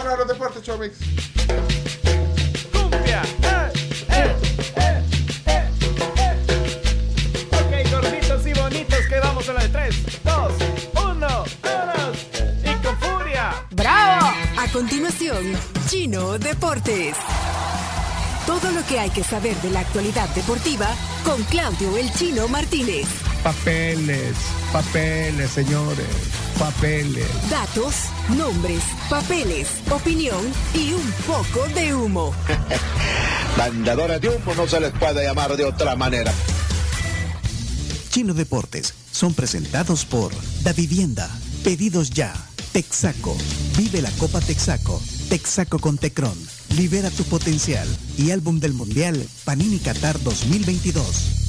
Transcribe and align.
Vámonos 0.00 0.14
a 0.14 0.24
los 0.24 0.28
deportes, 0.28 0.62
Chomix. 0.62 0.96
¡Cumbia! 2.72 3.22
¡Eh, 3.42 3.72
eh, 4.08 4.34
eh, 4.76 5.04
eh, 5.46 5.68
eh! 6.16 6.40
Ok, 7.52 7.92
gorditos 7.92 8.46
y 8.46 8.52
bonitos, 8.54 9.06
que 9.06 9.20
vamos 9.20 9.46
a 9.50 9.52
la 9.52 9.62
de 9.62 9.68
3, 9.68 10.22
2, 10.24 10.52
1, 10.94 11.18
¡vámonos! 11.62 12.18
¡Y 12.64 12.82
con 12.82 12.98
furia! 12.98 13.66
¡Bravo! 13.72 14.32
A 14.58 14.72
continuación, 14.72 15.52
Chino 15.86 16.38
Deportes. 16.38 17.14
Todo 18.46 18.70
lo 18.70 18.82
que 18.86 19.00
hay 19.00 19.10
que 19.10 19.22
saber 19.22 19.54
de 19.56 19.68
la 19.68 19.80
actualidad 19.80 20.30
deportiva 20.30 20.88
con 21.26 21.42
Claudio 21.44 21.98
El 21.98 22.10
Chino 22.14 22.48
Martínez. 22.48 23.06
Papeles, 23.42 24.34
papeles, 24.72 25.50
señores, 25.50 26.06
papeles. 26.60 27.26
Datos, 27.48 27.94
nombres, 28.36 28.82
papeles, 29.08 29.66
opinión 29.90 30.40
y 30.74 30.92
un 30.92 31.12
poco 31.26 31.66
de 31.74 31.94
humo. 31.94 32.34
Mandadores 33.56 34.20
de 34.20 34.28
humo 34.28 34.54
no 34.54 34.68
se 34.68 34.78
les 34.78 34.92
puede 34.92 35.24
llamar 35.24 35.56
de 35.56 35.64
otra 35.64 35.96
manera. 35.96 36.30
Chino 38.10 38.34
Deportes 38.34 38.92
son 39.10 39.32
presentados 39.32 40.04
por 40.04 40.32
Da 40.62 40.74
Vivienda, 40.74 41.30
Pedidos 41.64 42.10
Ya, 42.10 42.34
Texaco, 42.72 43.34
Vive 43.78 44.02
la 44.02 44.10
Copa 44.12 44.40
Texaco, 44.42 45.00
Texaco 45.30 45.78
con 45.78 45.96
Tecron, 45.96 46.36
Libera 46.76 47.10
tu 47.10 47.24
potencial 47.24 47.88
y 48.18 48.32
álbum 48.32 48.60
del 48.60 48.74
Mundial 48.74 49.26
Panini 49.46 49.78
Qatar 49.78 50.22
2022. 50.22 51.39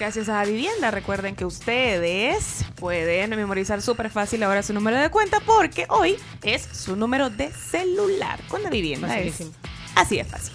Gracias 0.00 0.30
a 0.30 0.42
Vivienda, 0.46 0.90
recuerden 0.90 1.36
que 1.36 1.44
ustedes 1.44 2.64
pueden 2.76 3.36
memorizar 3.36 3.82
súper 3.82 4.08
fácil 4.08 4.42
ahora 4.42 4.62
su 4.62 4.72
número 4.72 4.96
de 4.96 5.10
cuenta 5.10 5.40
porque 5.40 5.84
hoy 5.90 6.16
es 6.42 6.62
su 6.62 6.96
número 6.96 7.28
de 7.28 7.52
celular 7.52 8.40
con 8.48 8.62
la 8.62 8.70
vivienda. 8.70 9.18
Es, 9.18 9.46
así 9.94 10.16
de 10.16 10.24
fácil. 10.24 10.54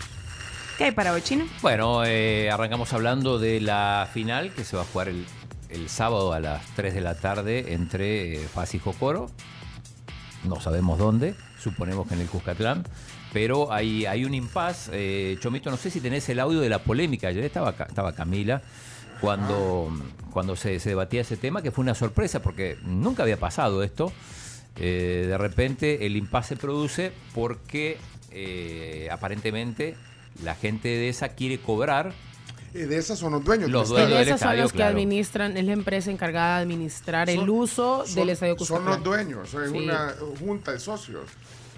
¿Qué 0.79 0.85
hay 0.85 0.91
para 0.93 1.13
hoy, 1.13 1.21
Chino? 1.21 1.45
Bueno, 1.61 2.03
eh, 2.05 2.49
arrancamos 2.49 2.91
hablando 2.93 3.38
de 3.38 3.61
la 3.61 4.09
final 4.11 4.51
que 4.51 4.63
se 4.63 4.77
va 4.77 4.81
a 4.81 4.85
jugar 4.85 5.09
el, 5.09 5.27
el 5.69 5.89
sábado 5.89 6.33
a 6.33 6.39
las 6.39 6.66
3 6.75 6.95
de 6.95 7.01
la 7.01 7.13
tarde 7.13 7.73
entre 7.75 8.41
eh, 8.41 8.47
y 8.73 8.79
Jocoro. 8.79 9.29
No 10.43 10.59
sabemos 10.59 10.97
dónde, 10.97 11.35
suponemos 11.59 12.07
que 12.07 12.16
en 12.16 12.21
el 12.21 12.27
Cuscatlán. 12.29 12.83
Pero 13.31 13.71
hay, 13.71 14.07
hay 14.07 14.25
un 14.25 14.33
impas. 14.33 14.89
Eh, 14.91 15.38
Chomito, 15.39 15.69
no 15.69 15.77
sé 15.77 15.91
si 15.91 16.01
tenés 16.01 16.27
el 16.29 16.39
audio 16.39 16.61
de 16.61 16.69
la 16.69 16.79
polémica. 16.79 17.27
Ayer 17.27 17.43
estaba, 17.43 17.75
estaba 17.88 18.13
Camila 18.13 18.63
cuando, 19.21 19.89
cuando 20.31 20.55
se, 20.55 20.80
se 20.80 20.89
debatía 20.89 21.21
ese 21.21 21.38
tema, 21.38 21.61
que 21.61 21.71
fue 21.71 21.83
una 21.83 21.95
sorpresa 21.95 22.41
porque 22.41 22.77
nunca 22.83 23.23
había 23.23 23.38
pasado 23.38 23.83
esto. 23.83 24.11
Eh, 24.77 25.25
de 25.27 25.38
repente 25.38 26.05
el 26.05 26.17
impasse 26.17 26.49
se 26.49 26.55
produce 26.57 27.11
porque 27.33 27.97
eh, 28.31 29.07
aparentemente 29.11 29.95
la 30.44 30.53
gente 30.55 30.89
de 30.89 31.07
esa 31.07 31.30
quiere 31.30 31.59
cobrar 31.59 32.11
Y 32.73 32.80
de 32.80 32.97
esas 32.97 33.17
son 33.17 33.31
los 33.31 33.44
dueños. 33.45 33.69
Los 33.69 33.88
del 33.89 34.09
dueños 34.09 34.11
estadio. 34.11 34.25
del 34.25 34.27
Esas 34.27 34.39
son 34.49 34.57
los 34.57 34.72
que 34.73 34.75
claro. 34.80 34.91
administran, 34.97 35.55
es 35.55 35.63
la 35.63 35.72
empresa 35.72 36.11
encargada 36.11 36.57
de 36.57 36.63
administrar 36.63 37.29
el 37.29 37.50
uso 37.50 38.03
son- 38.05 38.16
del 38.16 38.29
estadio 38.31 38.57
Son 38.59 38.83
los 38.83 39.02
dueños, 39.02 39.53
es 39.53 39.72
Sí. 39.72 39.77
una 39.77 40.13
junta 40.39 40.73
de 40.73 40.79
socios. 40.79 41.23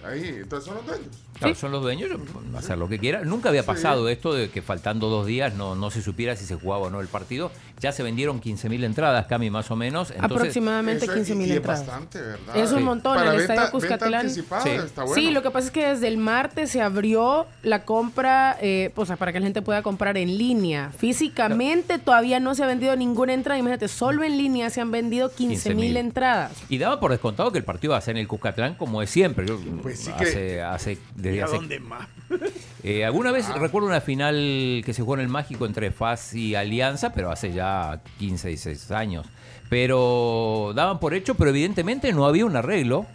Ahí, 0.04 0.24
entonces 0.42 0.66
son 0.66 0.76
los 0.78 0.86
dueños. 0.88 1.08
Claro, 1.40 1.56
son 1.56 1.72
los 1.72 1.82
dueños, 1.82 2.10
hacer 2.58 2.78
lo 2.78 2.88
que 2.90 3.00
quieran. 3.00 3.28
Nunca 3.30 3.50
había 3.50 3.64
pasado 3.64 4.08
esto 4.10 4.34
de 4.34 4.50
que 4.50 4.62
faltando 4.62 5.10
dos 5.10 5.26
días 5.26 5.54
no, 5.56 5.76
no 5.76 5.92
se 5.92 6.02
supiera 6.02 6.36
si 6.36 6.46
se 6.46 6.56
jugaba 6.56 6.86
o 6.86 6.90
no 6.90 7.00
el 7.02 7.08
partido. 7.08 7.52
Ya 7.80 7.92
se 7.92 8.02
vendieron 8.04 8.42
15.000 8.42 8.84
entradas, 8.84 9.28
Cami, 9.28 9.50
más 9.52 9.70
o 9.70 9.76
menos. 9.76 10.10
Entonces, 10.12 10.32
Aproximadamente 10.38 11.06
Eso 11.06 11.12
es- 11.14 11.18
15 11.18 11.36
mil 11.36 11.48
y 11.48 11.52
es 11.52 11.58
entradas. 11.58 11.86
bastante, 11.86 12.20
¿verdad? 12.22 12.58
Es 12.58 12.72
un 12.72 12.80
Sí. 12.80 12.84
montón, 12.84 13.16
Para 13.18 13.32
el 13.32 13.38
venta- 13.38 13.54
Estadio 13.54 13.72
Cuscatlán. 13.72 14.30
Sí. 14.32 14.40
está 14.40 15.04
bueno. 15.04 15.14
Sí, 15.16 15.32
lo 15.32 15.42
que 15.44 15.52
pasa 15.52 15.68
es 15.68 15.72
que 15.72 15.86
desde 15.88 16.08
el 16.08 16.18
martes 16.18 16.72
se 16.72 16.82
abrió 16.82 17.46
la 17.62 17.84
compra, 17.86 18.58
eh, 18.62 18.92
o 18.96 19.06
sea, 19.06 19.16
para 19.16 19.32
que 19.32 19.40
la 19.40 19.46
gente 19.46 19.62
pueda 19.62 19.84
comprar 19.84 20.18
en 20.18 20.38
línea. 20.38 20.92
Físicamente 20.98 22.00
todavía 22.00 22.40
no 22.40 22.56
se 22.56 22.64
ha 22.64 22.68
vendido 22.68 22.96
ninguna 22.96 23.34
entrada. 23.34 23.60
Imagínate, 23.60 23.88
solo 23.88 24.24
en 24.24 24.38
línea 24.38 24.70
se 24.70 24.82
han 24.82 24.92
vendido 24.92 25.30
15 25.32 25.70
mil 25.76 25.88
15.000. 25.94 25.98
entradas. 25.98 26.52
Y 26.70 26.78
daba 26.78 27.00
por 27.00 27.12
descontado 27.12 27.52
que 27.52 27.58
el 27.60 27.64
partido 27.64 27.92
va 27.92 27.98
a 27.98 28.02
ser 28.02 28.16
en 28.16 28.22
el 28.22 28.28
Cuscatlán 28.28 28.76
como 28.76 29.02
es 29.02 29.10
siempre. 29.10 29.46
Yo- 29.46 29.60
Pues 29.84 30.00
sí 30.00 30.12
hace, 30.16 30.34
que- 30.34 30.62
hace- 30.62 30.98
desde 31.28 31.38
¿Y 31.38 31.42
a 31.42 31.46
hace- 31.46 31.56
dónde 31.56 31.80
más? 31.80 32.08
eh, 32.84 33.06
alguna 33.06 33.32
vez 33.32 33.46
Ah. 33.50 33.58
recuerdo 33.60 33.88
una 33.88 34.02
final 34.02 34.82
que 34.86 34.94
se 34.94 35.02
jugó 35.02 35.16
en 35.16 35.22
el 35.22 35.28
Mágico 35.30 35.66
entre 35.66 35.92
FAS 35.92 36.34
y 36.34 36.56
Alianza, 36.56 37.14
pero 37.14 37.32
hace 37.32 37.54
ya 37.54 38.02
15, 38.20 38.50
16 38.50 38.92
años. 38.92 39.26
Pero 39.70 40.72
daban 40.76 41.00
por 41.00 41.14
hecho, 41.14 41.36
pero 41.36 41.50
evidentemente 41.50 42.12
no 42.14 42.26
había 42.26 42.46
un 42.46 42.56
arreglo. 42.56 43.06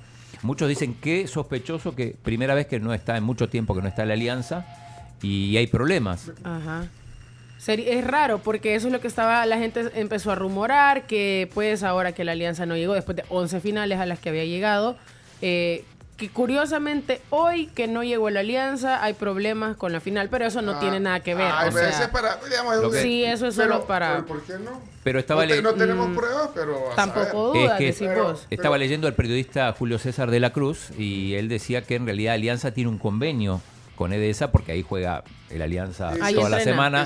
Muchos 0.42 0.68
dicen 0.68 0.94
que 0.94 1.26
sospechoso 1.28 1.94
que 1.94 2.16
primera 2.22 2.54
vez 2.54 2.66
que 2.66 2.80
no 2.80 2.92
está 2.94 3.16
en 3.16 3.24
mucho 3.24 3.48
tiempo 3.48 3.74
que 3.74 3.82
no 3.82 3.88
está 3.88 4.04
la 4.04 4.14
Alianza 4.14 4.66
y 5.22 5.56
hay 5.56 5.66
problemas. 5.66 6.30
Ajá. 6.44 6.86
Es 7.66 8.04
raro 8.04 8.38
porque 8.40 8.74
eso 8.74 8.88
es 8.88 8.92
lo 8.92 9.00
que 9.00 9.06
estaba, 9.06 9.46
la 9.46 9.56
gente 9.56 9.88
empezó 9.94 10.32
a 10.32 10.34
rumorar 10.34 11.06
que 11.06 11.48
pues 11.54 11.84
ahora 11.84 12.10
que 12.10 12.24
la 12.24 12.32
alianza 12.32 12.66
no 12.66 12.76
llegó, 12.76 12.94
después 12.94 13.16
de 13.16 13.24
11 13.28 13.60
finales 13.60 14.00
a 14.00 14.06
las 14.06 14.18
que 14.18 14.30
había 14.30 14.44
llegado, 14.44 14.96
eh, 15.42 15.84
que 16.22 16.28
curiosamente 16.32 17.20
hoy 17.30 17.66
que 17.66 17.88
no 17.88 18.04
llegó 18.04 18.30
la 18.30 18.40
alianza 18.40 19.02
hay 19.02 19.14
problemas 19.14 19.76
con 19.76 19.92
la 19.92 19.98
final, 20.00 20.28
pero 20.28 20.46
eso 20.46 20.62
no 20.62 20.72
Ah, 20.72 20.80
tiene 20.80 21.00
nada 21.00 21.18
que 21.20 21.34
ver. 21.34 21.50
Ay, 21.52 21.68
o 21.68 21.72
pero 21.72 21.86
sea, 21.86 21.88
ese 21.96 22.02
es 22.04 22.08
para, 22.10 22.36
digamos, 22.48 22.76
Lo 22.76 22.90
que- 22.92 23.02
Sí, 23.02 23.24
eso 23.24 23.48
es 23.48 23.56
pero- 23.56 23.72
solo 23.74 23.86
para- 23.86 24.12
pero 24.14 24.26
¿Por 24.26 24.42
qué 24.42 24.52
no? 24.58 24.80
Pero 25.02 25.18
estaba 25.18 25.42
no, 25.42 25.48
te- 25.48 25.56
le- 25.56 25.62
no 25.62 25.74
tenemos 25.74 26.08
Mm, 26.10 26.14
pruebas, 26.14 26.48
pero. 26.54 26.78
tampoco 26.94 27.52
dudas, 27.54 27.72
Es 27.72 27.78
que- 27.78 27.84
decís 27.86 28.08
Pero- 28.08 28.24
vos. 28.24 28.46
Estaba 28.50 28.78
leyendo 28.78 29.08
al 29.08 29.14
periodista 29.14 29.72
Julio 29.76 29.98
César 29.98 30.30
de 30.30 30.38
la 30.38 30.52
Cruz 30.52 30.90
y 30.96 31.34
él 31.34 31.48
decía 31.48 31.82
que 31.82 31.96
en 31.96 32.06
realidad 32.06 32.34
Alianza 32.34 32.70
tiene 32.70 32.88
un 32.88 32.98
convenio 32.98 33.60
con 33.97 34.12
EDESA 34.12 34.50
porque 34.53 34.72
ahí 34.72 34.82
juega 34.82 35.22
el 35.50 35.60
Alianza 35.62 36.12
Ahí 36.20 36.34
toda 36.34 36.48
la 36.48 36.56
semana. 36.60 37.04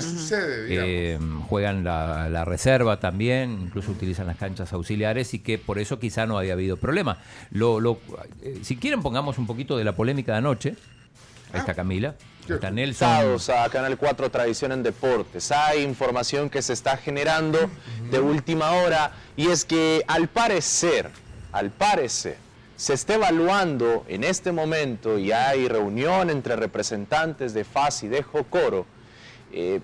Eh, 0.69 1.19
juegan 1.49 1.83
la, 1.83 2.29
la 2.29 2.45
reserva 2.45 2.99
también, 2.99 3.59
incluso 3.61 3.91
utilizan 3.91 4.27
las 4.27 4.37
canchas 4.37 4.71
auxiliares 4.73 5.33
y 5.33 5.39
que 5.39 5.57
por 5.57 5.79
eso 5.79 5.99
quizá 5.99 6.25
no 6.25 6.37
había 6.37 6.53
habido 6.53 6.77
problema. 6.77 7.17
Lo, 7.51 7.79
lo- 7.79 7.99
eh, 8.41 8.59
si 8.63 8.77
quieren 8.77 9.01
pongamos 9.01 9.37
un 9.37 9.47
poquito 9.47 9.77
de 9.77 9.83
la 9.83 9.93
polémica 9.95 10.31
de 10.31 10.37
anoche. 10.39 10.75
Ahí 11.53 11.59
está 11.61 11.73
Camila, 11.73 12.15
ahí 12.49 12.55
está 12.55 12.71
Nelson. 12.71 13.07
A 13.49 13.69
Canal 13.69 13.97
4 13.97 14.29
Tradición 14.31 14.73
en 14.73 14.83
Deportes. 14.83 15.49
Hay 15.53 15.81
información 15.83 16.49
que 16.49 16.61
se 16.61 16.73
está 16.73 16.97
generando 16.97 17.69
de 18.11 18.19
última 18.19 18.71
hora 18.71 19.11
y 19.37 19.47
es 19.47 19.63
que 19.63 20.03
al 20.07 20.27
parecer, 20.27 21.09
al 21.53 21.69
parecer, 21.71 22.35
se 22.77 22.93
está 22.93 23.15
evaluando 23.15 24.05
en 24.07 24.23
este 24.23 24.51
momento 24.51 25.17
y 25.17 25.31
hay 25.31 25.67
reunión 25.67 26.29
entre 26.29 26.55
representantes 26.55 27.53
de 27.53 27.63
FAS 27.63 28.03
y 28.03 28.07
de 28.07 28.23
Jocoro. 28.23 28.85
eh, 29.51 29.81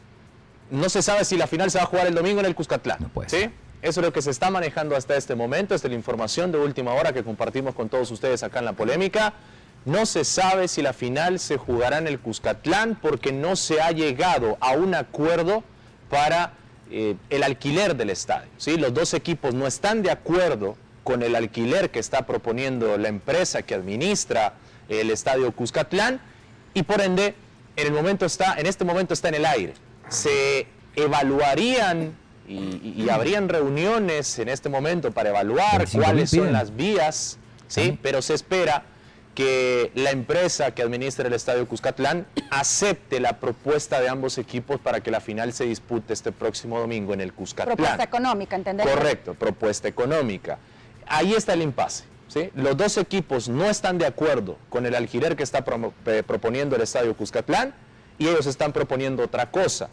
no 0.71 0.89
se 0.89 1.01
sabe 1.01 1.25
si 1.25 1.37
la 1.37 1.45
final 1.45 1.69
se 1.69 1.77
va 1.77 1.83
a 1.83 1.87
jugar 1.87 2.07
el 2.07 2.15
domingo 2.15 2.39
en 2.39 2.45
el 2.45 2.55
Cuscatlán. 2.55 2.97
No 2.99 3.09
puede 3.09 3.29
¿sí? 3.29 3.49
Eso 3.81 3.99
es 3.99 4.05
lo 4.05 4.13
que 4.13 4.21
se 4.21 4.31
está 4.31 4.49
manejando 4.49 4.95
hasta 4.95 5.15
este 5.15 5.35
momento. 5.35 5.75
Esta 5.75 5.87
es 5.87 5.91
la 5.91 5.97
información 5.97 6.51
de 6.51 6.57
última 6.57 6.93
hora 6.93 7.13
que 7.13 7.23
compartimos 7.23 7.75
con 7.75 7.89
todos 7.89 8.09
ustedes 8.11 8.41
acá 8.41 8.59
en 8.59 8.65
la 8.65 8.73
polémica. 8.73 9.33
No 9.85 10.05
se 10.05 10.23
sabe 10.23 10.67
si 10.67 10.81
la 10.81 10.93
final 10.93 11.39
se 11.39 11.57
jugará 11.57 11.97
en 11.97 12.07
el 12.07 12.19
Cuscatlán 12.19 12.97
porque 13.01 13.33
no 13.33 13.55
se 13.55 13.81
ha 13.81 13.91
llegado 13.91 14.57
a 14.61 14.71
un 14.71 14.95
acuerdo 14.95 15.63
para 16.09 16.53
eh, 16.89 17.15
el 17.29 17.43
alquiler 17.43 17.95
del 17.95 18.09
estadio. 18.09 18.49
¿sí? 18.57 18.77
Los 18.77 18.93
dos 18.93 19.13
equipos 19.13 19.53
no 19.53 19.67
están 19.67 20.01
de 20.01 20.11
acuerdo 20.11 20.77
con 21.03 21.21
el 21.23 21.35
alquiler 21.35 21.91
que 21.91 21.99
está 21.99 22.25
proponiendo 22.25 22.97
la 22.97 23.09
empresa 23.09 23.61
que 23.61 23.75
administra 23.75 24.53
el 24.89 25.09
estadio 25.11 25.51
Cuscatlán 25.51 26.21
y 26.73 26.83
por 26.83 27.01
ende 27.01 27.35
en, 27.75 27.87
el 27.87 27.93
momento 27.93 28.25
está, 28.25 28.55
en 28.57 28.65
este 28.65 28.85
momento 28.85 29.13
está 29.13 29.29
en 29.29 29.35
el 29.35 29.45
aire. 29.45 29.73
Se 30.09 30.67
evaluarían 30.95 32.15
y, 32.47 33.07
habrían 33.09 33.49
reuniones 33.49 34.37
en 34.39 34.49
este 34.49 34.69
momento 34.69 35.11
para 35.11 35.29
evaluar 35.29 35.85
25.000 35.85 36.03
cuáles 36.03 36.29
son 36.29 36.53
las 36.53 36.75
vías, 36.75 37.37
¿sí? 37.67 37.97
pero 38.01 38.21
se 38.21 38.33
espera 38.33 38.83
que 39.33 39.91
la 39.95 40.11
empresa 40.11 40.71
que 40.71 40.83
administra 40.83 41.27
el 41.27 41.33
estadio 41.33 41.67
Cuscatlán 41.67 42.27
acepte 42.51 43.19
la 43.19 43.39
propuesta 43.39 43.99
de 43.99 44.09
ambos 44.09 44.37
equipos 44.37 44.79
para 44.79 45.01
que 45.01 45.09
la 45.09 45.21
final 45.21 45.53
se 45.53 45.65
dispute 45.65 46.13
este 46.13 46.31
próximo 46.31 46.79
domingo 46.79 47.13
en 47.13 47.21
el 47.21 47.33
Cuscatlán. 47.33 47.75
Propuesta 47.75 48.03
económica, 48.03 48.55
¿entendés? 48.55 48.87
Correcto, 48.87 49.33
propuesta 49.33 49.87
económica. 49.87 50.59
Ahí 51.07 51.33
está 51.33 51.53
el 51.53 51.61
impasse. 51.61 52.03
¿sí? 52.27 52.49
Los 52.55 52.75
dos 52.77 52.97
equipos 52.97 53.47
no 53.49 53.65
están 53.65 53.97
de 53.97 54.05
acuerdo 54.05 54.57
con 54.69 54.85
el 54.85 54.95
alquiler 54.95 55.35
que 55.35 55.43
está 55.43 55.63
eh, 56.07 56.23
proponiendo 56.25 56.75
el 56.75 56.81
estadio 56.81 57.15
Cuscatlán 57.15 57.73
y 58.17 58.27
ellos 58.27 58.45
están 58.47 58.73
proponiendo 58.73 59.23
otra 59.23 59.49
cosa. 59.51 59.89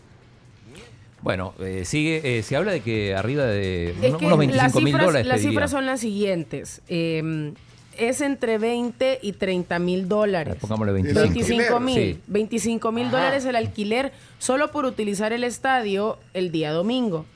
Bueno, 1.22 1.52
eh, 1.58 1.84
sigue, 1.84 2.38
eh, 2.38 2.42
se 2.42 2.56
habla 2.56 2.72
de 2.72 2.80
que 2.80 3.14
arriba 3.14 3.44
de 3.44 3.90
Es 3.90 3.96
uno- 4.08 4.18
que 4.18 4.24
unos 4.26 4.38
las 4.38 4.72
25 4.72 4.78
mil 4.80 4.86
cifras, 4.86 5.06
dólares. 5.06 5.26
las 5.26 5.40
cifras 5.42 5.70
son 5.70 5.84
las 5.86 6.00
siguientes. 6.00 6.80
Eh, 6.88 7.52
es 7.98 8.22
entre 8.22 8.56
20 8.56 9.18
y 9.20 9.32
30 9.32 9.78
mil 9.78 10.08
dólares. 10.08 10.56
Pongámosle 10.60 10.92
El 10.92 11.02
25. 11.02 11.20
25 11.20 11.76
alquiler, 11.76 11.80
mil. 12.06 12.14
sí. 12.14 12.22
25 12.26 12.92
mil 12.92 13.10
dólares 13.10 13.44
el 13.44 13.56
alquiler 13.56 14.12
solo 14.38 14.70
por 14.70 14.86
utilizar 14.86 15.34
el 15.34 15.44
estadio 15.44 16.18
el 16.32 16.50
día 16.52 16.72
domingo. 16.72 17.26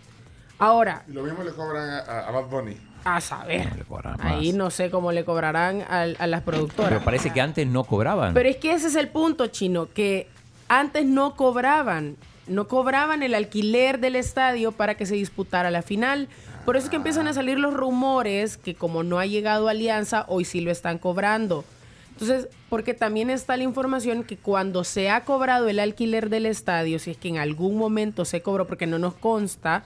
Ahora, 0.59 1.05
Y 1.07 1.13
lo 1.13 1.23
mismo 1.23 1.43
le 1.45 1.51
cobran 1.51 1.91
a 2.09 2.31
Bad 2.31 2.47
Bunny. 2.47 2.77
A 3.05 3.21
saber. 3.21 3.71
No 3.89 4.15
Ahí 4.19 4.53
no 4.53 4.71
sé 4.71 4.91
cómo 4.91 5.13
le 5.13 5.25
cobrarán 5.25 5.83
al- 5.89 6.17
a, 6.19 6.27
las 6.27 6.43
productoras. 6.43 6.91
Pero 6.91 7.05
parece 7.05 7.31
que 7.31 7.41
antes 7.41 7.67
no 7.67 7.85
cobraban. 7.85 8.33
Pero 8.35 8.49
es 8.49 8.57
que 8.57 8.73
ese 8.73 8.89
es 8.89 8.97
el 8.97 9.09
punto, 9.09 9.47
chino, 9.49 9.89
que 9.93 10.29
antes 10.69 11.05
no 11.05 11.37
cobraban, 11.37 12.17
no 12.47 12.67
cobraban 12.67 13.23
el 13.23 13.35
alquiler 13.35 14.01
del 14.01 14.17
estadio 14.17 14.73
para 14.73 14.97
que 14.97 15.07
se 15.07 15.15
disputara 15.15 15.71
la 15.71 15.83
final. 15.83 16.29
Por 16.65 16.77
eso 16.77 16.87
es 16.87 16.91
que 16.91 16.97
empiezan 16.97 17.29
a 17.29 17.35
salir 17.35 17.59
los 17.59 17.75
rumores 17.75 18.57
que 18.57 18.75
como 18.75 19.03
no 19.03 19.19
ha 19.19 19.27
llegado 19.27 19.69
Alianza, 19.69 20.25
hoy 20.29 20.45
sí 20.47 20.61
lo 20.61 20.71
están 20.71 20.99
cobrando. 20.99 21.65
Entonces, 22.13 22.49
porque 22.71 22.95
también 22.95 23.29
está 23.29 23.57
la 23.57 23.65
información 23.65 24.23
que 24.25 24.37
cuando 24.37 24.85
se 24.85 25.11
ha 25.11 25.25
cobrado 25.25 25.69
el 25.69 25.81
alquiler 25.81 26.31
del 26.31 26.47
estadio, 26.47 26.99
si 26.99 27.11
es 27.11 27.17
que 27.17 27.29
en 27.29 27.39
algún 27.39 27.77
momento 27.77 28.25
se 28.25 28.41
cobró, 28.41 28.67
porque 28.67 28.87
no 28.87 28.99
nos 28.99 29.15
consta, 29.15 29.83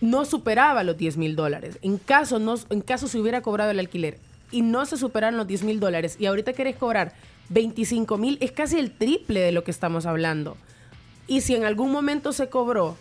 no 0.00 0.24
superaba 0.24 0.84
los 0.84 0.96
10 0.96 1.16
mil 1.16 1.36
dólares. 1.36 1.78
En 1.82 1.98
caso, 1.98 2.38
no, 2.38 2.54
en 2.70 2.80
caso 2.80 3.08
se 3.08 3.18
hubiera 3.18 3.42
cobrado 3.42 3.70
el 3.70 3.78
alquiler 3.78 4.18
y 4.50 4.62
no 4.62 4.86
se 4.86 4.96
superaron 4.96 5.36
los 5.36 5.46
10 5.46 5.64
mil 5.64 5.80
dólares 5.80 6.16
y 6.18 6.26
ahorita 6.26 6.52
querés 6.52 6.76
cobrar 6.76 7.14
25 7.50 8.18
mil, 8.18 8.38
es 8.40 8.52
casi 8.52 8.78
el 8.78 8.90
triple 8.90 9.40
de 9.40 9.52
lo 9.52 9.64
que 9.64 9.70
estamos 9.70 10.06
hablando. 10.06 10.56
Y 11.26 11.42
si 11.42 11.54
en 11.54 11.64
algún 11.64 11.90
momento 11.90 12.32
se 12.32 12.48
cobró, 12.48 12.96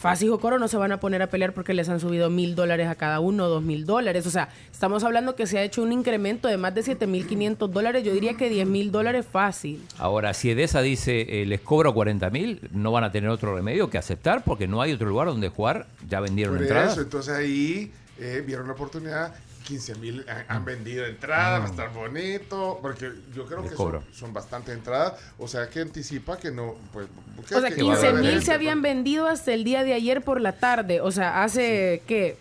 Fácil 0.00 0.28
y 0.28 0.30
Jocoro 0.30 0.58
no 0.58 0.66
se 0.66 0.78
van 0.78 0.92
a 0.92 0.98
poner 0.98 1.20
a 1.20 1.26
pelear 1.26 1.52
porque 1.52 1.74
les 1.74 1.86
han 1.90 2.00
subido 2.00 2.30
mil 2.30 2.54
dólares 2.54 2.88
a 2.88 2.94
cada 2.94 3.20
uno, 3.20 3.48
dos 3.48 3.62
mil 3.62 3.84
dólares. 3.84 4.26
O 4.26 4.30
sea, 4.30 4.48
estamos 4.72 5.04
hablando 5.04 5.36
que 5.36 5.46
se 5.46 5.58
ha 5.58 5.62
hecho 5.62 5.82
un 5.82 5.92
incremento 5.92 6.48
de 6.48 6.56
más 6.56 6.74
de 6.74 6.82
7 6.82 7.06
mil 7.06 7.26
500 7.26 7.70
dólares. 7.70 8.02
Yo 8.02 8.14
diría 8.14 8.32
que 8.32 8.48
10 8.48 8.66
mil 8.66 8.92
dólares 8.92 9.26
fácil. 9.30 9.84
Ahora, 9.98 10.32
si 10.32 10.50
Edesa 10.50 10.80
dice 10.80 11.42
eh, 11.42 11.44
les 11.44 11.60
cobro 11.60 11.92
40 11.92 12.30
mil, 12.30 12.66
no 12.72 12.92
van 12.92 13.04
a 13.04 13.12
tener 13.12 13.28
otro 13.28 13.54
remedio 13.54 13.90
que 13.90 13.98
aceptar 13.98 14.42
porque 14.42 14.66
no 14.66 14.80
hay 14.80 14.92
otro 14.94 15.06
lugar 15.06 15.26
donde 15.26 15.50
jugar. 15.50 15.86
Ya 16.08 16.20
vendieron 16.20 16.54
Por 16.54 16.62
entradas. 16.62 16.92
eso, 16.92 17.02
entonces 17.02 17.34
ahí 17.34 17.92
eh, 18.18 18.42
vieron 18.46 18.68
la 18.68 18.72
oportunidad. 18.72 19.34
15 19.70 19.94
mil 19.96 20.24
han, 20.28 20.44
han 20.48 20.64
vendido 20.64 21.06
entradas, 21.06 21.60
va 21.60 21.64
a 21.66 21.70
estar 21.70 21.92
bonito. 21.92 22.78
Porque 22.82 23.10
yo 23.34 23.46
creo 23.46 23.60
Mm. 23.60 23.62
Les 23.62 23.70
que 23.70 23.76
son, 23.76 24.04
son 24.12 24.32
bastante 24.32 24.72
entradas. 24.72 25.14
O 25.38 25.46
sea 25.48 25.68
que 25.70 25.80
anticipa 25.80 26.38
que 26.38 26.50
no. 26.50 26.74
Pues, 26.92 27.06
que- 27.48 27.54
O 27.54 27.60
sea, 27.60 27.70
que 27.70 27.76
15 27.76 27.88
va 27.90 27.94
a 27.94 28.10
haber 28.10 28.24
mil 28.34 28.42
se 28.42 28.52
habían 28.52 28.82
vendido 28.82 29.26
hasta 29.28 29.52
el 29.52 29.64
día 29.64 29.84
de 29.84 29.94
ayer 29.94 30.22
por 30.22 30.40
la 30.40 30.52
tarde. 30.52 31.00
O 31.00 31.10
sea, 31.12 31.42
hace, 31.44 32.02
¿qué? 32.06 32.36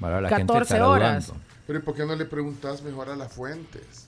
Ahora 0.00 0.20
la 0.20 0.28
gente 0.28 0.42
14 0.42 0.62
estará 0.74 0.88
horas. 0.88 1.26
dudando. 1.28 1.44
Pero 1.66 1.78
¿y 1.78 1.82
por 1.82 1.94
qué 1.94 2.04
no 2.04 2.14
le 2.14 2.24
preguntas 2.26 2.82
mejor 2.82 3.08
a 3.08 3.16
las 3.16 3.32
fuentes? 3.32 4.06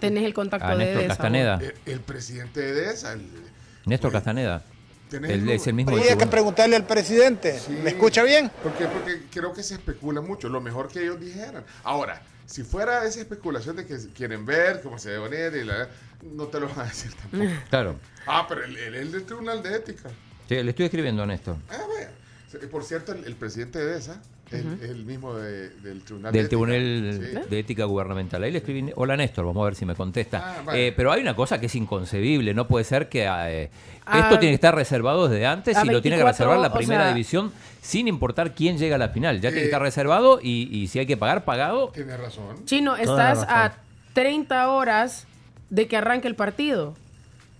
Tenés 0.00 0.24
el 0.24 0.32
contacto 0.32 0.66
A 0.66 0.70
de 0.70 0.76
Néstor 0.78 0.98
Edesa, 1.00 1.08
Castaneda. 1.08 1.58
El, 1.60 1.74
el 1.92 2.00
presidente 2.00 2.60
de 2.60 2.70
EDESA. 2.70 3.12
el- 3.12 3.26
Néstor 3.84 4.10
pues, 4.10 4.22
Castaneda. 4.22 4.62
¿Tenés 5.08 5.30
Él 5.30 5.42
el 5.42 5.50
es 5.50 5.66
el 5.66 5.74
mismo. 5.74 5.92
Habría 5.92 6.10
del 6.10 6.18
que 6.18 6.26
preguntarle 6.26 6.76
al 6.76 6.86
presidente. 6.86 7.58
Sí. 7.58 7.72
¿Me 7.72 7.90
escucha 7.90 8.22
bien? 8.22 8.50
¿Por 8.62 8.72
qué? 8.74 8.86
Porque 8.86 9.22
creo 9.30 9.52
que 9.52 9.62
se 9.62 9.74
especula 9.74 10.20
mucho. 10.20 10.48
Lo 10.48 10.60
mejor 10.60 10.88
que 10.88 11.02
ellos 11.02 11.20
dijeran. 11.20 11.64
Ahora, 11.84 12.22
si 12.46 12.62
fuera 12.62 13.04
esa 13.04 13.20
especulación 13.20 13.76
de 13.76 13.86
que 13.86 13.96
quieren 14.14 14.46
ver 14.46 14.80
cómo 14.82 14.98
se 14.98 15.10
debe 15.10 15.24
poner 15.28 15.56
y 15.56 15.64
la, 15.64 15.88
no 16.22 16.46
te 16.46 16.60
lo 16.60 16.68
van 16.68 16.80
a 16.80 16.84
decir 16.84 17.12
tampoco. 17.14 17.44
Claro. 17.70 17.96
Ah, 18.26 18.46
pero 18.48 18.64
él 18.64 18.76
él 18.76 18.94
es 18.94 19.02
el 19.02 19.12
del 19.12 19.24
Tribunal 19.24 19.62
de 19.62 19.76
Ética. 19.76 20.08
Sí, 20.48 20.62
le 20.62 20.70
estoy 20.70 20.86
escribiendo 20.86 21.26
Néstor. 21.26 21.56
Ah, 21.70 21.84
vaya. 21.92 22.10
Por 22.70 22.84
cierto, 22.84 23.12
el, 23.12 23.24
el 23.24 23.34
presidente 23.34 23.78
de 23.78 23.98
esa 23.98 24.20
es 24.50 24.64
el 24.88 25.04
mismo 25.04 25.34
de- 25.34 25.70
del 25.70 26.02
Tribunal 26.02 26.32
Del 26.32 26.42
de 26.44 26.48
Tribunal 26.48 26.76
Ética. 26.76 27.42
Sí. 27.42 27.48
de 27.50 27.58
Ética 27.58 27.84
Gubernamental. 27.84 28.42
Ahí 28.44 28.52
le 28.52 28.58
escribí, 28.58 28.92
hola 28.94 29.16
Néstor, 29.16 29.44
vamos 29.44 29.62
a 29.62 29.64
ver 29.64 29.74
si 29.74 29.84
me 29.84 29.94
contesta. 29.96 30.54
Ah, 30.58 30.62
vale. 30.64 30.86
Eh, 30.88 30.92
pero 30.96 31.10
hay 31.10 31.20
una 31.20 31.34
cosa 31.34 31.58
que 31.58 31.66
es 31.66 31.74
inconcebible, 31.74 32.54
no 32.54 32.68
puede 32.68 32.84
ser 32.84 33.08
que 33.08 33.24
eh, 33.24 33.70
Ah, 34.06 34.20
esto 34.20 34.38
tiene 34.38 34.52
que 34.52 34.56
estar 34.56 34.74
reservado 34.74 35.28
desde 35.28 35.46
antes 35.46 35.76
y 35.82 35.86
lo 35.88 36.00
tiene 36.00 36.16
que 36.16 36.22
24, 36.22 36.32
reservar 36.32 36.58
la 36.60 36.68
o 36.68 36.78
primera 36.78 37.02
sea- 37.04 37.12
división 37.12 37.52
sin 37.82 38.06
importar 38.06 38.54
quién 38.54 38.78
llega 38.78 38.94
a 38.94 38.98
la 38.98 39.08
final. 39.08 39.36
Ya 39.40 39.48
tiene 39.50 39.56
que 39.56 39.62
Eh, 39.62 39.64
estar 39.66 39.82
reservado 39.82 40.38
y, 40.40 40.68
y 40.76 40.86
si 40.86 41.00
hay 41.00 41.06
que 41.06 41.16
pagar, 41.16 41.44
pagado. 41.44 41.88
Tiene 41.88 42.16
razón. 42.16 42.64
Chino, 42.66 42.96
estás 42.96 43.42
a 43.48 43.68
razón. 43.68 43.80
30 44.14 44.68
horas 44.70 45.26
de 45.70 45.88
que 45.88 45.96
arranque 45.96 46.28
el 46.28 46.36
partido. 46.36 46.94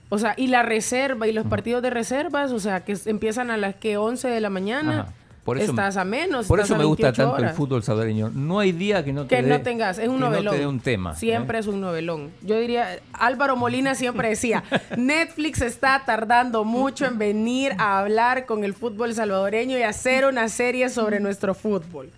O 0.08 0.18
sea, 0.18 0.34
y 0.36 0.46
la 0.46 0.62
reserva 0.62 1.26
y 1.26 1.32
los 1.32 1.46
partidos 1.46 1.82
de 1.82 1.90
reservas, 1.90 2.52
o 2.52 2.60
sea, 2.60 2.84
que 2.84 2.96
empiezan 3.06 3.50
a 3.50 3.56
las 3.56 3.74
que 3.74 3.96
11 3.96 4.28
de 4.28 4.40
la 4.40 4.50
mañana. 4.50 5.00
Ajá. 5.00 5.12
Por 5.46 5.58
eso, 5.58 5.70
estás 5.70 5.96
a 5.96 6.04
menos. 6.04 6.48
Por 6.48 6.58
eso 6.58 6.74
a 6.74 6.78
me 6.78 6.84
gusta 6.84 7.06
28 7.06 7.30
tanto 7.30 7.46
el 7.46 7.54
fútbol 7.54 7.80
salvadoreño. 7.80 8.30
No 8.34 8.58
hay 8.58 8.72
día 8.72 9.04
que 9.04 9.12
no 9.12 9.26
te 9.26 9.36
Que 9.36 9.42
no 9.42 9.60
tengas, 9.60 9.96
es 10.00 10.08
un 10.08 10.18
novelón. 10.18 10.46
No 10.46 10.50
te 10.50 10.58
dé 10.58 10.66
un 10.66 10.80
tema. 10.80 11.14
Siempre 11.14 11.58
¿eh? 11.58 11.60
es 11.60 11.68
un 11.68 11.80
novelón. 11.80 12.32
Yo 12.42 12.58
diría, 12.58 12.98
Álvaro 13.12 13.54
Molina 13.54 13.94
siempre 13.94 14.28
decía, 14.28 14.64
Netflix 14.96 15.60
está 15.60 16.02
tardando 16.04 16.64
mucho 16.64 17.06
en 17.06 17.16
venir 17.18 17.74
a 17.78 18.00
hablar 18.00 18.44
con 18.44 18.64
el 18.64 18.74
fútbol 18.74 19.14
salvadoreño 19.14 19.78
y 19.78 19.82
hacer 19.82 20.26
una 20.26 20.48
serie 20.48 20.88
sobre 20.88 21.20
nuestro 21.20 21.54
fútbol. 21.54 22.10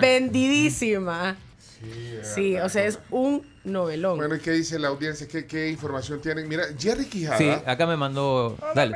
Vendidísima. 0.00 1.36
Sí, 2.22 2.56
o 2.56 2.68
sea, 2.68 2.84
es 2.86 2.98
un 3.10 3.42
novelón. 3.64 4.16
Bueno, 4.18 4.34
¿y 4.36 4.40
qué 4.40 4.52
dice 4.52 4.78
la 4.78 4.88
audiencia? 4.88 5.26
¿Qué, 5.28 5.46
qué 5.46 5.68
información 5.70 6.20
tienen? 6.20 6.48
Mira, 6.48 6.64
Jerry 6.78 7.04
Quijada. 7.06 7.38
Sí, 7.38 7.50
acá 7.66 7.86
me 7.86 7.96
mandó. 7.96 8.56
Dale. 8.74 8.94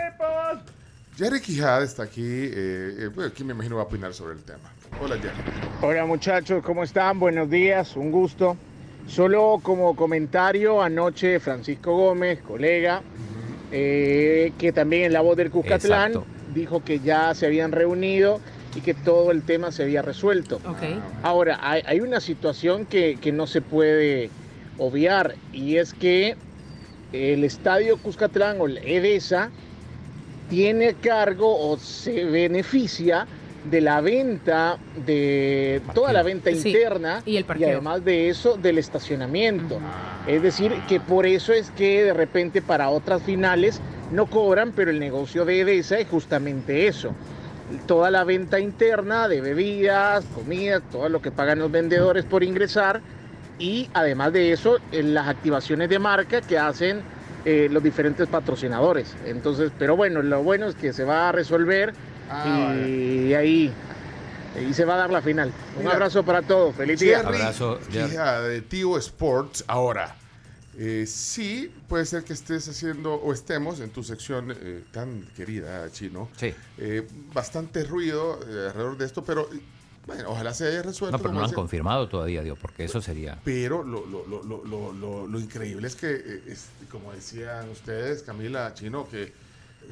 Jerry 1.16 1.40
Quijada 1.40 1.84
está 1.84 2.04
aquí. 2.04 2.22
eh, 2.24 2.94
eh, 3.00 3.10
bueno, 3.14 3.30
aquí 3.30 3.44
me 3.44 3.52
imagino 3.52 3.76
va 3.76 3.82
a 3.82 3.84
opinar 3.86 4.14
sobre 4.14 4.34
el 4.34 4.42
tema. 4.42 4.72
Hola, 5.02 5.16
Jerry. 5.16 5.34
Hola 5.82 6.06
muchachos, 6.06 6.62
¿cómo 6.64 6.84
están? 6.84 7.18
Buenos 7.18 7.50
días, 7.50 7.96
un 7.96 8.10
gusto. 8.10 8.56
Solo 9.06 9.58
como 9.62 9.96
comentario, 9.96 10.82
anoche 10.82 11.40
Francisco 11.40 11.96
Gómez, 11.96 12.40
colega, 12.42 13.02
eh, 13.72 14.52
que 14.58 14.72
también 14.72 15.04
en 15.04 15.12
la 15.12 15.20
voz 15.22 15.36
del 15.36 15.50
Cuscatlán, 15.50 16.12
Exacto. 16.12 16.26
dijo 16.54 16.84
que 16.84 17.00
ya 17.00 17.34
se 17.34 17.46
habían 17.46 17.72
reunido 17.72 18.40
y 18.74 18.80
que 18.80 18.94
todo 18.94 19.30
el 19.30 19.42
tema 19.42 19.72
se 19.72 19.84
había 19.84 20.02
resuelto. 20.02 20.56
Ok. 20.66 20.82
Ahora, 21.22 21.58
hay, 21.62 21.82
hay 21.86 22.00
una 22.00 22.20
situación 22.20 22.86
que, 22.86 23.18
que 23.20 23.32
no 23.32 23.46
se 23.46 23.60
puede 23.60 24.30
obviar 24.78 25.34
y 25.52 25.76
es 25.76 25.94
que 25.94 26.36
el 27.12 27.44
estadio 27.44 27.96
Cuscatlán 27.96 28.60
o 28.60 28.66
el 28.66 28.78
EDESA 28.78 29.50
tiene 30.50 30.88
a 30.88 30.94
cargo 30.94 31.70
o 31.70 31.78
se 31.78 32.24
beneficia 32.24 33.26
de 33.70 33.80
la 33.80 34.00
venta 34.00 34.78
de 35.04 35.82
toda 35.94 36.12
la 36.12 36.22
venta 36.22 36.50
Sí, 36.50 36.68
interna 36.68 37.22
y 37.26 37.36
el 37.36 37.44
además 37.48 38.04
de 38.04 38.28
eso 38.28 38.56
del 38.56 38.78
estacionamiento. 38.78 39.78
Es 40.26 40.42
decir, 40.42 40.72
que 40.88 41.00
por 41.00 41.26
eso 41.26 41.52
es 41.52 41.70
que 41.72 42.04
de 42.04 42.14
repente 42.14 42.62
para 42.62 42.88
otras 42.88 43.22
finales 43.22 43.80
no 44.12 44.26
cobran, 44.26 44.72
pero 44.72 44.90
el 44.90 44.98
negocio 44.98 45.44
de 45.44 45.60
EDESA 45.60 45.98
es 45.98 46.08
justamente 46.08 46.86
eso. 46.86 47.12
Toda 47.86 48.10
la 48.10 48.24
venta 48.24 48.58
interna 48.58 49.28
de 49.28 49.40
bebidas, 49.40 50.24
comidas, 50.34 50.82
todo 50.90 51.08
lo 51.08 51.20
que 51.20 51.30
pagan 51.30 51.58
los 51.58 51.70
vendedores 51.70 52.24
por 52.24 52.42
ingresar 52.42 53.00
y 53.58 53.90
además 53.92 54.32
de 54.32 54.52
eso 54.52 54.78
las 54.92 55.28
activaciones 55.28 55.88
de 55.88 55.98
marca 55.98 56.40
que 56.40 56.58
hacen 56.58 57.02
eh, 57.44 57.68
los 57.70 57.82
diferentes 57.82 58.26
patrocinadores. 58.28 59.14
Entonces, 59.26 59.70
pero 59.78 59.96
bueno, 59.96 60.22
lo 60.22 60.42
bueno 60.42 60.66
es 60.66 60.74
que 60.74 60.92
se 60.92 61.04
va 61.04 61.28
a 61.28 61.32
resolver 61.32 61.92
Ah, 62.30 62.74
y 62.86 63.32
ahí, 63.34 63.72
ahí 64.56 64.74
se 64.74 64.84
va 64.84 64.94
a 64.94 64.98
dar 64.98 65.10
la 65.10 65.22
final. 65.22 65.50
Un 65.76 65.82
Mira, 65.82 65.94
abrazo 65.94 66.22
para 66.24 66.42
todos, 66.42 66.74
feliz 66.74 67.00
día. 67.00 67.20
Jerry 67.20 67.38
Abrazo, 67.38 67.80
Jerry. 67.90 68.16
De 68.48 68.60
Tigo 68.62 68.98
Sports. 68.98 69.64
Ahora, 69.66 70.14
eh, 70.78 71.04
sí, 71.06 71.70
puede 71.88 72.06
ser 72.06 72.22
que 72.24 72.32
estés 72.32 72.68
haciendo 72.68 73.14
o 73.14 73.32
estemos 73.32 73.80
en 73.80 73.90
tu 73.90 74.02
sección 74.04 74.52
eh, 74.52 74.84
tan 74.92 75.22
querida, 75.36 75.90
Chino. 75.90 76.28
Sí. 76.36 76.54
eh, 76.78 77.06
bastante 77.34 77.82
ruido 77.84 78.38
eh, 78.42 78.68
alrededor 78.68 78.96
de 78.96 79.04
esto, 79.06 79.24
pero 79.24 79.48
bueno, 80.06 80.30
ojalá 80.30 80.54
se 80.54 80.66
haya 80.68 80.82
resuelto. 80.82 81.16
No, 81.18 81.22
pero 81.22 81.34
no 81.34 81.40
han 81.40 81.46
decía. 81.46 81.56
confirmado 81.56 82.08
todavía, 82.08 82.42
digo, 82.42 82.56
porque 82.56 82.84
eso 82.84 83.02
sería. 83.02 83.38
Pero 83.44 83.82
lo, 83.82 84.06
lo, 84.06 84.26
lo, 84.26 84.42
lo, 84.44 84.64
lo, 84.64 84.92
lo- 84.92 85.26
lo 85.26 85.40
increíble 85.40 85.86
es 85.88 85.96
que, 85.96 86.10
eh, 86.14 86.42
es, 86.46 86.66
como 86.90 87.12
decían 87.12 87.68
ustedes, 87.70 88.22
Camila, 88.22 88.72
Chino, 88.72 89.06
que 89.08 89.32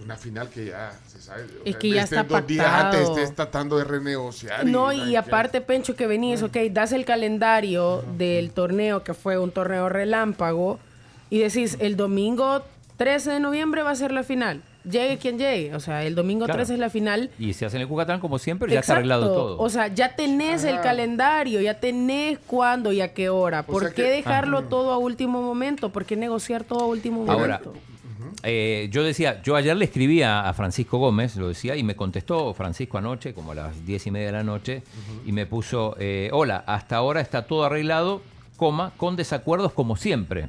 una 0.02 0.16
final 0.16 0.48
que 0.50 0.66
ya 0.66 0.92
se 1.06 1.20
sabe. 1.20 1.42
o 1.44 1.46
Es 1.64 1.72
sea, 1.72 1.78
que 1.78 1.90
ya 1.90 2.02
estés 2.02 2.18
está 2.20 2.38
dos 2.38 2.46
días 2.46 2.66
antes 2.66 3.00
estés 3.08 3.34
tratando 3.34 3.78
de 3.78 3.84
renegociar. 3.84 4.64
No, 4.66 4.92
y 4.92 5.10
qué- 5.12 5.18
aparte, 5.18 5.60
Pencho, 5.60 5.96
que 5.96 6.06
venís, 6.06 6.42
ok, 6.42 6.56
das 6.70 6.92
el 6.92 7.04
calendario 7.04 8.02
del 8.16 8.50
torneo, 8.50 9.02
que 9.02 9.14
fue 9.14 9.38
un 9.38 9.50
torneo 9.50 9.88
relámpago, 9.88 10.78
y 11.30 11.38
decís, 11.38 11.76
el 11.80 11.96
domingo 11.96 12.62
13 12.96 13.32
de 13.32 13.40
noviembre 13.40 13.82
va 13.82 13.90
a 13.90 13.96
ser 13.96 14.12
la 14.12 14.22
final. 14.22 14.62
Llegue 14.88 15.18
quien 15.18 15.36
llegue. 15.38 15.74
O 15.74 15.80
sea, 15.80 16.04
el 16.04 16.14
domingo 16.14 16.44
Claro. 16.44 16.58
13 16.58 16.74
es 16.74 16.78
la 16.78 16.88
final. 16.90 17.28
Y 17.40 17.54
se 17.54 17.66
hace 17.66 17.74
en 17.76 17.82
el 17.82 17.88
Cucatán 17.88 18.20
como 18.20 18.38
siempre, 18.38 18.72
ya 18.72 18.78
está 18.80 18.92
arreglado 18.92 19.26
todo. 19.34 19.58
O 19.58 19.68
sea, 19.68 19.88
ya 19.88 20.14
tenés 20.14 20.62
el 20.62 20.74
Ajá. 20.74 20.82
calendario, 20.82 21.60
ya 21.60 21.74
tenés 21.80 22.38
cuándo 22.46 22.92
y 22.92 23.00
a 23.00 23.12
qué 23.12 23.28
hora. 23.28 23.60
O 23.62 23.72
¿Por 23.72 23.82
sea 23.82 23.90
qué 23.90 24.02
que- 24.04 24.10
dejarlo 24.10 24.62
todo 24.64 24.92
a 24.92 24.98
último 24.98 25.42
momento? 25.42 25.88
¿Por 25.90 26.04
qué 26.04 26.14
negociar 26.16 26.62
todo 26.62 26.80
a 26.82 26.86
último 26.86 27.22
Ahora, 27.30 27.60
momento? 27.64 27.74
Eh, 28.48 28.88
yo 28.92 29.02
decía, 29.02 29.42
yo 29.42 29.56
ayer 29.56 29.76
le 29.76 29.86
escribí 29.86 30.22
a, 30.22 30.48
a 30.48 30.52
Francisco 30.54 30.98
Gómez, 30.98 31.34
lo 31.34 31.48
decía, 31.48 31.74
y 31.74 31.82
me 31.82 31.96
contestó 31.96 32.54
Francisco 32.54 32.96
anoche, 32.96 33.34
como 33.34 33.50
a 33.50 33.54
las 33.56 33.84
diez 33.84 34.06
y 34.06 34.12
media 34.12 34.26
de 34.26 34.32
la 34.34 34.44
noche, 34.44 34.84
y 35.24 35.32
me 35.32 35.46
puso, 35.46 35.96
eh, 35.98 36.30
hola, 36.32 36.62
hasta 36.64 36.96
ahora 36.96 37.20
está 37.20 37.48
todo 37.48 37.64
arreglado, 37.64 38.22
coma, 38.56 38.92
con 38.96 39.16
desacuerdos 39.16 39.72
como 39.72 39.96
siempre. 39.96 40.48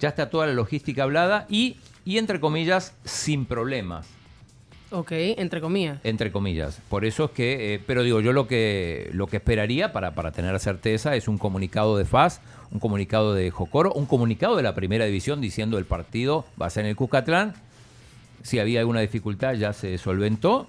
Ya 0.00 0.08
está 0.08 0.30
toda 0.30 0.48
la 0.48 0.52
logística 0.54 1.04
hablada 1.04 1.46
y, 1.48 1.76
y 2.04 2.18
entre 2.18 2.40
comillas, 2.40 2.92
sin 3.04 3.46
problemas. 3.46 4.08
Ok, 4.92 5.10
entre 5.12 5.60
comillas. 5.60 5.98
entre 6.04 6.30
comillas. 6.30 6.80
Por 6.88 7.04
eso 7.04 7.24
es 7.24 7.30
que, 7.32 7.74
eh, 7.74 7.80
pero 7.86 8.02
digo, 8.04 8.20
yo 8.20 8.32
lo 8.32 8.46
que 8.46 9.10
lo 9.12 9.26
que 9.26 9.38
esperaría 9.38 9.92
para, 9.92 10.12
para 10.14 10.30
tener 10.32 10.58
certeza 10.60 11.16
es 11.16 11.26
un 11.26 11.38
comunicado 11.38 11.96
de 11.98 12.04
FAS, 12.04 12.40
un 12.70 12.78
comunicado 12.78 13.34
de 13.34 13.50
Jocoro, 13.50 13.92
un 13.92 14.06
comunicado 14.06 14.56
de 14.56 14.62
la 14.62 14.74
primera 14.74 15.04
división 15.04 15.40
diciendo 15.40 15.78
el 15.78 15.84
partido 15.86 16.44
va 16.60 16.66
a 16.66 16.70
ser 16.70 16.84
en 16.84 16.90
el 16.90 16.96
Cuscatlán. 16.96 17.54
Si 18.42 18.58
había 18.60 18.78
alguna 18.80 19.00
dificultad 19.00 19.54
ya 19.54 19.72
se 19.72 19.98
solventó. 19.98 20.68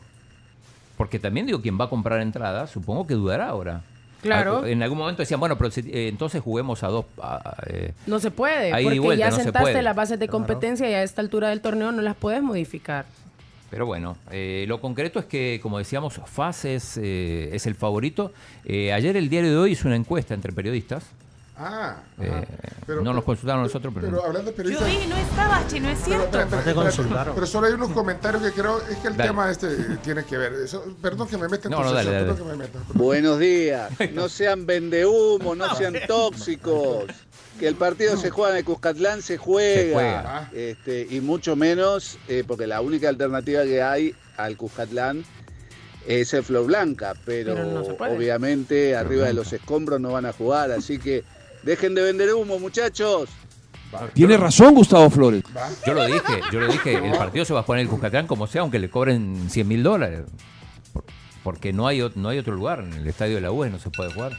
Porque 0.98 1.20
también 1.20 1.46
digo, 1.46 1.62
quien 1.62 1.80
va 1.80 1.86
a 1.86 1.90
comprar 1.90 2.20
entradas, 2.22 2.72
supongo 2.72 3.06
que 3.06 3.14
dudará 3.14 3.50
ahora. 3.50 3.82
Claro. 4.24 4.66
En 4.66 4.82
algún 4.82 4.98
momento 4.98 5.22
decían, 5.22 5.40
bueno, 5.40 5.56
pero 5.60 5.70
si- 5.70 5.82
eh, 5.82 6.08
entonces 6.08 6.42
juguemos 6.42 6.82
a 6.82 6.88
dos. 6.88 7.06
a- 7.22 7.56
eh, 7.68 7.94
No 8.08 8.18
se 8.20 8.32
puede, 8.32 8.72
porque 8.72 9.00
vuelta, 9.00 9.26
ya 9.26 9.30
no 9.30 9.36
sentaste 9.44 9.84
las 9.84 9.96
bases 9.96 10.18
de 10.18 10.28
competencia 10.28 10.90
y 10.90 10.94
a 10.96 11.04
esta 11.04 11.22
altura 11.22 11.50
del 11.50 11.62
torneo 11.62 11.92
no 11.92 12.02
las 12.02 12.16
puedes 12.16 12.42
modificar. 12.42 13.06
Pero 13.70 13.86
bueno, 13.86 14.18
eh, 14.32 14.66
lo 14.68 14.80
concreto 14.80 15.20
es 15.20 15.26
que, 15.26 15.60
como 15.62 15.78
decíamos, 15.78 16.22
FAS 16.26 16.66
es, 16.66 16.98
eh, 16.98 17.50
es 17.54 17.66
el 17.68 17.76
favorito. 17.76 18.32
Eh, 18.64 18.94
ayer 18.94 19.18
el 19.18 19.30
diario 19.30 19.52
de 19.52 19.58
hoy 19.58 19.72
hizo 19.74 19.88
una 19.88 19.98
encuesta 19.98 20.34
entre 20.34 20.54
periodistas. 20.54 21.04
Ah, 21.60 21.98
Eh. 22.22 22.46
Pero- 22.86 23.02
no 23.02 23.14
nos 23.14 23.24
consultaron 23.24 23.62
a 23.62 23.64
nosotros, 23.64 23.92
pero, 23.94 24.08
Pero 24.08 24.24
hablando 24.26 24.52
de 24.52 24.56
Yo 24.58 24.64
periodistas. 24.64 24.88
vi, 24.88 25.08
no 25.08 25.18
estabas, 25.18 25.68
Chino, 25.68 25.90
es 25.90 26.00
Pero, 26.06 26.06
cierto. 26.20 26.40
espera, 26.40 26.60
espera, 26.62 26.90
espera, 26.90 27.32
pero 27.34 27.48
solo 27.48 27.66
hay 27.68 27.74
unos 27.74 27.90
comentarios 27.90 28.44
que 28.44 28.52
creo 28.52 28.78
es 28.88 28.98
que 28.98 29.08
el 29.08 29.18
Dale. 29.18 29.30
tema 29.30 29.50
este 29.50 29.68
tiene 30.04 30.24
que 30.24 30.38
ver. 30.38 30.54
Eso- 30.54 30.86
perdón 31.02 31.28
que 31.28 31.36
me 31.38 31.50
meta 31.50 31.68
en 31.68 31.72
No, 31.72 31.78
tu 31.78 31.84
no, 31.86 31.94
dale, 31.94 32.12
dale. 32.12 32.26
perdón 32.28 32.38
que 32.48 32.52
me 32.54 32.58
meta. 32.64 32.80
Buenos 32.94 33.40
días. 33.40 33.92
No 34.14 34.30
sean 34.30 34.68
vendehumo, 34.68 35.56
no 35.56 35.66
sean 35.76 35.96
tóxicos. 36.08 37.06
Que 37.60 37.68
el 37.68 37.76
partido 37.76 38.18
se 38.18 38.30
juega 38.30 38.52
en 38.52 38.58
el 38.58 38.64
Cuscatlán, 38.66 39.22
se 39.22 39.38
juega. 39.38 39.82
Se 39.82 39.94
juega. 39.94 40.52
Este, 40.54 41.08
y 41.10 41.22
mucho 41.22 41.56
menos, 41.56 42.18
eh, 42.28 42.44
porque 42.48 42.68
la 42.68 42.82
única 42.82 43.10
alternativa 43.10 43.64
que 43.64 43.82
hay 43.82 44.14
al 44.38 44.56
Cuscatlán 44.58 45.24
es 46.08 46.34
el 46.34 46.44
Flor 46.44 46.68
Blanca. 46.68 47.14
Pero, 47.26 47.56
no 47.56 47.82
obviamente 48.16 48.96
arriba 48.96 49.26
de 49.26 49.34
los 49.34 49.52
escombros 49.54 50.00
no 50.00 50.12
van 50.12 50.26
a 50.28 50.34
jugar. 50.34 50.72
Así 50.72 51.00
que 51.00 51.24
dejen 51.64 51.96
de 51.96 52.04
vender 52.04 52.32
humo, 52.34 52.60
muchachos. 52.60 53.30
Tiene 54.14 54.38
razón 54.38 54.76
Gustavo 54.76 55.10
Flores. 55.10 55.44
yo 55.86 55.94
lo 55.94 56.06
dije, 56.06 56.42
yo 56.52 56.60
lo 56.60 56.68
dije, 56.72 56.94
el 56.96 57.18
partido 57.18 57.46
se 57.46 57.54
va 57.54 57.62
a 57.62 57.64
jugar 57.64 57.80
en 57.80 57.86
el 57.88 57.90
Cuscatlán 57.90 58.28
como 58.28 58.46
sea, 58.46 58.62
aunque 58.62 58.78
le 58.80 58.90
cobren 58.90 59.50
100 59.50 59.68
mil 59.68 59.82
dólares. 59.82 60.22
Por- 60.94 61.06
Porque 61.42 61.72
no 61.74 61.88
hay, 61.88 62.08
no 62.16 62.30
hay 62.30 62.38
otro 62.38 62.54
lugar, 62.54 62.82
en 62.82 62.94
el 62.94 63.08
estadio 63.08 63.36
de 63.36 63.42
la 63.42 63.52
UE 63.52 63.70
no 63.70 63.80
se 63.80 63.90
puede 63.90 64.12
jugar. 64.14 64.34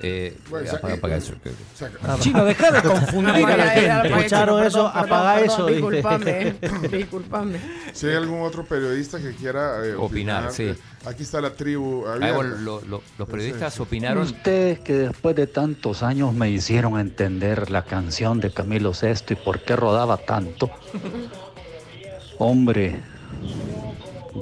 Eh, 0.00 0.36
Bueno, 0.50 0.68
apaga- 0.68 0.80
saca- 0.82 0.94
apaga 0.98 1.16
eso, 1.16 1.34
que- 1.42 1.50
saca- 1.74 2.18
Chino, 2.18 2.44
deja 2.44 2.70
de 2.72 2.82
confundir 2.82 3.46
a 3.46 3.56
la 3.56 3.68
gente. 3.70 4.08
Escucharon 4.08 4.62
eso, 4.64 4.86
apaga 4.88 5.40
eso. 5.40 5.66
dice. 5.66 5.80
Disculpame, 5.80 6.54
disculpame. 6.92 7.58
Si 7.92 8.06
hay 8.08 8.16
algún 8.16 8.42
otro 8.42 8.64
periodista 8.64 9.18
que 9.18 9.32
quiera 9.34 9.86
eh, 9.86 9.94
Opinar, 9.94 10.52
sí. 10.52 10.64
eh, 10.64 10.76
Aquí 11.06 11.22
está 11.22 11.40
la 11.40 11.50
tribu. 11.54 12.04
Ah, 12.06 12.14
abierta. 12.14 12.34
bueno, 12.36 12.56
lo- 12.56 12.80
lo- 12.82 13.02
los 13.18 13.28
periodistas 13.28 13.78
opinaron. 13.80 14.22
Ustedes 14.24 14.78
que 14.80 14.94
después 14.94 15.36
de 15.36 15.46
tantos 15.46 16.02
años 16.02 16.32
me 16.34 16.50
hicieron 16.50 16.98
entender 16.98 17.70
la 17.70 17.82
canción 17.84 18.40
de 18.40 18.50
Camilo 18.50 18.92
VI 18.92 19.32
y 19.32 19.34
por 19.36 19.60
qué 19.60 19.76
rodaba 19.76 20.16
tanto. 20.16 20.70
Hombre, 22.38 23.00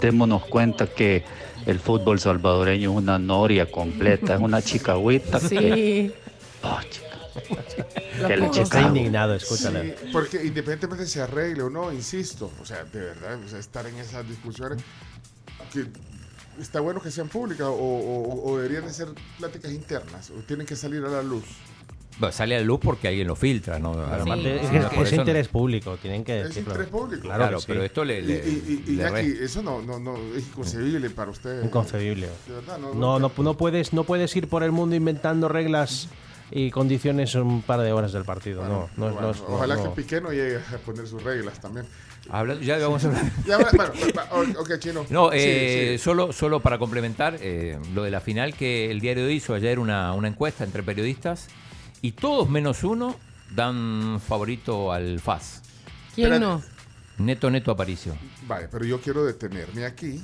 démonos 0.01 0.45
cuenta 0.47 0.87
que 0.87 1.25
el 1.67 1.79
fútbol 1.81 2.19
salvadoreño 2.21 2.91
es 2.93 2.97
una 2.97 3.19
noria 3.19 3.71
completa, 3.71 4.35
es 4.35 4.41
una 4.41 4.63
chicagüita 4.63 5.41
que, 5.41 5.49
Sí. 5.49 6.13
oh, 6.63 6.81
chica, 6.91 8.29
que 8.29 8.37
le 8.37 8.47
pocos- 8.49 8.59
Está 8.59 8.83
indignado, 8.83 9.35
escúchale. 9.35 9.97
Sí, 10.01 10.09
porque 10.13 10.37
independientemente 10.45 11.07
se 11.07 11.23
arregle 11.23 11.63
o 11.63 11.71
no, 11.71 11.93
insisto, 11.93 12.51
o 12.61 12.65
sea, 12.65 12.85
de 12.85 13.01
verdad, 13.01 13.39
o 13.45 13.49
sea, 13.49 13.59
estar 13.59 13.87
en 13.87 13.97
esas 13.97 14.29
discusiones, 14.29 14.83
que 15.73 15.87
está 16.61 16.81
bueno 16.81 17.01
que 17.01 17.11
sean 17.11 17.29
públicas 17.29 17.67
o, 17.67 17.73
o- 17.73 18.51
o 18.53 18.57
deberían 18.59 18.85
de 18.87 18.93
ser 18.93 19.09
pláticas 19.39 19.73
internas, 19.73 20.31
o 20.31 20.35
tienen 20.43 20.67
que 20.67 20.77
salir 20.77 21.03
a 21.05 21.09
la 21.09 21.23
luz. 21.23 21.45
Bueno, 22.19 22.33
sale 22.33 22.55
a 22.57 22.59
la 22.61 22.65
luz 22.65 22.79
porque 22.83 23.09
alguien 23.09 23.27
lo 23.27 23.35
filtra, 23.35 23.79
¿no? 23.79 23.93
Es, 23.93 24.63
es 24.63 25.13
no. 25.13 25.17
interés 25.21 25.49
público, 25.49 25.97
tienen 25.97 26.23
que 26.25 26.41
Es 26.43 26.49
decirlo. 26.49 26.71
interés 26.73 26.89
público. 26.91 27.23
Claro, 27.23 27.39
Claro, 27.43 27.57
que 27.57 27.61
sí. 27.63 27.67
pero 27.69 27.83
esto 27.85 28.05
le, 28.05 28.19
Y, 28.21 28.23
le- 28.23 28.35
y, 28.49 28.85
y, 28.87 28.91
le 28.93 28.93
Iñaki, 28.93 29.33
re- 29.35 29.45
eso 29.45 29.63
no, 29.63 29.83
no, 29.83 29.99
no, 29.99 30.17
es 30.37 30.47
inconcebible 30.47 31.11
para 31.11 31.31
ustedes. 31.31 31.65
Inconcebible. 31.65 32.29
De 32.47 32.55
verdad, 32.55 32.79
no, 32.79 32.95
No, 32.95 33.19
no, 33.19 33.33
no 33.37 33.55
puedes, 33.57 33.93
no 33.93 34.05
puedes 34.05 34.35
ir 34.37 34.49
por 34.49 34.63
el 34.63 34.73
mundo 34.73 34.95
inventando 34.95 35.49
reglas 35.49 36.09
y 36.55 36.71
condiciones 36.71 37.35
un 37.35 37.63
par 37.63 37.81
de 37.81 37.93
horas 37.93 38.13
del 38.13 38.25
partido. 38.25 38.61
Bueno, 38.61 38.91
no, 38.97 39.05
no, 39.05 39.09
es- 39.09 39.13
bueno, 39.15 39.27
no 39.29 39.31
es- 39.35 39.43
ojalá 39.49 39.75
no. 39.77 39.83
que 39.95 40.03
Piqué 40.03 40.21
no 40.21 40.31
llegue 40.31 40.57
a 40.59 40.79
poner 40.85 41.07
sus 41.09 41.23
reglas 41.23 41.61
también. 41.61 41.87
Habla- 42.31 42.55
ya 42.61 42.77
vamos 42.79 43.03
a 43.05 43.09
hablar. 43.09 43.25
Ya, 43.47 43.57
bueno, 43.57 43.71
bueno, 43.73 44.23
bueno, 44.33 44.61
ok, 44.61 44.79
chino. 44.79 45.05
No, 45.11 45.31
Sí, 45.31 45.39
eh, 45.41 45.95
sí. 45.99 46.05
Solo, 46.05 46.33
solo 46.33 46.61
para 46.61 46.79
complementar 46.79 47.37
eh, 47.41 47.79
lo 47.95 48.03
de 48.05 48.11
la 48.13 48.21
final 48.21 48.55
que 48.55 48.91
el 48.93 49.01
diario 49.01 49.29
hizo 49.31 49.55
ayer 49.55 49.79
una, 49.81 50.13
una 50.13 50.29
encuesta 50.29 50.63
entre 50.63 50.83
periodistas 50.85 51.49
y 52.03 52.13
todos 52.13 52.49
menos 52.51 52.85
uno 52.85 53.17
dan 53.55 54.21
favorito 54.27 54.93
al 54.93 55.19
FAS. 55.21 55.63
¿Quién 56.15 56.39
no? 56.41 56.63
Neto 57.19 57.51
Neto 57.51 57.71
Aparicio. 57.71 58.17
Vale, 58.47 58.69
pero 58.69 58.85
yo 58.85 59.01
quiero 59.01 59.25
detenerme 59.25 59.85
aquí. 59.87 60.23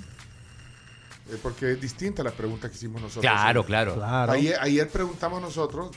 eh, 1.30 1.38
porque 1.42 1.73
es 1.73 1.80
distinta 1.80 2.23
la 2.23 2.30
pregunta 2.30 2.68
que 2.70 2.76
hicimos 2.76 3.00
nosotros. 3.02 3.20
Claro, 3.23 3.64
claro. 3.64 3.94
Claro. 3.94 4.32
Ayer, 4.32 4.56
ayer 4.61 4.88
preguntamos 4.88 5.40
nosotros 5.42 5.90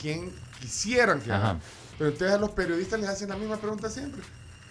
quién 0.00 0.32
quisieran 0.60 1.20
que 1.20 1.28
ganara. 1.28 1.60
Pero 1.96 2.10
entonces 2.10 2.36
a 2.36 2.38
los 2.38 2.50
periodistas 2.50 3.00
les 3.00 3.08
hacen 3.08 3.30
la 3.30 3.36
misma 3.36 3.56
pregunta 3.56 3.88
siempre. 3.90 4.22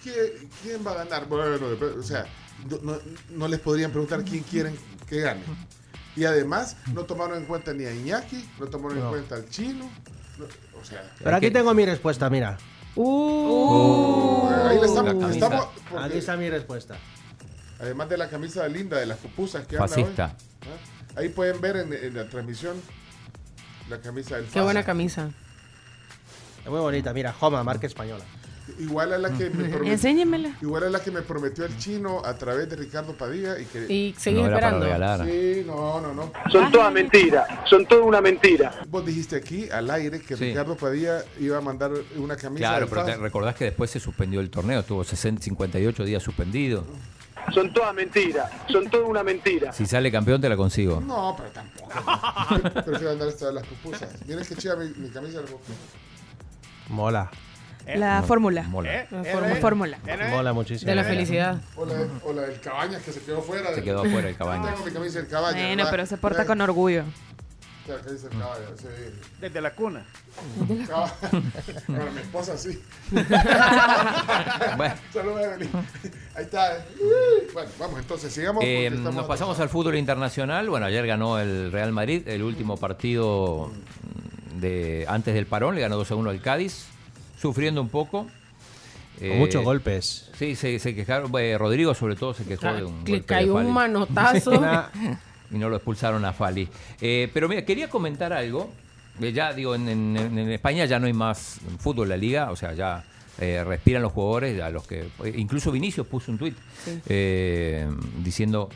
¿Qué- 0.04 0.48
¿Quién 0.62 0.86
va 0.86 0.92
a 0.92 1.04
ganar? 1.04 1.28
Bueno, 1.28 1.58
o 2.00 2.04
sea, 2.04 2.26
no, 2.70 2.78
no- 2.84 3.00
no 3.32 3.48
les 3.48 3.60
podrían 3.60 3.90
preguntar 3.92 4.24
quién 4.24 4.44
quieren 4.44 4.78
que 5.08 5.20
gane. 5.22 5.42
Y 6.18 6.26
además 6.26 6.76
no 6.94 7.04
tomaron 7.04 7.38
en 7.38 7.46
cuenta 7.46 7.72
ni 7.74 7.86
a 7.86 7.94
Iñaki, 7.94 8.44
no 8.60 8.66
tomaron 8.66 8.98
en 8.98 9.08
cuenta 9.10 9.36
al 9.36 9.48
chino. 9.50 9.90
no- 10.38 10.46
o 10.80 10.84
sea, 10.84 11.04
Pero 11.24 11.36
aquí 11.36 11.46
que- 11.48 11.52
tengo 11.52 11.74
mi 11.74 11.86
respuesta, 11.86 12.30
mira. 12.30 12.58
Uh, 12.96 14.48
ahí 14.68 14.80
le 14.80 14.86
estamos, 14.86 15.32
estamos- 15.32 15.68
porque 15.90 16.06
Aquí 16.06 16.18
está 16.18 16.36
mi 16.38 16.50
respuesta. 16.50 16.96
además 17.80 18.10
de 18.10 18.18
la 18.18 18.28
camisa 18.30 18.68
linda 18.68 18.98
de 18.98 19.06
las 19.06 19.18
pupusas 19.20 19.66
que 19.68 19.78
anda 19.78 19.86
hoy, 19.86 19.90
Fascista. 20.04 20.26
¿ah? 20.64 21.20
ahí 21.20 21.30
pueden 21.30 21.62
ver 21.62 21.78
en, 21.78 21.94
en 21.94 22.16
la 22.16 22.28
transmisión 22.30 22.76
la 23.90 24.00
camisa 24.02 24.36
del 24.38 24.46
Qué 24.48 24.62
buena 24.62 24.84
camisa. 24.84 25.30
Es 26.64 26.70
muy 26.72 26.80
bonita, 26.80 27.14
mira, 27.14 27.32
Joma, 27.34 27.64
marca 27.64 27.88
española. 27.88 28.24
Igual 28.80 29.14
a 29.14 29.18
la 29.18 29.30
que 29.32 29.50
me 29.50 29.64
prometió, 29.70 29.92
Enséñemela. 29.94 30.52
igual 30.62 30.84
a 30.84 30.90
la 30.90 31.00
que 31.02 31.12
me 31.12 31.22
prometió 31.22 31.66
el 31.66 31.78
chino 31.78 32.22
a 32.26 32.34
través 32.36 32.70
de 32.70 32.76
Ricardo 32.76 33.14
Padilla 33.14 33.60
y 33.60 33.66
que 33.66 33.92
Y 33.92 34.16
seguís 34.18 34.42
no 34.42 34.48
era 34.48 34.60
para 34.60 34.78
esperando. 34.78 35.26
Sí, 35.26 35.64
no, 35.66 36.02
no, 36.02 36.14
no. 36.14 36.32
Son 36.52 36.72
todas 36.72 36.92
mentiras, 36.94 37.48
son 37.70 37.86
toda 37.86 38.02
una 38.04 38.22
mentira. 38.22 38.74
Vos 38.90 39.06
dijiste 39.06 39.36
aquí 39.36 39.70
al 39.70 39.90
aire 39.90 40.20
que 40.22 40.36
Sí. 40.38 40.46
Ricardo 40.50 40.76
Padilla 40.76 41.24
iba 41.40 41.58
a 41.58 41.62
mandar 41.62 41.92
una 42.18 42.36
camisa 42.36 42.60
Claro, 42.70 42.88
pero 42.90 43.06
te 43.06 43.16
recordás 43.18 43.56
que 43.56 43.66
después 43.66 43.90
se 43.90 44.00
suspendió 44.00 44.40
el 44.40 44.50
torneo, 44.50 44.84
tuvo 44.84 45.04
60, 45.04 45.42
58 45.44 46.04
días 46.06 46.22
suspendido. 46.24 46.86
Son 47.54 47.72
todas 47.72 47.94
mentiras, 47.96 48.52
son 48.70 48.90
toda 48.90 49.06
una 49.06 49.24
mentira. 49.24 49.72
Si 49.72 49.86
sale 49.86 50.12
campeón 50.12 50.42
te 50.42 50.50
la 50.50 50.58
consigo. 50.58 51.00
No, 51.00 51.34
pero 51.38 51.50
tampoco. 51.52 52.84
Prefiero 52.84 53.12
andar 53.12 53.30
hasta 53.30 53.52
las 53.54 53.66
pupusas. 53.66 54.10
Miren 54.28 54.46
que 54.46 54.56
chida 54.56 54.76
mi, 54.76 54.90
mi 54.98 55.08
camisa 55.10 55.38
de 55.38 55.44
las 55.44 55.52
pupusas. 55.52 55.76
Mola. 56.90 57.32
La 57.96 58.22
fórmula. 58.24 58.64
Mola. 58.64 59.06
La 59.12 59.24
forma- 59.24 59.56
fórmula. 59.56 60.00
Mola 60.30 60.54
muchísimo. 60.54 60.90
De 60.90 60.96
la 60.96 61.04
felicidad. 61.04 61.62
O 61.76 61.86
la, 61.86 61.96
o 62.26 62.34
la 62.34 62.42
del 62.44 62.60
Cabañas 62.60 63.02
que 63.04 63.12
se 63.12 63.22
quedó 63.22 63.42
fuera. 63.42 63.74
Se 63.74 63.84
quedó 63.84 64.04
afuera 64.04 64.30
el 64.30 64.36
Cabañas. 64.36 64.74
Tengo 64.74 64.86
mi 64.86 64.92
camisa 64.92 65.20
del 65.20 65.28
Cabañas. 65.28 65.66
Bueno, 65.68 65.86
pero 65.90 66.06
se 66.06 66.18
porta 66.18 66.46
con 66.46 66.60
orgullo. 66.62 67.04
Sí. 67.88 68.86
Desde 69.40 69.62
la 69.62 69.72
cuna. 69.74 70.06
Bueno, 71.88 72.12
mi 72.14 72.20
esposa 72.20 72.58
sí. 72.58 72.82
Bueno. 74.76 74.96
Saludos, 75.14 75.42
Evelyn. 75.46 75.70
Ahí 76.36 76.44
está. 76.44 76.78
eh. 76.78 76.82
Bueno, 77.54 77.70
vamos, 77.80 78.00
entonces 78.00 78.34
sigamos. 78.34 78.62
Eh, 78.66 78.90
nos 78.90 79.26
pasamos 79.26 79.58
al 79.62 79.70
fútbol 79.70 79.96
internacional. 79.96 80.70
Bueno, 80.70 80.86
ayer 80.86 81.08
ganó 81.08 81.40
el 81.40 81.72
Real 81.72 81.94
Madrid, 81.94 82.28
el 82.28 82.44
último 82.44 82.76
partido 82.76 83.72
de 84.60 85.06
antes 85.08 85.34
del 85.34 85.46
parón, 85.46 85.76
le 85.76 85.82
ganó 85.82 85.96
2 85.96 86.12
a 86.12 86.16
1 86.16 86.30
al 86.30 86.42
Cádiz, 86.42 86.88
sufriendo 87.40 87.82
un 87.82 87.90
poco. 87.90 88.28
Con 89.20 89.28
Eh, 89.32 89.38
muchos 89.40 89.64
golpes. 89.64 90.30
Sí, 90.38 90.56
se, 90.56 90.78
se 90.80 90.94
quejaron. 90.94 91.32
eh, 91.40 91.58
Rodrigo, 91.58 91.94
sobre 91.96 92.16
todo, 92.16 92.34
se 92.34 92.44
quejó 92.46 92.72
de 92.74 92.84
un. 92.84 93.04
Le 93.06 93.22
cayó 93.24 93.56
un 93.56 93.72
manotazo. 93.74 94.52
y 95.52 95.58
no 95.58 95.70
lo 95.70 95.78
expulsaron 95.78 96.24
a 96.26 96.34
Fali. 96.34 96.68
Eh, 97.02 97.30
pero 97.34 97.48
mira, 97.50 97.64
quería 97.66 97.90
comentar 97.90 98.32
algo. 98.34 98.70
Eh, 99.20 99.32
ya 99.34 99.54
digo, 99.54 99.74
en, 99.74 99.88
en- 99.90 100.18
en 100.18 100.52
España 100.52 100.86
ya 100.86 101.00
no 101.00 101.08
hay 101.08 101.14
más 101.14 101.60
fútbol, 101.80 102.10
la 102.10 102.18
liga, 102.18 102.52
o 102.52 102.56
sea, 102.56 102.74
ya 102.76 103.04
eh, 103.40 103.64
respiran 103.64 104.04
los 104.04 104.12
jugadores, 104.12 104.62
a 104.62 104.70
los 104.70 104.86
que 104.86 105.08
incluso 105.36 105.72
Vinicius 105.72 106.06
puso 106.06 106.32
un 106.32 106.38
tuit 106.38 106.56
Sí. 106.86 107.00
eh, 107.08 107.88
diciendo 108.24 108.70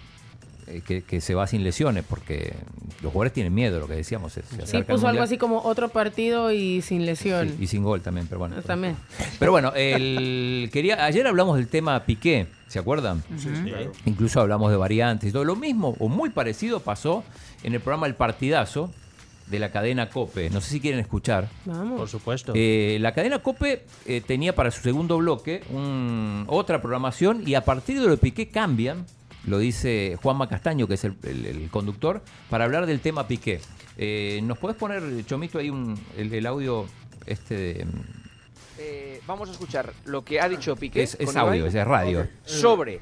que, 0.79 1.03
que 1.03 1.19
se 1.19 1.35
va 1.35 1.45
sin 1.47 1.63
lesiones, 1.65 2.05
porque 2.07 2.53
los 3.01 3.11
jugadores 3.11 3.33
tienen 3.33 3.53
miedo, 3.53 3.79
lo 3.81 3.87
que 3.87 3.95
decíamos. 3.95 4.31
se- 4.31 4.43
se 4.43 4.65
Sí, 4.65 4.81
puso 4.83 5.07
algo 5.09 5.21
así 5.23 5.37
como 5.37 5.59
otro 5.63 5.89
partido 5.89 6.53
y 6.53 6.81
sin 6.81 7.05
lesión. 7.05 7.49
Sí, 7.49 7.55
y 7.63 7.67
sin 7.67 7.83
gol 7.83 7.99
también, 8.01 8.27
pero 8.27 8.39
bueno. 8.39 8.61
También. 8.61 8.95
Pero 9.39 9.51
bueno, 9.51 9.73
el, 9.75 10.69
quería, 10.73 11.03
ayer 11.03 11.27
hablamos 11.27 11.57
del 11.57 11.67
tema 11.67 11.99
Piqué, 12.05 12.47
¿se 12.67 12.79
acuerdan? 12.79 13.21
Sí, 13.37 13.49
sí, 13.53 13.69
claro. 13.69 13.91
Incluso 14.05 14.39
hablamos 14.39 14.71
de 14.71 14.77
variantes 14.77 15.29
y 15.29 15.33
todo. 15.33 15.43
Lo 15.43 15.57
mismo 15.57 15.95
o 15.99 16.07
muy 16.07 16.29
parecido 16.29 16.79
pasó 16.79 17.23
en 17.63 17.73
el 17.73 17.81
programa 17.81 18.07
El 18.07 18.15
Partidazo 18.15 18.91
de 19.47 19.59
la 19.59 19.69
cadena 19.69 20.09
Cope. 20.09 20.49
No 20.49 20.61
sé 20.61 20.69
si 20.69 20.79
quieren 20.79 21.01
escuchar. 21.01 21.49
Vamos. 21.65 21.99
Por 21.99 22.07
supuesto. 22.07 22.53
Eh, 22.55 22.97
la 23.01 23.13
cadena 23.13 23.39
Cope 23.39 23.83
eh, 24.05 24.21
tenía 24.25 24.55
para 24.55 24.71
su 24.71 24.81
segundo 24.81 25.17
bloque 25.17 25.61
un- 25.71 26.45
otra 26.47 26.81
programación 26.81 27.43
y 27.45 27.55
a 27.55 27.65
partir 27.65 27.99
de 27.99 28.05
lo 28.05 28.11
de 28.11 28.17
Piqué 28.17 28.47
cambian, 28.47 29.05
lo 29.45 29.57
dice 29.57 30.17
Juanma 30.21 30.47
Castaño, 30.47 30.87
que 30.87 30.93
es 30.95 31.03
el, 31.03 31.15
el- 31.23 31.45
el 31.45 31.69
conductor, 31.69 32.21
para 32.49 32.65
hablar 32.65 32.85
del 32.85 32.99
tema 32.99 33.27
Piqué. 33.27 33.59
Eh, 33.97 34.39
¿Nos 34.43 34.57
podés 34.57 34.77
poner, 34.77 35.03
Chomito, 35.25 35.59
ahí 35.59 35.69
un, 35.69 35.99
el, 36.17 36.33
el 36.33 36.45
audio 36.45 36.85
este 37.25 37.55
de... 37.55 37.85
Eh, 38.77 39.21
vamos 39.27 39.49
a 39.49 39.51
escuchar 39.51 39.93
lo 40.05 40.23
que 40.23 40.39
ha 40.41 40.49
dicho 40.49 40.75
Piqué. 40.75 41.03
Es- 41.03 41.17
es 41.19 41.25
con 41.27 41.37
audio, 41.37 41.65
Ibai 41.67 41.77
es 41.77 41.87
radio. 41.87 42.27
Sobre 42.45 43.01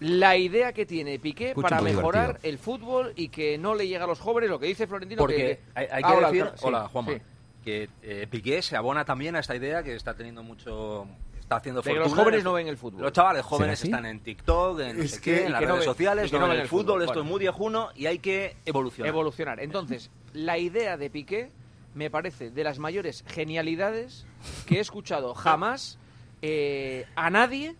la 0.00 0.36
idea 0.36 0.72
que 0.72 0.86
tiene 0.86 1.18
Piqué 1.18 1.54
para 1.60 1.80
mejorar 1.80 2.26
divertido. 2.28 2.50
el 2.50 2.58
fútbol 2.58 3.12
y 3.16 3.28
que 3.28 3.58
no 3.58 3.74
le 3.74 3.88
llega 3.88 4.04
a 4.04 4.06
los 4.06 4.20
jóvenes, 4.20 4.48
lo 4.48 4.58
que 4.60 4.66
dice 4.66 4.86
Florentino. 4.86 5.18
Porque 5.18 5.36
que, 5.36 5.60
hay, 5.74 5.86
hay 5.90 6.02
que 6.02 6.08
hola, 6.12 6.30
decir. 6.30 6.50
Sí, 6.54 6.60
hola 6.62 6.88
Juanma, 6.88 7.12
sí. 7.12 7.18
que 7.64 7.88
eh, 8.02 8.26
Piqué 8.30 8.62
se 8.62 8.76
abona 8.76 9.04
también 9.04 9.34
a 9.36 9.40
esta 9.40 9.56
idea 9.56 9.82
que 9.82 9.94
está 9.96 10.14
teniendo 10.14 10.42
mucho, 10.42 11.06
está 11.48 11.56
haciendo 11.56 11.82
fortuna. 11.82 12.04
los 12.04 12.14
jóvenes 12.14 12.44
no 12.44 12.52
ven 12.52 12.68
el 12.68 12.76
fútbol. 12.76 13.00
Los 13.02 13.12
chavales 13.12 13.40
¿Será 13.42 13.48
jóvenes 13.48 13.82
están 13.84 14.04
en 14.04 14.20
TikTok, 14.20 14.80
en 14.80 14.98
no 14.98 15.02
Es 15.02 15.12
sé 15.12 15.20
que- 15.22 15.34
qué, 15.34 15.42
y 15.42 15.46
en 15.46 15.52
las 15.52 15.60
no 15.62 15.66
redes 15.68 15.80
ven- 15.80 15.84
sociales, 15.86 16.32
no 16.32 16.38
no 16.38 16.44
ven 16.44 16.50
ven 16.50 16.56
el 16.58 16.62
el 16.64 16.68
fútbol, 16.68 16.84
fútbol. 16.84 17.02
esto 17.02 17.12
Bueno. 17.14 17.22
es 17.26 17.30
muy 17.30 17.40
viejuno 17.40 17.88
y 17.94 18.06
hay 18.06 18.18
que 18.18 18.56
evolucionar. 18.66 19.08
Evolucionar. 19.08 19.60
Entonces, 19.60 20.10
la 20.34 20.58
idea 20.58 20.96
de 20.98 21.08
Piqué 21.08 21.50
me 21.94 22.10
parece 22.10 22.50
de 22.50 22.64
las 22.64 22.78
mayores 22.78 23.24
genialidades 23.26 24.26
que 24.66 24.76
he 24.76 24.80
escuchado 24.80 25.34
jamás 25.34 25.98
eh, 26.42 27.06
a 27.16 27.30
nadie, 27.30 27.74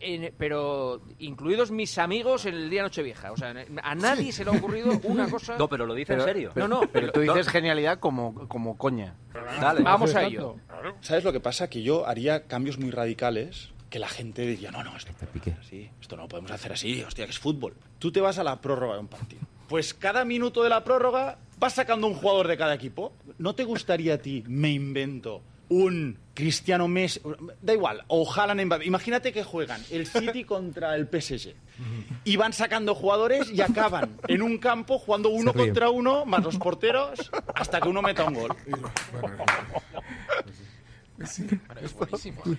en- 0.00 0.32
pero 0.38 1.00
incluidos 1.18 1.70
mis 1.70 1.96
amigos 1.98 2.46
en 2.46 2.54
el 2.54 2.70
día 2.70 2.82
Nochevieja. 2.82 3.32
O 3.32 3.36
sea, 3.36 3.54
a 3.82 3.94
nadie 3.94 4.32
se 4.32 4.44
le 4.44 4.50
ha 4.50 4.54
ocurrido 4.54 5.00
una 5.04 5.28
cosa. 5.30 5.56
No, 5.58 5.68
pero 5.68 5.86
lo 5.86 5.94
dice 5.94 6.12
en 6.14 6.18
Pero- 6.20 6.28
serio. 6.28 6.52
No, 6.54 6.68
no, 6.68 6.80
Pero 6.92 7.12
tú 7.12 7.22
no. 7.24 7.34
dices 7.34 7.48
genialidad 7.52 7.98
como, 7.98 8.48
como 8.48 8.76
coña. 8.76 9.14
Dale. 9.60 9.82
Vamos 9.82 10.14
a 10.14 10.24
ello. 10.24 10.56
¿Sabes 11.00 11.24
lo 11.24 11.32
que 11.32 11.40
pasa? 11.40 11.68
Que 11.68 11.82
yo 11.82 12.06
haría 12.06 12.44
cambios 12.46 12.78
muy 12.78 12.90
radicales 12.90 13.70
que 13.90 13.98
la 14.00 14.08
gente 14.08 14.42
diría, 14.44 14.70
no, 14.72 14.82
no, 14.82 14.96
esto 14.96 15.12
así, 15.60 15.88
esto 16.00 16.16
no 16.16 16.22
lo 16.22 16.28
podemos 16.28 16.50
hacer 16.50 16.72
así, 16.72 17.00
hostia, 17.04 17.26
que 17.26 17.30
es 17.30 17.38
fútbol. 17.38 17.74
Tú 18.00 18.10
te 18.10 18.20
vas 18.20 18.38
a 18.38 18.44
la 18.44 18.60
prórroga 18.60 18.94
de 18.94 19.00
un 19.00 19.06
partido. 19.06 19.42
Pues 19.68 19.94
cada 19.94 20.24
minuto 20.24 20.64
de 20.64 20.68
la 20.68 20.82
prórroga 20.82 21.38
vas 21.58 21.74
sacando 21.74 22.08
un 22.08 22.14
jugador 22.14 22.48
de 22.48 22.56
cada 22.56 22.74
equipo. 22.74 23.12
¿No 23.38 23.54
te 23.54 23.62
gustaría 23.62 24.14
a 24.14 24.18
ti, 24.18 24.42
me 24.48 24.70
invento, 24.72 25.42
un 25.68 26.18
Cristiano 26.34 26.88
Messi, 26.88 27.20
da 27.62 27.72
igual, 27.72 28.04
o 28.08 28.30
Haaland 28.30 28.64
Mbappé? 28.64 28.84
Imagínate 28.86 29.32
que 29.32 29.44
juegan 29.44 29.82
el 29.90 30.06
City 30.06 30.44
contra 30.54 30.96
el 30.96 31.06
PSG 31.08 31.54
y 32.24 32.36
van 32.36 32.52
sacando 32.52 32.94
jugadores 32.94 33.50
y 33.50 33.60
acaban 33.60 34.18
en 34.28 34.42
un 34.42 34.58
campo 34.58 34.98
jugando 34.98 35.28
uno 35.30 35.52
contra 35.52 35.90
uno, 35.90 36.24
más 36.24 36.42
los 36.42 36.56
porteros, 36.56 37.30
hasta 37.54 37.80
que 37.80 37.88
uno 37.88 38.02
meta 38.02 38.24
un 38.24 38.34
gol. 38.34 38.56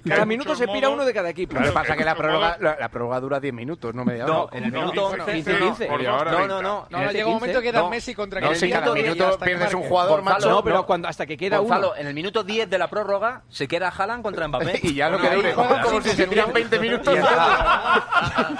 Cada 0.07 0.25
minuto 0.25 0.55
se 0.55 0.67
pira 0.67 0.89
uno 0.89 1.03
de 1.05 1.13
cada 1.13 1.29
equipo. 1.29 1.55
Lo 1.55 1.65
que 1.65 1.71
pasa 1.71 1.93
es 1.93 1.97
que 1.97 2.05
la 2.05 2.15
prórroga, 2.15 2.57
la, 2.59 2.77
la 2.79 2.89
prórroga 2.89 3.19
dura 3.19 3.39
10 3.39 3.53
minutos, 3.53 3.93
no 3.93 4.05
media 4.05 4.25
hora. 4.25 4.33
No, 4.33 4.49
en 4.51 4.63
el 4.65 4.71
minuto 4.71 5.07
11, 5.07 5.31
15, 5.33 5.57
15. 5.57 5.87
No, 5.89 5.97
no, 6.23 6.47
no, 6.47 6.61
no. 6.61 6.87
No, 6.89 7.01
no, 7.03 7.11
llega 7.11 7.27
un 7.27 7.33
momento 7.35 7.61
que 7.61 7.71
da 7.71 7.89
Messi 7.89 8.15
contra 8.15 8.39
No, 8.39 8.55
si 8.55 8.69
cada 8.69 8.93
minuto 8.93 9.37
que 9.39 9.45
pierdes 9.45 9.73
un 9.73 9.83
jugador, 9.83 10.21
Gonzalo, 10.21 10.35
macho. 10.39 10.49
No, 10.49 10.63
pero 10.63 10.85
cuando, 10.85 11.07
hasta 11.07 11.25
que 11.25 11.35
queda 11.37 11.57
Gonzalo, 11.57 11.89
uno. 11.91 11.97
en 11.97 12.07
el 12.07 12.13
minuto 12.13 12.43
10 12.43 12.69
de 12.69 12.77
la 12.77 12.87
prórroga 12.87 13.41
se 13.49 13.67
queda 13.67 13.89
Haaland 13.89 14.23
contra 14.23 14.47
Mbappé. 14.47 14.79
Y 14.83 14.93
ya 14.95 15.09
lo 15.09 15.19
que 15.19 15.29
dure. 15.29 15.53
Como 15.53 16.01
si 16.01 16.09
se 16.11 16.27
tiran 16.27 16.53
20 16.53 16.79
minutos. 16.79 17.17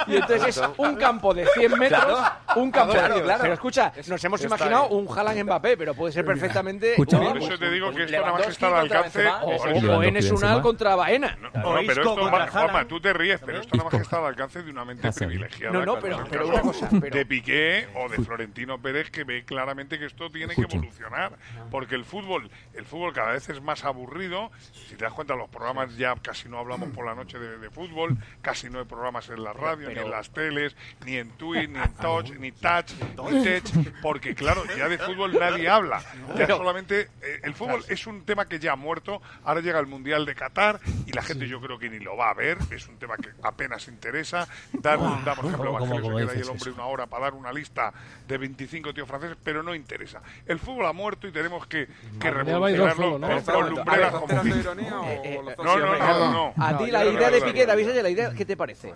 Y 0.07 0.15
entonces 0.17 0.57
es 0.57 0.61
un 0.77 0.95
campo 0.95 1.33
de 1.33 1.45
100 1.47 1.79
metros, 1.79 2.03
Claro. 2.05 2.61
un 2.61 2.71
campo 2.71 2.93
Claro, 2.93 3.15
de 3.15 3.21
claro. 3.23 3.41
Pero 3.41 3.53
escucha, 3.53 3.91
nos 4.07 4.23
hemos 4.23 4.41
está 4.41 4.55
imaginado 4.55 4.89
bien. 4.89 5.07
un 5.07 5.17
Haaland 5.17 5.43
Mbappé, 5.43 5.77
pero 5.77 5.93
puede 5.93 6.13
ser 6.13 6.25
perfectamente. 6.25 6.93
Por 6.97 7.07
eso 7.07 7.57
te 7.57 7.69
digo 7.71 7.91
que 7.91 8.03
esto 8.03 8.17
nada 8.21 8.31
más 8.33 8.47
está 8.47 8.67
al 8.67 8.87
alcance- 8.89 9.85
Enes 10.04 10.30
Benzema. 10.30 10.51
Unal 10.51 10.62
contra 10.62 10.96
Baena. 10.96 11.38
No, 11.41 11.50
pero 11.52 11.91
esto, 11.91 12.15
Juanma, 12.15 12.48
Juanma, 12.48 12.88
tú 12.88 13.00
te 13.00 13.13
ríes, 13.13 13.39
pero 13.45 13.60
esto 13.60 13.76
nada 13.78 13.89
más 13.91 14.02
está 14.02 14.17
al 14.17 14.26
alcance 14.26 14.63
de 14.63 14.71
una 14.71 14.86
mente 14.86 15.12
privilegiada. 15.12 15.74
No, 15.74 15.86
no, 15.86 16.00
pero- 16.00 16.24
es 16.26 16.41
una 16.50 16.62
cosa, 16.62 16.89
pero- 17.00 17.15
De 17.15 17.26
Piqué 17.26 17.88
o 17.95 18.10
de 18.10 18.17
Florentino 18.17 18.82
Pérez 18.82 19.10
que 19.12 19.24
ve 19.24 19.43
claramente 19.45 19.98
que 20.00 20.06
esto 20.06 20.30
tiene 20.32 20.54
Escuchen. 20.54 20.69
que 20.82 20.88
evolucionar. 20.88 21.34
Porque 21.71 21.95
el 21.95 22.06
fútbol, 22.06 22.50
el 22.74 22.86
fútbol 22.86 23.13
cada 23.13 23.32
vez 23.32 23.48
es 23.50 23.62
más 23.62 23.84
aburrido. 23.86 24.52
Si 24.71 24.95
te 24.95 25.04
das 25.06 25.13
cuenta, 25.13 25.36
los 25.36 25.50
programas 25.50 25.95
ya 25.98 26.15
casi 26.21 26.50
no 26.50 26.60
hablamos 26.60 26.89
por 26.89 27.06
la 27.06 27.15
noche 27.15 27.39
de, 27.39 27.58
de 27.58 27.69
fútbol, 27.69 28.17
casi 28.41 28.69
no 28.69 28.80
hay 28.80 28.86
programas 28.86 29.30
en 29.30 29.43
la 29.43 29.54
radio, 29.54 29.89
ni 29.89 30.00
en 30.00 30.10
las 30.12 30.30
teles, 30.32 30.76
ni 31.06 31.17
en 31.17 31.30
Twitch, 31.32 31.69
ni 31.69 31.80
en 31.80 31.93
Touch, 32.02 32.32
ni 32.32 32.52
Touch, 32.52 32.91
ni 33.32 33.43
Tech, 33.43 33.63
porque 34.02 34.36
claro, 34.36 34.63
ya 34.78 34.88
de 34.89 34.98
fútbol 34.98 35.38
nadie 35.39 35.67
habla. 35.69 36.02
Ya 36.38 36.48
solamente 36.48 37.10
eh, 37.21 37.39
el 37.43 37.54
fútbol 37.54 37.84
es 37.88 38.06
un 38.08 38.24
tema 38.26 38.45
que 38.48 38.60
ya 38.60 38.74
ha 38.74 38.76
muerto. 38.76 39.21
Ahora 39.43 39.62
llega 39.62 39.74
el 39.79 39.88
Mundial 39.88 40.25
de 40.25 40.35
Qatar 40.35 40.79
y 41.05 41.11
la 41.11 41.21
gente 41.21 41.47
yo 41.47 41.59
creo 41.61 41.77
que 41.79 41.89
ni 41.89 41.99
lo 41.99 42.15
va 42.17 42.29
a 42.29 42.33
ver. 42.33 42.57
Es 42.71 42.88
un 42.88 42.97
tema 42.97 43.15
que 43.17 43.29
apenas 43.43 43.88
interesa. 43.88 44.47
Dar, 44.73 44.99
damos 44.99 45.45
ejemplo, 45.45 45.71
¿Cómo- 45.77 45.79
cómo 45.79 45.95
se 45.95 46.01
queda 46.25 46.31
ahí 46.33 46.39
el 46.41 46.49
hombre 46.49 46.69
eso? 46.71 46.73
una 46.73 46.85
hora 46.85 47.07
para 47.07 47.23
dar 47.25 47.33
una 47.33 47.51
lista 47.53 47.93
de 48.27 48.38
25 48.38 48.93
tíos 48.93 49.07
franceses, 49.07 49.38
pero 49.43 49.63
no 49.63 49.73
interesa. 49.75 50.21
El 50.45 50.59
fútbol 50.59 50.85
ha 50.85 50.93
muerto 50.93 51.27
y 51.27 51.31
tenemos 51.31 51.65
que, 51.67 51.88
revolucionarlo 52.19 53.19
¿no? 53.19 53.27
con- 53.43 53.69
lumbreras 53.69 54.11
ver, 54.11 54.21
como 54.21 54.25
¿estás 54.25 54.43
tirando 54.43 54.43
Piqué. 54.43 54.59
ironía 54.59 54.99
o 54.99 55.05
Eh, 55.05 55.39
estás 55.49 55.65
No, 55.65 55.77
no, 55.79 55.97
no, 55.97 56.19
no, 56.19 56.31
no. 56.55 56.63
A 56.63 56.77
ti 56.77 56.91
la 56.91 57.05
idea 57.05 57.29
de 57.31 57.39
que- 57.39 57.45
Piqué, 57.45 57.65
David 57.65 57.88
la 58.01 58.09
idea, 58.09 58.33
¿qué 58.33 58.45
te 58.45 58.57
parece? 58.57 58.93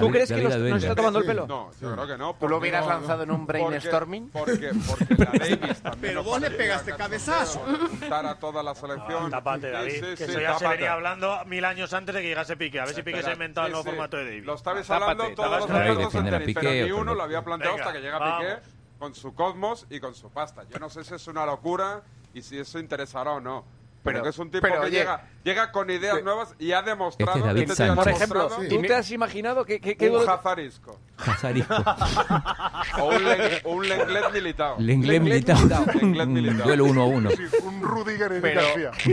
¿Tú 0.00 0.10
crees 0.10 0.30
que 0.32 0.42
nos 0.42 0.82
está 0.82 0.94
tomando 0.94 1.18
el 1.20 1.26
pelo? 1.26 1.46
No, 1.46 1.70
yo 1.80 1.92
creo 1.92 2.06
que 2.06 2.16
no. 2.18 2.34
¿Tú 2.38 2.48
lo 2.48 2.58
hubieras 2.58 2.86
lanzado 2.86 3.22
en 3.22 3.30
un 3.30 3.46
brainstorming? 3.46 4.30
Porque, 4.30 4.70
la 5.16 5.24
Davis 5.38 5.80
también. 5.82 6.00
Pero 6.14 6.24
vos 6.24 6.40
le 6.40 6.50
pegaste 6.50 6.92
cabezazo. 6.94 7.60
Juntar 7.60 8.26
a 8.26 8.34
toda 8.38 8.62
la 8.62 8.74
selección. 8.74 9.32
Ah, 9.34 9.40
David, 9.58 10.04
que 10.20 10.26
sí, 10.26 10.30
eso 10.32 10.40
ya 10.40 10.58
se 10.58 10.68
venía 10.68 10.92
hablando 10.92 11.44
mil 11.46 11.64
años 11.64 11.92
antes 11.92 12.14
de 12.14 12.22
que 12.22 12.28
llegase 12.28 12.56
Piqué. 12.56 12.80
A 12.80 12.84
ver 12.84 12.94
si 12.94 13.02
Piqué 13.02 13.22
se 13.22 13.30
ha 13.30 13.32
inventado 13.32 13.66
el 13.66 13.72
nuevo 13.72 13.84
formato 13.84 14.16
de 14.16 14.24
David. 14.24 14.44
Lo 14.44 14.54
estabais 14.54 14.88
hablando 14.90 15.34
todos 15.34 15.50
los 15.50 15.70
expertos 15.70 16.14
en 16.14 16.24
tenis, 16.24 16.46
Piqué, 16.46 16.60
pero 16.60 16.86
ni 16.86 16.92
uno 16.92 17.04
no. 17.04 17.14
lo 17.14 17.22
había 17.22 17.42
planteado 17.42 17.76
hasta 17.76 17.92
que 17.92 18.00
llega. 18.00 18.38
Piqué 18.38 18.80
con 18.98 19.14
su 19.14 19.34
cosmos 19.34 19.86
y 19.88 19.98
con 19.98 20.14
su 20.14 20.30
pasta. 20.30 20.64
Yo 20.68 20.78
no 20.78 20.90
sé 20.90 21.04
si 21.04 21.14
es 21.14 21.26
una 21.26 21.46
locura 21.46 22.02
y 22.34 22.42
si 22.42 22.58
eso 22.58 22.78
interesará 22.78 23.32
o 23.32 23.40
no. 23.40 23.64
Pero, 24.02 24.14
Pero- 24.14 24.22
que 24.22 24.28
es 24.30 24.38
un 24.38 24.50
tipo 24.50 24.62
pero, 24.62 24.80
que 24.80 24.86
oye, 24.86 24.98
llega, 25.00 25.28
llega 25.44 25.72
con 25.72 25.90
ideas 25.90 26.22
nuevas 26.22 26.54
y 26.58 26.72
ha 26.72 26.80
demostrado 26.80 27.32
Este 27.36 27.40
es 27.40 27.44
David 27.54 27.60
este 27.70 27.72
ha 27.72 27.86
Sánchez. 27.88 27.96
Por 28.04 28.08
ejemplo, 28.08 28.38
demostrado 28.48 28.68
¿tú 28.80 28.82
te 28.82 28.94
has 28.94 29.10
imaginado 29.10 29.64
que, 29.66 29.78
que, 29.80 29.96
que 29.96 30.08
un 30.08 30.26
Hazarisco 30.28 30.98
Jazarisco. 31.18 31.74
o 33.00 33.04
un, 33.08 33.24
Len- 33.24 33.60
un 33.64 33.88
Lenglet 33.88 34.32
militado. 34.32 34.76
Lenglet 34.78 35.20
militado. 35.22 35.84
Lenglet 36.00 36.26
Un 36.26 36.32
militado. 36.32 36.64
duelo 36.64 36.84
uno 36.86 37.02
a 37.02 37.06
uno. 37.06 37.30
Sí, 37.30 37.42
un 37.62 37.82
Rudiger 37.82 38.32
y 38.36 38.40
Pero, 38.40 38.60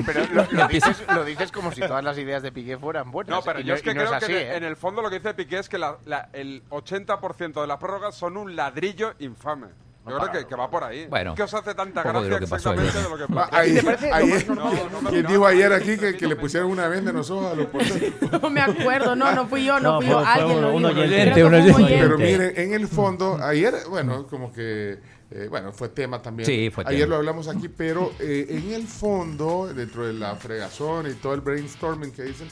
pero 0.06 0.26
lo, 0.34 0.48
lo 0.52 0.68
dices, 0.70 1.04
lo 1.14 1.26
dices 1.26 1.52
como 1.52 1.72
si 1.74 1.82
todas 1.82 2.04
las 2.04 2.18
ideas 2.18 2.42
de 2.42 2.52
Piqué 2.54 2.78
fueran 2.78 3.12
buenas. 3.12 3.30
No, 3.32 3.42
pero 3.42 3.60
yo 3.60 3.74
es 3.74 3.82
que 3.82 3.94
no 3.94 4.02
creo 4.06 4.14
así, 4.14 4.28
que 4.28 4.42
¿eh? 4.42 4.56
en 4.56 4.64
el 4.64 4.78
fondo 4.78 5.02
lo 5.02 5.10
que 5.10 5.18
dice 5.20 5.34
Piqué 5.34 5.60
es 5.60 5.68
que 5.68 5.78
la- 5.78 5.98
la- 6.06 6.30
el 6.34 6.64
80% 6.70 7.60
de 7.62 7.68
las 7.68 7.78
prórrogas 7.78 8.16
son 8.16 8.38
un 8.38 8.56
ladrillo 8.56 9.14
infame. 9.20 9.68
Yo 10.10 10.18
creo 10.18 10.32
que, 10.32 10.48
que 10.48 10.56
va 10.56 10.70
por 10.70 10.84
ahí. 10.84 11.08
Bueno, 11.08 11.36
¿Qué 11.36 11.44
os 11.44 11.54
hace 11.54 11.74
tanta 11.76 12.04
de 12.04 12.10
gracia 12.10 12.30
lo 12.30 12.40
que 12.40 12.48
pasó 12.48 12.74
exactamente 12.74 12.98
ayer. 13.00 13.04
de 13.12 13.18
lo 13.18 13.28
que 13.28 13.34
Va, 13.34 13.46
pasa? 13.50 13.58
ahí- 13.62 13.74
¿Te 13.76 13.84
parece 13.84 14.08
lo 14.10 14.16
ayer-? 14.16 14.48
No, 14.50 14.56
no, 14.56 15.10
¿Quién 15.10 15.24
no, 15.24 15.30
dijo 15.30 15.42
no, 15.42 15.46
ayer 15.48 15.74
aquí 15.74 15.92
no, 15.92 16.00
que, 16.02 16.18
que 16.18 16.28
le 16.28 16.36
pusieron 16.36 16.70
una 16.72 16.88
venda 16.88 17.12
en 17.12 17.18
los 17.18 17.30
ojos 17.30 17.52
a 17.52 17.56
los 17.56 17.66
porteros? 17.68 18.42
No 18.42 18.50
me 18.50 18.62
acuerdo, 18.62 19.16
no, 19.16 19.32
no 19.34 19.48
fui 19.48 19.66
yo, 19.66 19.80
no, 19.80 19.94
No, 19.94 19.98
fui 20.02 20.10
yo. 20.10 20.16
fue- 20.20 20.24
fue 20.24 20.34
Alguien 20.42 20.62
lo 20.62 20.68
dijo. 20.72 21.02
oyente, 21.02 21.44
un 21.46 21.52
fue 21.52 21.84
oyente. 21.84 21.98
Pero 22.08 22.18
miren, 22.18 22.54
en 22.56 22.74
el 22.74 22.88
fondo, 22.88 23.38
ayer, 23.44 23.76
bueno, 23.90 24.26
como 24.28 24.52
que, 24.54 25.00
eh, 25.32 25.48
bueno, 25.50 25.72
fue 25.74 25.90
tema 25.90 26.22
también. 26.22 26.46
Sí, 26.48 26.70
fue 26.74 26.84
Ayer 26.88 27.02
tema. 27.02 27.10
lo 27.12 27.16
hablamos 27.18 27.48
aquí, 27.48 27.68
pero 27.68 28.14
eh, 28.20 28.46
en 28.50 28.72
el 28.74 28.88
fondo, 28.88 29.68
dentro 29.74 30.08
de 30.08 30.14
la 30.14 30.36
fregazón 30.36 31.08
y 31.10 31.14
todo 31.16 31.34
el 31.34 31.42
brainstorming 31.42 32.12
que 32.12 32.24
dicen, 32.24 32.48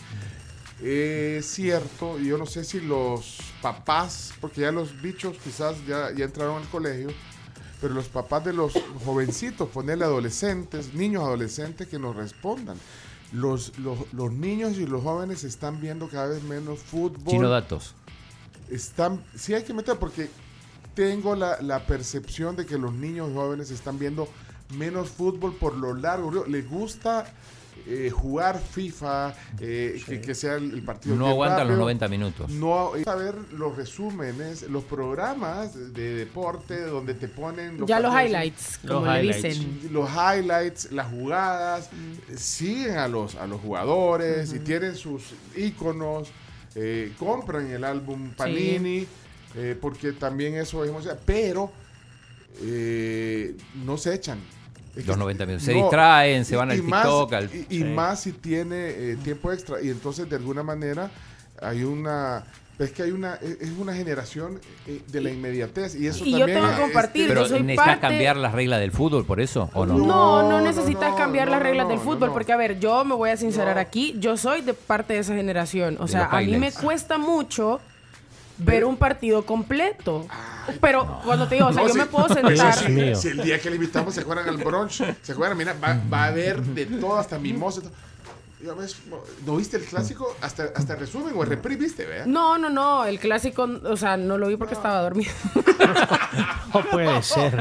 eh, 0.81 1.37
es 1.39 1.45
cierto, 1.45 2.19
y 2.19 2.27
yo 2.27 2.37
no 2.37 2.45
sé 2.45 2.63
si 2.65 2.81
los 2.81 3.37
papás, 3.61 4.33
porque 4.41 4.61
ya 4.61 4.71
los 4.73 5.01
bichos 5.01 5.37
quizás 5.41 5.75
ya, 5.87 6.11
ya 6.13 6.25
entraron 6.25 6.57
al 6.61 6.67
colegio, 6.69 7.07
pero 7.81 7.93
los 7.93 8.07
papás 8.07 8.45
de 8.45 8.53
los 8.53 8.73
jovencitos, 9.05 9.69
ponerle 9.69 10.05
adolescentes, 10.05 10.93
niños 10.93 11.23
adolescentes 11.23 11.87
que 11.87 11.99
nos 11.99 12.15
respondan. 12.15 12.77
Los, 13.31 13.77
los, 13.79 14.13
los 14.13 14.31
niños 14.31 14.77
y 14.77 14.85
los 14.85 15.03
jóvenes 15.03 15.43
están 15.43 15.81
viendo 15.81 16.07
cada 16.07 16.27
vez 16.27 16.43
menos 16.43 16.79
fútbol 16.79 17.25
Chino 17.25 17.49
datos. 17.49 17.95
están, 18.69 19.23
sí 19.35 19.53
hay 19.53 19.63
que 19.63 19.73
meter 19.73 19.97
porque 19.97 20.29
tengo 20.93 21.35
la, 21.35 21.61
la 21.61 21.85
percepción 21.85 22.55
de 22.55 22.65
que 22.65 22.77
los 22.77 22.93
niños 22.93 23.31
jóvenes 23.33 23.71
están 23.71 23.99
viendo 23.99 24.29
menos 24.77 25.09
fútbol 25.09 25.55
por 25.55 25.75
lo 25.75 25.93
largo. 25.93 26.45
Les 26.45 26.69
gusta 26.69 27.25
eh, 27.87 28.09
jugar 28.09 28.59
FIFA, 28.59 29.35
eh, 29.59 30.01
que, 30.05 30.19
que 30.21 30.33
sea 30.35 30.55
el, 30.55 30.73
el 30.73 30.81
partido. 30.83 31.15
No 31.15 31.27
aguantan 31.27 31.59
los 31.67 31.77
rápido. 31.77 31.81
90 31.81 32.07
minutos. 32.07 32.49
No, 32.51 32.95
es 32.95 33.03
saber 33.03 33.35
los 33.53 33.75
resúmenes, 33.75 34.63
los 34.69 34.83
programas 34.83 35.93
de 35.93 36.15
deporte 36.15 36.81
donde 36.81 37.13
te 37.13 37.27
ponen 37.27 37.85
Ya 37.85 37.99
los 37.99 38.13
highlights, 38.13 38.79
Los 38.83 38.93
como 39.01 39.11
le 39.11 39.19
highlights. 39.23 39.43
dicen. 39.43 39.79
Los 39.93 40.09
highlights, 40.09 40.91
las 40.91 41.11
jugadas, 41.11 41.89
Mm. 41.91 42.35
siguen 42.37 42.97
a 42.97 43.07
los, 43.07 43.35
a 43.35 43.45
los 43.47 43.61
jugadores 43.61 44.53
y 44.53 44.59
tienen 44.59 44.95
sus 44.95 45.33
iconos, 45.55 46.29
eh, 46.75 47.13
compran 47.19 47.69
el 47.71 47.83
álbum 47.83 48.31
Panini, 48.31 49.05
eh, 49.55 49.77
porque 49.79 50.11
también 50.13 50.55
eso 50.55 50.83
es 50.83 50.89
emocionante, 50.89 51.21
pero 51.25 51.71
eh, 52.61 53.55
no 53.85 53.97
se 53.97 54.13
echan. 54.15 54.39
Es 54.95 55.05
Los 55.05 55.15
que- 55.15 55.19
90 55.19 55.45
minutos. 55.45 55.65
Se 55.65 55.73
no, 55.73 55.81
distraen, 55.81 56.45
se 56.45 56.53
y- 56.53 56.57
van 56.57 56.71
al 56.71 56.77
y 56.77 56.81
más- 56.81 57.01
TikTok. 57.03 57.33
al- 57.33 57.49
y, 57.53 57.65
y 57.69 57.77
Sí. 57.79 57.83
más 57.83 58.19
si 58.21 58.31
tiene 58.31 58.75
eh, 58.89 59.17
tiempo 59.23 59.51
extra. 59.51 59.81
Y 59.81 59.89
entonces, 59.89 60.29
de 60.29 60.35
alguna 60.37 60.63
manera, 60.63 61.09
hay 61.61 61.83
una. 61.83 62.43
Es 62.77 62.91
que 62.91 63.03
hay 63.03 63.11
una. 63.11 63.35
Es 63.35 63.69
una 63.79 63.93
generación 63.93 64.59
eh, 64.85 65.01
de 65.07 65.21
la 65.21 65.29
inmediatez. 65.31 65.95
Y 65.95 66.07
eso 66.07 66.25
Y 66.25 66.37
yo 66.37 66.45
tengo 66.45 66.67
que 66.69 66.81
compartir, 66.81 67.27
Pero 67.29 67.43
yo 67.43 67.47
soy 67.47 67.61
necesitas 67.63 67.85
parte- 67.85 68.01
cambiar 68.01 68.35
las 68.35 68.53
reglas 68.53 68.79
del 68.81 68.91
fútbol 68.91 69.25
por 69.25 69.39
eso, 69.39 69.69
¿o 69.73 69.85
no? 69.85 69.97
No, 69.97 70.49
no 70.49 70.59
necesitas 70.61 71.15
cambiar 71.15 71.47
las 71.49 71.61
reglas 71.63 71.87
del 71.87 71.99
fútbol, 71.99 72.31
porque 72.33 72.51
a 72.51 72.57
ver, 72.57 72.77
yo 72.79 73.05
me 73.05 73.15
voy 73.15 73.29
a 73.29 73.37
sincerar 73.37 73.77
aquí, 73.77 74.15
yo 74.19 74.35
soy 74.35 74.59
de 74.61 74.73
parte 74.73 75.13
de 75.13 75.19
esa 75.19 75.33
generación, 75.35 75.95
o 76.01 76.07
sea, 76.09 76.25
a 76.25 76.41
mí 76.41 76.57
me 76.57 76.71
cuesta 76.73 77.17
mucho 77.17 77.79
ver 78.57 78.83
un 78.85 78.97
partido 78.97 79.45
completo, 79.45 80.25
pero 80.81 81.21
cuando 81.23 81.47
te 81.47 81.55
digo, 81.55 81.67
o 81.67 81.73
sea, 81.73 81.81
No, 81.83 81.87
yo 81.87 81.93
si- 81.93 81.99
me 81.99 82.05
puedo 82.05 82.27
sentar... 82.27 82.73
si 83.17 83.27
el 83.29 83.41
día 83.43 83.59
que 83.59 83.69
le 83.69 83.75
invitamos 83.77 84.13
se 84.13 84.21
acuerdan 84.21 84.47
al 84.49 84.57
brunch, 84.57 85.03
se 85.21 85.31
acuerdan, 85.31 85.57
mira, 85.57 85.73
va, 85.73 85.99
va 86.11 86.23
a 86.23 86.27
haber 86.27 86.61
de 86.61 86.85
todo, 86.85 87.17
hasta 87.17 87.37
mimosa. 87.39 87.81
ves, 88.77 88.97
¿No 89.45 89.55
viste 89.57 89.77
el 89.77 89.83
clásico? 89.85 90.35
Hasta, 90.41 90.69
hasta 90.75 90.93
el 90.93 90.99
resumen 90.99 91.33
o 91.37 91.43
el 91.43 91.49
repri 91.49 91.75
viste, 91.75 92.05
vea. 92.05 92.25
No, 92.25 92.57
no, 92.57 92.69
no, 92.69 93.05
el 93.05 93.19
clásico, 93.19 93.63
o 93.83 93.95
sea, 93.97 94.17
no 94.17 94.37
lo 94.37 94.47
vi 94.47 94.55
porque 94.57 94.73
estaba 94.73 95.01
dormido. 95.01 95.31
No 96.73 96.81
puede 96.91 97.23
ser. 97.23 97.57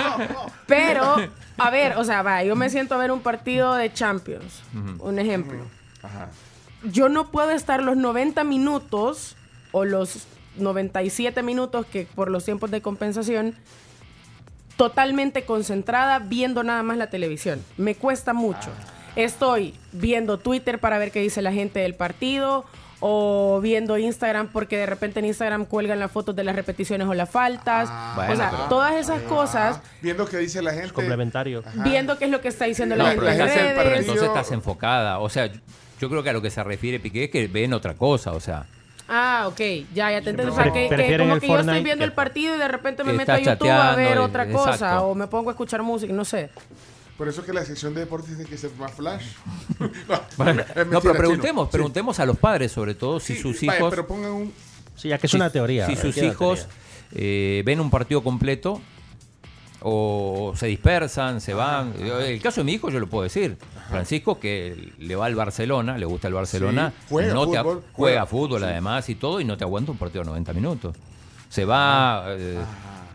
Pero, 0.66 1.16
a 1.58 1.70
ver, 1.70 1.96
o 1.98 2.04
sea, 2.04 2.22
va, 2.22 2.42
yo 2.42 2.56
me 2.56 2.68
siento 2.68 2.96
a 2.96 2.98
ver 2.98 3.12
un 3.12 3.20
partido 3.20 3.74
de 3.74 3.92
Champions, 3.92 4.62
un 4.98 5.18
ejemplo. 5.20 5.60
Ajá. 6.02 6.30
Yo 6.82 7.08
no 7.08 7.30
puedo 7.30 7.50
estar 7.50 7.80
los 7.82 7.96
90 7.96 8.42
minutos 8.44 9.36
o 9.72 9.84
los 9.84 10.26
97 10.56 11.42
minutos 11.42 11.86
que 11.86 12.06
por 12.14 12.30
los 12.30 12.44
tiempos 12.44 12.70
de 12.70 12.80
compensación 12.82 13.54
totalmente 14.76 15.44
concentrada 15.44 16.18
viendo 16.18 16.62
nada 16.64 16.82
más 16.82 16.96
la 16.96 17.08
televisión. 17.08 17.62
Me 17.76 17.94
cuesta 17.94 18.32
mucho. 18.32 18.70
Estoy 19.16 19.74
viendo 19.92 20.38
Twitter 20.38 20.80
para 20.80 20.98
ver 20.98 21.12
qué 21.12 21.20
dice 21.20 21.40
la 21.42 21.52
gente 21.52 21.78
del 21.80 21.94
partido 21.94 22.64
o 22.98 23.60
viendo 23.62 23.96
Instagram 23.98 24.48
porque 24.48 24.76
de 24.76 24.86
repente 24.86 25.20
en 25.20 25.26
Instagram 25.26 25.66
cuelgan 25.66 26.00
las 26.00 26.10
fotos 26.10 26.34
de 26.34 26.42
las 26.42 26.56
repeticiones 26.56 27.06
o 27.06 27.14
las 27.14 27.30
faltas. 27.30 27.88
Bueno, 28.16 28.32
o 28.32 28.36
sea, 28.36 28.50
pero- 28.50 28.64
todas 28.64 28.94
esas 28.94 29.22
cosas, 29.22 29.80
Viendo 30.02 30.26
qué 30.26 30.38
dice 30.38 30.60
la 30.62 30.72
gente. 30.72 30.90
Complementario. 30.92 31.62
viendo 31.84 32.18
qué 32.18 32.24
es 32.24 32.30
lo 32.32 32.40
que 32.40 32.48
está 32.48 32.64
diciendo 32.64 32.96
la 32.96 33.04
La- 33.04 33.10
gente 33.10 33.26
en 33.30 33.94
entonces 33.98 34.24
estás 34.26 34.50
enfocada. 34.50 35.20
O 35.20 35.28
sea, 35.28 35.48
yo 36.00 36.08
creo 36.10 36.22
que 36.24 36.30
a 36.30 36.32
lo 36.32 36.42
que 36.42 36.50
se 36.50 36.64
refiere 36.64 36.98
Piqué 36.98 37.24
es 37.24 37.30
que 37.30 37.46
ven 37.46 37.72
otra 37.74 37.94
cosa. 37.94 38.32
O 38.32 38.40
sea, 38.40 38.66
Ah, 39.08 39.44
ok, 39.48 39.60
ya, 39.94 40.10
ya 40.10 40.22
te 40.22 40.30
entiendo. 40.30 40.52
O 40.52 40.56
sea, 40.56 40.72
que, 40.72 40.88
que 40.88 41.18
como 41.18 41.38
que 41.38 41.46
yo 41.48 41.58
estoy 41.58 41.82
viendo 41.82 42.00
que- 42.02 42.04
el 42.04 42.12
partido 42.12 42.54
y 42.56 42.58
de 42.58 42.68
repente 42.68 43.04
me 43.04 43.12
meto 43.12 43.32
a 43.32 43.38
YouTube 43.38 43.68
a 43.70 43.94
ver 43.96 44.18
otra 44.18 44.44
exacto. 44.44 44.70
cosa 44.70 45.02
o 45.02 45.14
me 45.14 45.26
pongo 45.26 45.50
a 45.50 45.52
escuchar 45.52 45.82
música, 45.82 46.12
no 46.12 46.24
sé. 46.24 46.50
Por 47.18 47.28
eso 47.28 47.44
que 47.44 47.52
la 47.52 47.64
sección 47.64 47.94
de 47.94 48.00
deportes 48.00 48.28
tiene 48.34 48.44
que 48.48 48.56
ser 48.56 48.70
más 48.78 48.92
flash. 48.92 49.22
Bueno, 50.36 50.62
no, 50.90 51.00
pero 51.00 51.00
chino. 51.00 51.14
preguntemos, 51.14 51.66
Sí. 51.68 51.72
preguntemos 51.72 52.18
a 52.18 52.26
los 52.26 52.38
padres 52.38 52.72
sobre 52.72 52.94
todo 52.94 53.20
si 53.20 53.36
sus 53.36 53.60
Vaya, 53.60 53.76
hijos... 53.78 53.90
pero 53.90 54.06
pongan 54.06 54.30
un. 54.32 54.52
Sí, 54.96 55.08
ya 55.08 55.18
que 55.18 55.26
es 55.26 55.30
si- 55.30 55.36
una 55.36 55.50
teoría. 55.50 55.86
Si 55.86 55.96
sus 55.96 56.16
hijos 56.16 56.66
eh, 57.12 57.62
ven 57.64 57.80
un 57.80 57.90
partido 57.90 58.22
completo 58.24 58.80
o 59.86 60.54
se 60.56 60.66
dispersan, 60.66 61.40
se 61.42 61.52
van. 61.52 61.92
El 62.00 62.40
caso 62.40 62.62
de 62.62 62.64
mi 62.64 62.72
hijo 62.72 62.88
yo 62.90 62.98
lo 63.00 63.06
puedo 63.06 63.24
decir. 63.24 63.58
Francisco, 63.90 64.40
que 64.40 64.92
le 64.98 65.14
va 65.14 65.26
al 65.26 65.34
Barcelona, 65.34 65.98
le 65.98 66.06
gusta 66.06 66.26
el 66.28 66.34
Barcelona, 66.34 66.90
Sí, 67.00 67.06
juega 67.10 67.34
no 67.34 67.46
te 67.50 67.58
a- 67.58 67.62
fútbol, 67.62 67.74
juega, 67.92 67.92
juega, 67.92 68.26
fútbol 68.26 68.60
sí. 68.60 68.66
además 68.66 69.08
y 69.10 69.14
todo, 69.14 69.40
y 69.40 69.44
no 69.44 69.58
te 69.58 69.64
aguanta 69.64 69.92
un 69.92 69.98
partido 69.98 70.22
de 70.24 70.30
90 70.30 70.52
minutos. 70.54 70.96
Se 71.50 71.66
va 71.66 72.24
eh, 72.28 72.58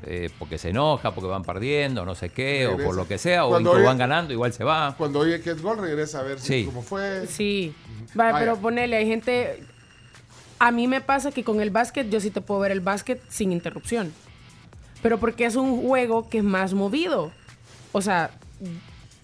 eh, 0.04 0.30
porque 0.38 0.60
se 0.60 0.70
enoja, 0.70 1.12
porque 1.16 1.28
van 1.28 1.44
perdiendo, 1.44 2.06
no 2.06 2.14
sé 2.14 2.30
qué, 2.30 2.68
o 2.68 2.78
por 2.78 2.96
lo 2.96 3.08
que 3.08 3.18
sea, 3.18 3.46
o 3.46 3.50
Cuando 3.50 3.72
oye- 3.72 3.84
van 3.84 3.98
ganando, 3.98 4.32
igual 4.32 4.54
se 4.54 4.64
va. 4.64 4.94
Cuando 4.96 5.20
oye 5.20 5.42
que 5.42 5.50
es 5.50 5.62
gol, 5.64 5.80
regresa 5.80 6.20
a 6.20 6.24
ver 6.24 6.40
si- 6.40 6.60
Sí. 6.62 6.66
cómo 6.66 6.84
fue. 6.84 7.26
Sí. 7.28 7.74
Vaya, 8.14 8.32
Vaya. 8.34 8.46
pero 8.46 8.58
ponele, 8.62 8.96
hay 8.96 9.08
gente... 9.08 9.64
A 10.60 10.72
mí 10.72 10.88
me 10.88 11.02
pasa 11.02 11.32
que 11.32 11.44
con 11.44 11.62
el 11.62 11.70
básquet 11.72 12.10
yo 12.10 12.20
sí 12.20 12.30
te 12.32 12.42
puedo 12.42 12.60
ver 12.60 12.72
el 12.72 12.82
básquet 12.82 13.22
sin 13.30 13.52
interrupción. 13.52 14.14
Pero 15.02 15.18
porque 15.20 15.46
es 15.46 15.56
un 15.56 15.82
juego 15.88 16.28
que 16.30 16.40
es 16.40 16.44
más 16.44 16.74
movido. 16.74 17.32
O 17.92 18.02
sea, 18.02 18.32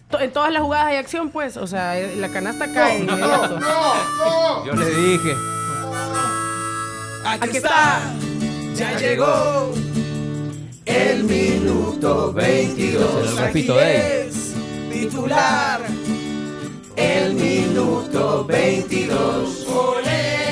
to- 0.09 0.19
en 0.19 0.31
todas 0.31 0.51
las 0.51 0.61
jugadas 0.63 0.87
hay 0.87 0.95
acción, 0.97 1.29
pues. 1.29 1.57
O 1.57 1.67
sea, 1.67 1.99
eh, 1.99 2.15
la 2.15 2.29
canasta 2.29 2.71
cae. 2.71 2.99
de 2.99 3.03
inmediato. 3.05 3.59
Yo 4.65 4.73
le 4.73 4.89
dije. 4.89 5.33
Aquí 7.25 7.57
está. 7.57 8.01
Ya 8.75 8.97
llegó 8.97 9.71
el 10.85 11.23
minuto 11.23 12.31
22. 12.33 13.29
El 13.31 13.37
repito 13.37 13.73
Aquí 13.73 13.83
de 13.85 14.27
es 14.27 14.53
titular. 14.91 15.81
El 16.95 17.33
minuto 17.33 18.45
22. 18.45 19.67
Ole, 19.67 20.44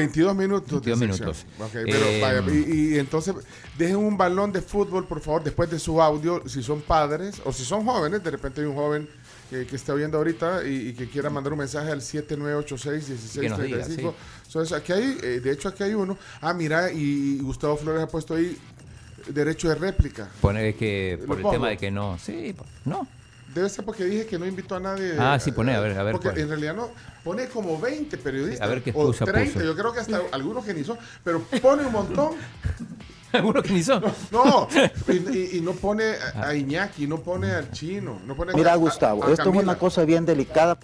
22 0.00 0.36
minutos. 0.36 0.82
de 0.82 0.94
22 0.94 0.98
sección. 0.98 1.28
minutos. 1.28 1.46
Ok, 1.60 1.70
pero 1.72 2.06
Eh, 2.06 2.20
vaya, 2.20 2.42
y, 2.52 2.94
y 2.94 2.98
entonces 2.98 3.34
dejen 3.78 3.96
un 3.96 4.16
balón 4.16 4.52
de 4.52 4.60
fútbol, 4.62 5.06
por 5.06 5.20
favor, 5.20 5.42
después 5.44 5.70
de 5.70 5.78
su 5.78 6.00
audio, 6.02 6.42
si 6.48 6.62
son 6.62 6.80
padres 6.82 7.40
o 7.44 7.52
si 7.52 7.64
son 7.64 7.84
jóvenes, 7.84 8.22
de 8.22 8.30
repente 8.30 8.60
hay 8.60 8.66
un 8.66 8.74
joven 8.74 9.08
que, 9.50 9.66
que 9.66 9.76
está 9.76 9.92
oyendo 9.94 10.18
ahorita 10.18 10.66
y, 10.66 10.88
y 10.88 10.92
que 10.94 11.08
quiera 11.08 11.30
mandar 11.30 11.52
un 11.52 11.58
mensaje 11.58 11.90
al 11.90 12.00
7986-1635. 12.00 14.14
Entonces, 14.46 14.76
aquí 14.76 14.92
hay, 14.92 15.18
eh, 15.22 15.40
de 15.40 15.52
hecho, 15.52 15.68
aquí 15.68 15.82
hay 15.84 15.94
uno. 15.94 16.16
Ah, 16.40 16.52
mira, 16.54 16.90
y, 16.92 17.38
Gustavo 17.40 17.76
Flores 17.76 18.02
ha 18.02 18.08
puesto 18.08 18.34
ahí 18.34 18.56
derecho 19.28 19.68
de 19.68 19.74
réplica. 19.76 20.28
Pone 20.40 20.74
que 20.74 21.18
por 21.26 21.36
el 21.36 21.42
pongo. 21.42 21.54
tema 21.54 21.68
de 21.70 21.76
que 21.76 21.90
no. 21.90 22.18
Sí, 22.18 22.54
no. 22.84 23.06
Debe 23.54 23.68
ser 23.68 23.84
porque 23.84 24.04
dije 24.04 24.26
que 24.26 24.38
no 24.38 24.46
invitó 24.46 24.76
a 24.76 24.80
nadie. 24.80 25.14
Ah, 25.18 25.38
sí, 25.40 25.50
pone, 25.50 25.74
a 25.74 25.80
ver, 25.80 25.98
a 25.98 26.02
ver 26.04 26.12
Porque 26.12 26.28
cuál. 26.28 26.38
en 26.40 26.48
realidad 26.48 26.74
no. 26.74 26.88
Pone 27.24 27.48
como 27.48 27.80
20 27.80 28.16
periodistas. 28.18 28.58
Sí, 28.58 28.64
a 28.64 28.68
ver 28.68 28.82
qué 28.82 28.90
o 28.94 29.10
excusa 29.10 29.24
30, 29.24 29.54
puso. 29.54 29.64
yo 29.66 29.74
creo 29.76 29.92
que 29.92 30.00
hasta 30.00 30.20
algunos 30.32 30.64
que 30.64 30.72
ni 30.74 30.84
son. 30.84 30.98
Pero 31.24 31.42
pone 31.60 31.84
un 31.84 31.92
montón. 31.92 32.34
¿Algunos 33.32 33.62
que 33.62 33.72
ni 33.72 33.82
son? 33.82 34.02
No, 34.32 34.66
y, 35.08 35.12
y- 35.12 35.50
y 35.58 35.60
no 35.60 35.72
pone 35.72 36.04
a, 36.34 36.48
a 36.48 36.54
Iñaki, 36.54 37.06
no 37.06 37.20
pone 37.20 37.50
al 37.52 37.70
chino, 37.70 38.20
no 38.26 38.34
pone 38.34 38.52
Mira, 38.54 38.72
a- 38.72 38.76
Gustavo, 38.76 39.22
a- 39.24 39.28
a 39.28 39.32
esto 39.32 39.50
es 39.50 39.56
una 39.62 39.78
cosa 39.78 40.04
bien 40.04 40.26
delicada. 40.26 40.76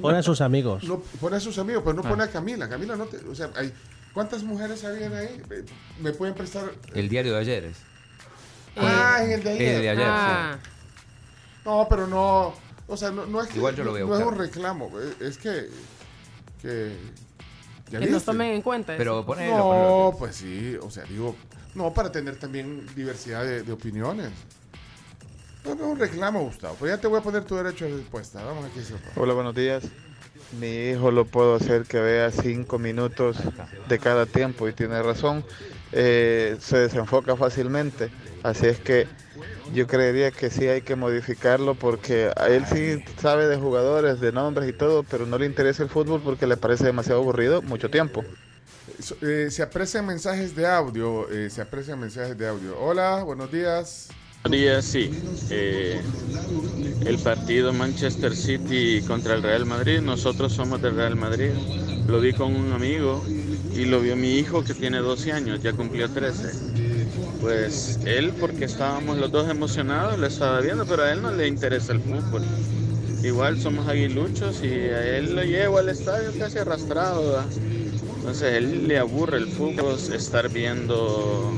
Pone 0.00 0.18
a 0.18 0.22
sus 0.22 0.40
amigos. 0.40 0.84
No, 0.84 1.00
pone 1.20 1.36
a 1.36 1.40
sus 1.40 1.58
amigos, 1.58 1.82
pero 1.84 1.94
no 1.96 2.02
Ah. 2.04 2.08
pone 2.08 2.22
a 2.24 2.28
Camila. 2.28 2.68
Camila 2.68 2.94
no 2.96 3.06
te. 3.06 3.16
O 3.28 3.34
sea, 3.34 3.50
hay, 3.56 3.72
¿cuántas 4.14 4.42
mujeres 4.44 4.84
habían 4.84 5.12
ahí? 5.14 5.42
Eh, 5.50 5.64
¿Me 6.00 6.12
pueden 6.12 6.34
prestar? 6.36 6.70
El 6.94 7.08
diario 7.08 7.32
de 7.34 7.40
ayer 7.40 7.64
es. 7.64 7.76
Ah, 8.76 9.18
en 9.24 9.32
el 9.32 9.42
de 9.42 9.50
ayer. 9.50 9.74
El 9.76 9.82
de 9.82 9.88
ayer, 9.90 10.06
Ah. 10.08 10.58
No, 11.64 11.86
pero 11.88 12.06
no. 12.06 12.54
O 12.86 12.96
sea, 12.96 13.10
no, 13.10 13.26
no 13.26 13.42
es 13.42 13.48
que. 13.48 13.56
Igual 13.58 13.76
yo 13.76 13.84
lo 13.84 13.94
a 13.94 14.00
No 14.00 14.18
es 14.18 14.26
un 14.26 14.36
reclamo, 14.36 14.90
es 15.20 15.38
que. 15.38 15.68
Que. 16.62 16.96
¿ya 17.90 18.00
Que 18.00 18.06
nos 18.06 18.24
tomen 18.24 18.52
en 18.52 18.62
cuenta. 18.62 18.94
Pero 18.96 19.24
ponelo, 19.24 19.56
No, 19.56 19.64
ponelo. 19.64 20.16
pues 20.18 20.36
sí, 20.36 20.76
o 20.82 20.90
sea, 20.90 21.04
digo, 21.04 21.34
no, 21.74 21.92
para 21.92 22.10
tener 22.10 22.36
también 22.36 22.86
diversidad 22.94 23.44
de, 23.44 23.62
de 23.62 23.72
opiniones. 23.72 24.30
No, 25.64 25.74
no 25.74 25.84
es 25.84 25.90
un 25.92 25.98
reclamo, 25.98 26.40
Gustavo. 26.40 26.76
Pues 26.78 26.90
ya 26.92 26.98
te 27.00 27.06
voy 27.06 27.18
a 27.18 27.22
poner 27.22 27.44
tu 27.44 27.56
derecho 27.56 27.84
de 27.84 27.96
respuesta. 27.98 28.42
Vamos 28.44 28.64
aquí, 28.64 28.80
Sopa. 28.82 29.10
Hola, 29.16 29.34
buenos 29.34 29.54
días. 29.54 29.84
Mi 30.58 30.88
hijo 30.90 31.10
lo 31.10 31.26
puedo 31.26 31.56
hacer 31.56 31.82
que 31.84 32.00
vea 32.00 32.30
cinco 32.30 32.78
minutos 32.78 33.36
de 33.88 33.98
cada 33.98 34.24
tiempo 34.24 34.66
y 34.66 34.72
tiene 34.72 35.02
razón. 35.02 35.44
Eh, 35.92 36.56
se 36.60 36.78
desenfoca 36.78 37.36
fácilmente. 37.36 38.10
Así 38.42 38.66
es 38.66 38.78
que 38.78 39.06
yo 39.72 39.86
creería 39.86 40.30
que 40.30 40.50
sí 40.50 40.66
hay 40.66 40.82
que 40.82 40.96
modificarlo 40.96 41.74
porque 41.74 42.30
a 42.36 42.48
él 42.48 42.64
sí 42.66 43.02
sabe 43.20 43.46
de 43.46 43.56
jugadores, 43.56 44.20
de 44.20 44.32
nombres 44.32 44.68
y 44.68 44.72
todo, 44.72 45.02
pero 45.02 45.26
no 45.26 45.38
le 45.38 45.46
interesa 45.46 45.82
el 45.82 45.88
fútbol 45.88 46.20
porque 46.22 46.46
le 46.46 46.56
parece 46.56 46.84
demasiado 46.84 47.20
aburrido 47.20 47.62
mucho 47.62 47.90
tiempo. 47.90 48.24
Eh, 49.22 49.48
se 49.50 49.62
aprecian 49.62 50.06
mensajes 50.06 50.54
de 50.56 50.66
audio. 50.66 51.30
eh, 51.30 51.50
se 51.50 51.60
aprecian 51.60 52.00
mensajes 52.00 52.36
de 52.36 52.48
audio. 52.48 52.78
Hola, 52.80 53.22
buenos 53.22 53.50
días. 53.50 54.08
Días, 54.48 54.84
sí. 54.84 55.10
Eh, 55.50 56.00
el 57.04 57.18
partido 57.18 57.72
Manchester 57.72 58.34
City 58.34 59.02
contra 59.06 59.34
el 59.34 59.42
Real 59.42 59.66
Madrid, 59.66 60.00
nosotros 60.00 60.52
somos 60.52 60.80
del 60.80 60.96
Real 60.96 61.16
Madrid. 61.16 61.50
Lo 62.06 62.20
vi 62.20 62.32
con 62.32 62.56
un 62.56 62.72
amigo 62.72 63.22
y 63.78 63.84
lo 63.84 64.00
vio 64.00 64.16
mi 64.16 64.34
hijo 64.34 64.64
que 64.64 64.74
tiene 64.74 64.98
12 64.98 65.32
años, 65.32 65.62
ya 65.62 65.72
cumplió 65.72 66.10
13. 66.10 66.50
Pues 67.40 68.00
él, 68.04 68.32
porque 68.40 68.64
estábamos 68.64 69.18
los 69.18 69.30
dos 69.30 69.48
emocionados, 69.48 70.18
lo 70.18 70.26
estaba 70.26 70.60
viendo, 70.60 70.84
pero 70.84 71.04
a 71.04 71.12
él 71.12 71.22
no 71.22 71.30
le 71.30 71.46
interesa 71.46 71.92
el 71.92 72.00
fútbol. 72.00 72.42
Igual 73.22 73.60
somos 73.60 73.86
aguiluchos 73.86 74.62
y 74.64 74.66
a 74.66 75.18
él 75.18 75.36
lo 75.36 75.44
llevo 75.44 75.78
al 75.78 75.88
estadio 75.88 76.32
casi 76.36 76.58
arrastrado. 76.58 77.22
¿verdad? 77.22 77.46
Entonces 78.16 78.54
él 78.54 78.88
le 78.88 78.98
aburre 78.98 79.38
el 79.38 79.46
fútbol, 79.46 79.96
estar 80.12 80.48
viendo 80.48 81.52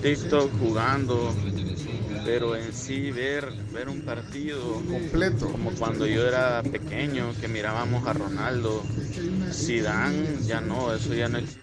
TikTok, 0.00 0.48
jugando, 0.60 1.34
pero 2.24 2.56
en 2.56 2.72
sí 2.72 3.10
ver, 3.10 3.52
ver 3.72 3.88
un 3.88 4.00
partido 4.02 4.60
completo, 4.86 5.50
como 5.50 5.70
cuando 5.72 6.06
yo 6.06 6.26
era 6.26 6.62
pequeño, 6.62 7.32
que 7.40 7.48
mirábamos 7.48 8.06
a 8.06 8.12
Ronaldo, 8.12 8.82
Zidane, 9.52 10.26
ya 10.46 10.60
no, 10.60 10.94
eso 10.94 11.14
ya 11.14 11.28
no 11.28 11.38
existe. 11.38 11.62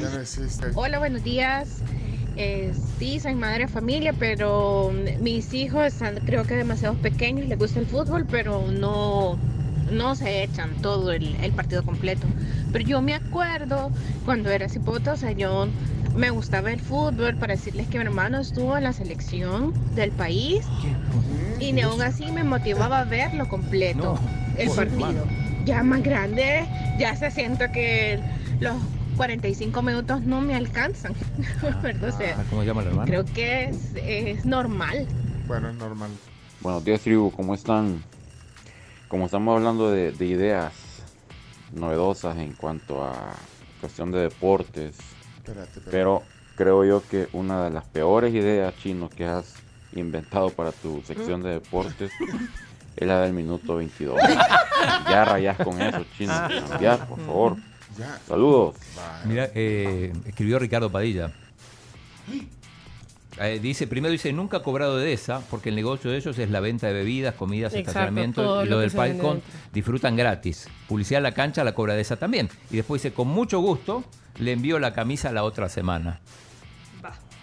Ya 0.00 0.10
no 0.10 0.20
existe. 0.20 0.66
Hola, 0.74 0.98
buenos 0.98 1.22
días. 1.22 1.82
Eh, 2.36 2.72
sí, 2.98 3.20
soy 3.20 3.34
madre 3.34 3.66
de 3.66 3.68
familia, 3.68 4.14
pero 4.18 4.92
mis 5.20 5.52
hijos 5.52 5.84
están 5.84 6.16
creo 6.24 6.44
que 6.44 6.54
demasiado 6.54 6.94
pequeños, 6.94 7.46
les 7.46 7.58
gusta 7.58 7.80
el 7.80 7.86
fútbol, 7.86 8.26
pero 8.26 8.70
no, 8.70 9.38
no 9.90 10.14
se 10.14 10.44
echan 10.44 10.80
todo 10.80 11.12
el, 11.12 11.34
el 11.42 11.52
partido 11.52 11.82
completo. 11.84 12.26
Pero 12.72 12.84
yo 12.84 13.02
me 13.02 13.14
acuerdo 13.14 13.90
cuando 14.24 14.50
era 14.50 14.68
cipota, 14.68 15.12
o 15.12 15.16
sea, 15.16 15.32
yo 15.32 15.68
me 16.16 16.30
gustaba 16.30 16.70
el 16.72 16.80
fútbol 16.80 17.36
para 17.36 17.54
decirles 17.54 17.88
que 17.88 17.98
mi 17.98 18.04
hermano 18.04 18.38
estuvo 18.40 18.76
en 18.76 18.84
la 18.84 18.92
selección 18.92 19.72
del 19.94 20.10
país 20.10 20.64
y 21.58 21.72
ni 21.72 21.80
aún 21.82 22.02
así 22.02 22.30
me 22.32 22.44
motivaba 22.44 23.00
a 23.00 23.04
verlo 23.04 23.48
completo, 23.48 24.18
el 24.56 24.70
partido. 24.70 25.24
Ya 25.64 25.82
más 25.82 26.02
grande, 26.02 26.66
ya 26.98 27.14
se 27.16 27.30
siento 27.30 27.64
que 27.72 28.18
los 28.60 28.74
45 29.16 29.82
minutos 29.82 30.22
no 30.22 30.40
me 30.40 30.54
alcanzan. 30.54 31.12
Perdón, 31.82 32.10
o 32.10 32.16
sea, 32.16 32.36
Ah, 32.38 32.44
¿Cómo 32.50 32.62
llama 32.64 32.80
el 32.82 32.88
hermano? 32.88 33.06
creo 33.06 33.24
que 33.26 33.64
es, 33.64 33.76
es 33.96 34.44
normal. 34.46 35.06
Bueno, 35.46 35.68
es 35.68 35.76
normal. 35.76 36.10
Buenos 36.60 36.84
días, 36.84 37.00
tribu, 37.02 37.30
¿cómo 37.30 37.54
están? 37.54 38.02
Como 39.08 39.26
estamos 39.26 39.56
hablando 39.56 39.90
de, 39.90 40.12
de 40.12 40.26
ideas 40.26 40.72
novedosas 41.72 42.36
en 42.38 42.52
cuanto 42.54 43.04
a 43.04 43.34
cuestión 43.80 44.10
de 44.12 44.20
deportes, 44.20 44.96
Espérate, 45.50 45.78
espérate. 45.78 45.90
pero 45.90 46.22
creo 46.56 46.84
yo 46.84 47.02
que 47.08 47.28
una 47.32 47.64
de 47.64 47.70
las 47.70 47.84
peores 47.84 48.32
ideas 48.34 48.74
chinos 48.76 49.10
que 49.10 49.24
has 49.24 49.54
inventado 49.94 50.50
para 50.50 50.72
tu 50.72 51.02
sección 51.02 51.42
de 51.42 51.50
deportes 51.54 52.12
es 52.96 53.08
la 53.08 53.22
del 53.22 53.32
minuto 53.32 53.76
22. 53.76 54.16
ya 55.08 55.24
rayas 55.24 55.56
con 55.58 55.80
eso, 55.80 56.04
chino. 56.16 56.32
Cambiar, 56.68 57.08
por 57.08 57.18
favor. 57.18 57.56
Saludos. 58.26 58.76
Mira, 59.24 59.50
eh, 59.54 60.12
escribió 60.26 60.58
Ricardo 60.58 60.90
Padilla. 60.90 61.32
Eh, 63.38 63.60
dice, 63.62 63.86
primero 63.86 64.10
dice, 64.10 64.32
nunca 64.32 64.58
ha 64.58 64.62
cobrado 64.62 64.96
de 64.96 65.12
esa, 65.12 65.40
porque 65.50 65.68
el 65.68 65.76
negocio 65.76 66.10
de 66.10 66.16
ellos 66.16 66.38
es 66.38 66.50
la 66.50 66.60
venta 66.60 66.88
de 66.88 66.92
bebidas, 66.92 67.34
comidas, 67.34 67.72
Exacto, 67.72 67.90
estacionamientos 67.90 68.66
y 68.66 68.68
lo 68.68 68.78
del 68.80 68.90
dentro. 68.90 69.40
disfrutan 69.72 70.16
gratis. 70.16 70.68
Publicidad 70.88 71.22
la 71.22 71.32
cancha 71.32 71.62
la 71.62 71.74
cobra 71.74 71.94
de 71.94 72.00
esa 72.00 72.16
también. 72.16 72.48
Y 72.70 72.76
después 72.76 73.02
dice, 73.02 73.14
con 73.14 73.28
mucho 73.28 73.60
gusto, 73.60 74.04
le 74.38 74.52
envío 74.52 74.78
la 74.78 74.92
camisa 74.92 75.32
la 75.32 75.44
otra 75.44 75.68
semana. 75.68 76.20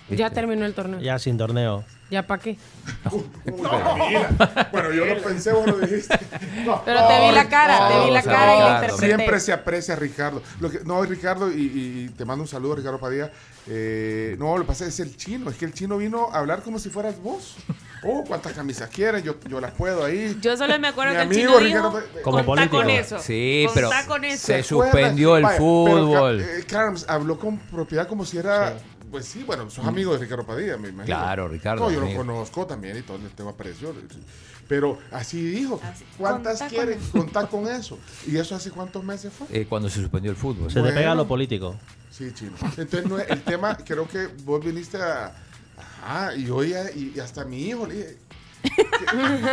Ya 0.10 0.30
terminó 0.30 0.66
el 0.66 0.74
torneo. 0.74 1.00
Ya 1.02 1.20
sin 1.20 1.38
torneo. 1.38 1.84
¿Ya 2.10 2.24
para 2.26 2.42
qué? 2.42 2.56
Mira, 3.46 4.70
bueno, 4.72 4.94
yo 4.94 5.06
lo 5.06 5.22
pensé, 5.24 5.52
vos 5.52 5.68
lo 5.68 5.78
dijiste. 5.80 6.18
No, 6.66 6.82
Pero 6.86 7.06
te 7.06 7.20
vi 7.28 7.36
la 7.36 7.50
cara, 7.50 7.90
te 7.90 8.06
vi 8.06 8.12
la 8.12 8.22
no, 8.22 8.26
cara 8.32 8.56
y 8.56 8.60
la 8.60 8.66
Ricardo. 8.66 8.86
interpreté. 8.86 9.16
Siempre 9.16 9.40
se 9.42 9.52
aprecia 9.54 9.94
a 9.94 9.98
Ricardo. 9.98 10.42
Lo 10.62 10.72
que, 10.72 10.80
no, 10.86 11.04
Ricardo, 11.04 11.52
y, 11.52 12.10
te 12.18 12.24
mando 12.24 12.44
un 12.44 12.48
saludo, 12.48 12.76
Ricardo 12.76 12.98
Padilla. 13.00 13.30
Eh, 13.70 14.38
no, 14.40 14.56
lo 14.58 14.64
que 14.64 14.68
pasa 14.70 14.86
es 14.86 14.98
el 15.02 15.18
chino. 15.18 15.50
Es 15.50 15.58
que 15.58 15.66
el 15.66 15.74
chino 15.74 15.98
vino 15.98 16.30
a 16.32 16.38
hablar 16.40 16.62
como 16.62 16.80
si 16.80 16.90
fueras 16.90 17.22
vos. 17.22 17.58
Oh, 18.04 18.24
cuántas 18.26 18.54
camisas 18.54 18.90
quieren, 18.90 19.22
yo, 19.24 19.36
yo 19.50 19.60
las 19.60 19.72
puedo 19.72 20.06
ahí. 20.06 20.38
Yo 20.40 20.56
solo 20.56 20.80
me 20.80 20.88
acuerdo 20.88 21.12
Mi 21.12 21.18
que 21.18 21.24
el 21.24 21.28
amigo 21.50 21.60
chino 21.60 21.60
Ricardo 21.60 21.90
dijo, 21.90 22.08
Padilla- 22.08 22.22
Como 22.24 22.46
político. 22.46 22.78
con 22.78 22.90
eso. 22.90 23.20
Sí, 23.20 23.64
contá 23.74 23.90
pero 23.98 24.08
con 24.08 24.24
eso. 24.24 24.46
se 24.48 24.64
suspendió 24.64 25.36
el 25.36 25.44
Vaya, 25.44 25.58
pero 25.58 25.68
fútbol. 25.68 26.38
Ca- 26.42 26.46
eh, 26.58 26.64
Carms 26.66 27.06
habló 27.10 27.38
con 27.38 27.58
propiedad 27.58 28.08
como 28.08 28.24
si 28.24 28.38
era. 28.38 28.78
Pues 29.10 29.26
sí, 29.26 29.44
bueno, 29.44 29.70
sos 29.70 29.86
amigo 29.86 30.14
de 30.14 30.20
Ricardo 30.20 30.46
Padilla, 30.46 30.78
me 30.78 30.90
imagino. 30.90 31.06
Claro, 31.18 31.48
Ricardo, 31.48 31.84
No, 31.86 31.92
yo 31.92 32.02
lo 32.02 32.14
conozco 32.16 32.66
también 32.66 32.98
y 32.98 33.02
todo 33.02 33.18
el 33.18 33.30
tema 33.32 33.52
aprecio. 33.52 33.94
Pero 34.68 35.00
así 35.12 35.42
dijo. 35.42 35.80
¿Cuántas 36.18 36.60
contá 36.60 36.68
quieren? 36.76 37.00
Contar 37.12 37.48
con 37.50 37.68
eso. 37.68 37.98
¿Y 38.26 38.38
eso 38.38 38.54
hace 38.56 38.70
cuántos 38.70 39.04
meses 39.04 39.32
fue? 39.32 39.48
Eh, 39.52 39.66
cuando 39.68 39.90
se 39.90 40.02
suspendió 40.02 40.30
el 40.30 40.38
fútbol. 40.38 40.70
Se 40.70 40.82
te 40.82 40.90
pega 40.90 41.00
Bueno. 41.00 41.16
lo 41.16 41.28
político. 41.28 41.76
Sí, 42.12 42.34
chino. 42.34 42.52
Entonces, 42.78 43.06
no 43.06 43.18
el 43.20 43.42
tema, 43.44 43.78
creo 43.78 44.08
que 44.08 44.28
vos 44.44 44.64
viniste 44.64 44.98
a. 44.98 45.34
Ajá, 45.78 46.36
y 46.36 46.50
hoy 46.50 46.74
y, 46.96 47.14
y 47.16 47.20
hasta 47.20 47.42
a 47.44 47.46
mi 47.46 47.62
hijo 47.62 47.86
le 47.86 47.94
dije. 47.96 48.18
Que, 48.64 48.84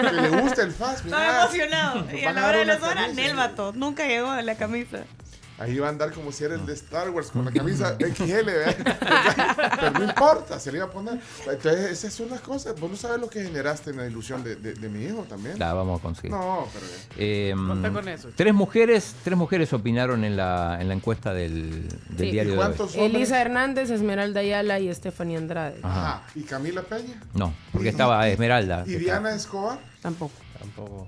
que 0.09 0.12
le 0.12 0.29
gusta 0.40 0.62
el 0.62 0.73
fast. 0.73 1.05
Estaba 1.05 1.43
emocionado. 1.45 2.07
Y 2.17 2.25
a 2.25 2.33
la 2.33 2.49
hora 2.49 2.59
de 2.59 2.64
las 2.64 2.83
horas, 2.83 3.05
camisa. 3.07 3.21
Nel 3.23 3.37
vato. 3.37 3.73
Nunca 3.75 4.07
llegó 4.07 4.31
a 4.31 4.43
la 4.43 4.57
camisa. 4.57 5.05
Ahí 5.59 5.79
va 5.79 5.87
a 5.87 5.90
andar 5.90 6.12
como 6.12 6.33
si 6.33 6.43
era 6.45 6.57
el 6.57 6.67
de 6.67 6.73
Star 6.75 7.11
Wars 7.11 7.31
con 7.31 7.45
la 7.45 7.53
camisa 7.53 7.97
XL, 7.99 8.45
¿verdad? 8.45 8.77
Pero 9.81 9.90
no 9.93 10.05
importa, 10.05 10.59
se 10.59 10.73
le 10.73 10.79
iba 10.79 10.87
a 10.87 10.90
poner. 10.90 11.21
Entonces, 11.49 11.90
esas 11.93 12.12
son 12.12 12.29
las 12.31 12.40
cosas. 12.40 12.79
Vos 12.81 12.90
no 12.90 12.97
sabes 12.97 13.21
lo 13.21 13.29
que 13.31 13.43
generaste 13.45 13.90
en 13.90 13.99
la 13.99 14.07
ilusión 14.07 14.43
de, 14.43 14.57
de- 14.57 14.75
de 14.75 14.88
mi 14.88 15.05
hijo 15.05 15.25
también. 15.29 15.59
La 15.59 15.73
vamos 15.73 16.01
a 16.01 16.03
conseguir. 16.03 16.33
No, 16.33 16.67
pero. 16.73 16.87
Eh, 17.19 17.55
con 17.93 18.09
eso. 18.09 18.31
Tres 18.35 18.53
mujeres, 18.53 19.14
tres 19.23 19.38
mujeres 19.38 19.73
opinaron 19.73 20.25
en 20.25 20.37
la, 20.37 20.79
en 20.81 20.88
la 20.88 20.95
encuesta 20.95 21.33
del, 21.33 21.88
del 21.88 22.19
Sí. 22.19 22.31
diario 22.33 22.55
de 22.55 22.59
hoy. 22.83 22.88
Elisa 22.97 23.40
Hernández, 23.40 23.90
Esmeralda 23.90 24.40
Ayala 24.40 24.81
y 24.81 24.93
Stephanie 24.93 25.37
Andrade. 25.37 25.79
Ajá. 25.83 26.01
Ajá. 26.17 26.23
¿Y 26.35 26.43
Camila 26.43 26.83
Peña? 26.83 27.23
No, 27.33 27.55
porque 27.73 27.90
estaba 27.90 28.27
Esmeralda. 28.29 28.85
¿Y 28.87 28.97
Diana 28.97 29.35
Escobar? 29.35 29.79
Tampoco. 30.03 30.35
Tampoco. 30.59 31.07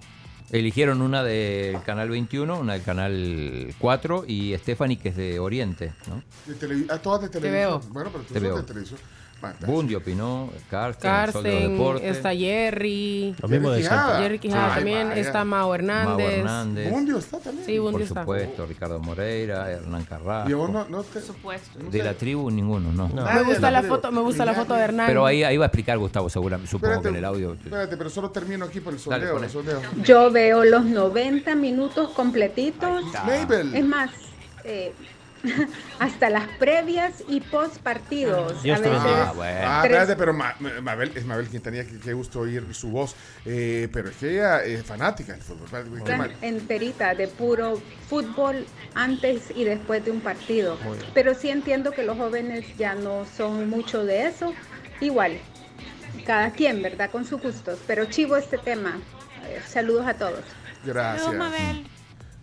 Eligieron 0.52 1.02
una 1.02 1.24
del 1.24 1.82
canal 1.82 2.08
21, 2.10 2.58
una 2.58 2.74
del 2.74 2.82
canal 2.82 3.74
4 3.78 4.24
y 4.28 4.56
Stephanie, 4.58 4.96
que 4.98 5.08
es 5.08 5.16
de 5.16 5.38
Oriente, 5.40 5.92
¿no? 6.08 6.22
De 6.46 6.86
ah, 6.88 6.98
todas 6.98 7.22
de 7.22 7.28
Te 7.28 7.40
televisión. 7.40 7.80
veo. 7.80 7.92
Bueno, 7.92 8.10
pero 8.12 8.22
tú 8.24 8.28
Te 8.34 8.40
sos 8.40 8.42
veo. 8.42 8.56
de 8.58 8.62
televisión. 8.62 9.00
Bueno, 9.38 9.56
Bundy 9.66 9.94
opinó, 9.94 10.50
Carsten, 10.70 11.10
el 11.10 11.32
Sol 11.32 11.42
de 11.42 11.50
los 11.50 11.58
Carsten, 11.60 11.72
Deportes. 11.76 12.16
está 12.16 12.34
Jerry. 12.34 13.34
Lo 13.40 13.48
mismo 13.48 13.70
de 13.70 13.80
Quijada. 13.82 14.18
Jerry 14.20 14.38
Quijada 14.38 14.66
Ay, 14.68 14.74
también. 14.76 15.08
vaya. 15.08 15.20
Está 15.20 15.44
Mao 15.44 15.74
Hernández. 15.74 16.26
Mau 16.26 16.38
Hernández. 16.38 16.90
Bundio 16.90 17.18
está 17.18 17.38
también. 17.38 17.66
Sí, 17.66 17.78
Bundio 17.78 17.92
Por 17.92 18.02
está. 18.02 18.20
supuesto, 18.22 18.66
Ricardo 18.66 18.98
Moreira, 19.00 19.70
Hernán 19.70 20.04
Carrasco. 20.04 20.50
Y 20.50 20.54
vos 20.54 20.70
no, 20.70 20.86
no 20.88 21.02
te. 21.02 21.20
Supuesto. 21.20 21.78
De 21.78 22.02
la 22.02 22.14
tribu, 22.14 22.50
ninguno, 22.50 22.92
no. 22.92 23.08
Me 23.08 23.42
gusta 23.42 23.70
la 23.70 23.82
foto, 23.82 24.10
me 24.10 24.20
gusta 24.22 24.44
la 24.46 24.54
foto 24.54 24.74
de 24.74 24.80
Hernán. 24.80 25.06
Pero 25.06 25.26
ahí, 25.26 25.42
ahí 25.44 25.56
va 25.58 25.66
a 25.66 25.68
explicar 25.68 25.98
Gustavo, 25.98 26.28
seguramente. 26.30 26.70
Supongo 26.70 26.94
Espérate, 26.94 27.12
que 27.12 27.18
en 27.18 27.24
el 27.24 27.24
audio. 27.26 27.52
Espérate, 27.52 27.96
pero 27.96 28.08
solo 28.10 28.30
termino 28.30 28.64
aquí 28.64 28.80
por 28.80 28.94
el 28.94 28.98
Dale, 29.04 29.26
sondeo. 29.26 29.32
pone. 29.34 29.46
el 29.46 29.52
sondeo. 29.52 29.80
Yo 30.02 30.30
veo 30.30 30.64
los 30.64 30.84
90 30.86 31.54
minutos 31.56 32.10
completitos. 32.10 33.04
Mabel. 33.12 33.74
Es 33.74 33.84
más, 33.84 34.10
eh, 34.64 34.92
hasta 35.98 36.30
las 36.30 36.46
previas 36.58 37.22
y 37.28 37.40
post 37.40 37.78
partidos. 37.78 38.62
Dios 38.62 38.78
a 38.78 38.82
te 38.82 38.88
veces 38.88 39.04
bendiga. 39.04 39.32
tres- 39.32 39.64
Ah, 39.66 39.80
espérate, 39.84 40.16
pero 40.16 40.32
Ma- 40.32 40.54
Ma- 40.60 40.80
Mabel, 40.80 41.12
es 41.14 41.24
Mabel 41.24 41.48
Quintanilla, 41.48 41.84
que 41.84 41.98
qué 41.98 42.12
gusto 42.12 42.40
oír 42.40 42.74
su 42.74 42.88
voz. 42.90 43.14
Eh, 43.44 43.88
pero 43.92 44.10
es 44.10 44.16
que 44.16 44.30
ella 44.32 44.62
es 44.64 44.82
fanática 44.84 45.32
del 45.32 45.42
fútbol. 45.42 45.68
Enterita 46.42 47.14
de 47.14 47.28
puro 47.28 47.80
fútbol 48.08 48.66
antes 48.94 49.52
y 49.54 49.64
después 49.64 50.04
de 50.04 50.10
un 50.10 50.20
partido. 50.20 50.78
Pero 51.14 51.34
sí 51.34 51.50
entiendo 51.50 51.90
que 51.92 52.02
los 52.02 52.16
jóvenes 52.16 52.64
ya 52.76 52.94
no 52.94 53.24
son 53.36 53.68
mucho 53.70 54.04
de 54.04 54.26
eso. 54.26 54.52
Igual, 55.00 55.38
cada 56.26 56.50
quien, 56.50 56.82
¿verdad? 56.82 57.10
Con 57.10 57.24
sus 57.24 57.40
gustos. 57.40 57.78
Pero 57.86 58.04
chivo 58.06 58.36
este 58.36 58.58
tema. 58.58 58.98
Eh, 59.48 59.60
Saludos 59.66 60.06
a 60.06 60.14
todos. 60.14 60.40
Gracias. 60.84 61.24
Saludos, 61.26 61.50
Mabel. 61.50 61.86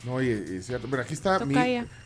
No, 0.04 0.22
y, 0.22 0.30
es 0.30 0.66
cierto. 0.66 0.88
Pero 0.89 1.02
aquí 1.02 1.13
está. 1.13 1.39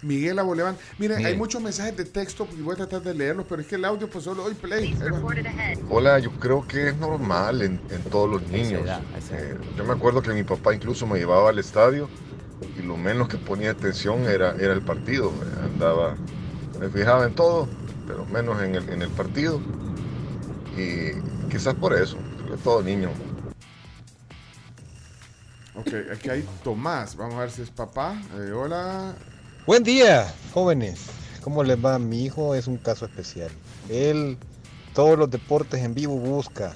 Miguel 0.01 0.39
Aboleván. 0.39 0.77
Miren, 0.97 1.17
Miguel. 1.17 1.33
hay 1.33 1.37
muchos 1.37 1.61
mensajes 1.61 1.97
de 1.97 2.05
texto 2.05 2.47
y 2.57 2.61
voy 2.61 2.73
a 2.73 2.77
tratar 2.77 3.01
de 3.01 3.13
leerlos, 3.13 3.45
pero 3.49 3.61
es 3.61 3.67
que 3.67 3.75
el 3.75 3.85
audio, 3.85 4.09
pues 4.09 4.23
solo 4.23 4.43
hoy 4.43 4.53
play. 4.53 4.97
Hola, 5.89 6.19
yo 6.19 6.31
creo 6.31 6.67
que 6.67 6.89
es 6.89 6.97
normal 6.97 7.61
en, 7.61 7.79
en 7.89 8.01
todos 8.09 8.29
los 8.29 8.47
niños. 8.49 8.81
Eh, 9.31 9.57
yo 9.75 9.85
me 9.85 9.93
acuerdo 9.93 10.21
que 10.21 10.31
mi 10.31 10.43
papá 10.43 10.73
incluso 10.73 11.07
me 11.07 11.17
llevaba 11.17 11.49
al 11.49 11.59
estadio 11.59 12.07
y 12.77 12.83
lo 12.83 12.97
menos 12.97 13.27
que 13.27 13.37
ponía 13.37 13.71
atención 13.71 14.23
era, 14.23 14.55
era 14.59 14.73
el 14.73 14.81
partido. 14.81 15.31
Andaba, 15.63 16.15
me 16.79 16.89
fijaba 16.89 17.25
en 17.25 17.33
todo, 17.33 17.67
pero 18.05 18.25
menos 18.25 18.61
en 18.61 18.75
el, 18.75 18.89
en 18.89 19.01
el 19.01 19.09
partido. 19.09 19.59
Y 20.77 21.49
quizás 21.49 21.73
por 21.75 21.93
eso, 21.93 22.17
sobre 22.43 22.57
todo 22.57 22.83
niño. 22.83 23.09
Ok, 25.77 25.93
aquí 26.11 26.29
hay 26.29 26.45
Tomás. 26.63 27.15
Vamos 27.15 27.35
a 27.35 27.39
ver 27.41 27.51
si 27.51 27.61
es 27.61 27.69
papá. 27.69 28.19
Eh, 28.35 28.51
hola. 28.51 29.15
Buen 29.65 29.83
día, 29.83 30.33
jóvenes. 30.53 30.99
¿Cómo 31.43 31.63
les 31.63 31.83
va? 31.83 31.99
Mi 31.99 32.23
hijo 32.25 32.55
es 32.55 32.67
un 32.67 32.77
caso 32.77 33.05
especial. 33.05 33.49
Él 33.89 34.37
todos 34.93 35.17
los 35.17 35.29
deportes 35.29 35.81
en 35.83 35.93
vivo 35.93 36.17
busca. 36.17 36.75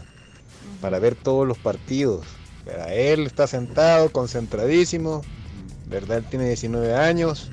para 0.80 1.00
ver 1.00 1.16
todos 1.16 1.48
los 1.48 1.58
partidos. 1.58 2.26
¿verdad? 2.66 2.94
Él 2.94 3.26
está 3.26 3.48
sentado, 3.48 4.12
concentradísimo, 4.12 5.22
¿verdad? 5.88 6.20
Él 6.20 6.26
tiene 6.30 6.48
19 6.48 6.96
años 6.96 7.50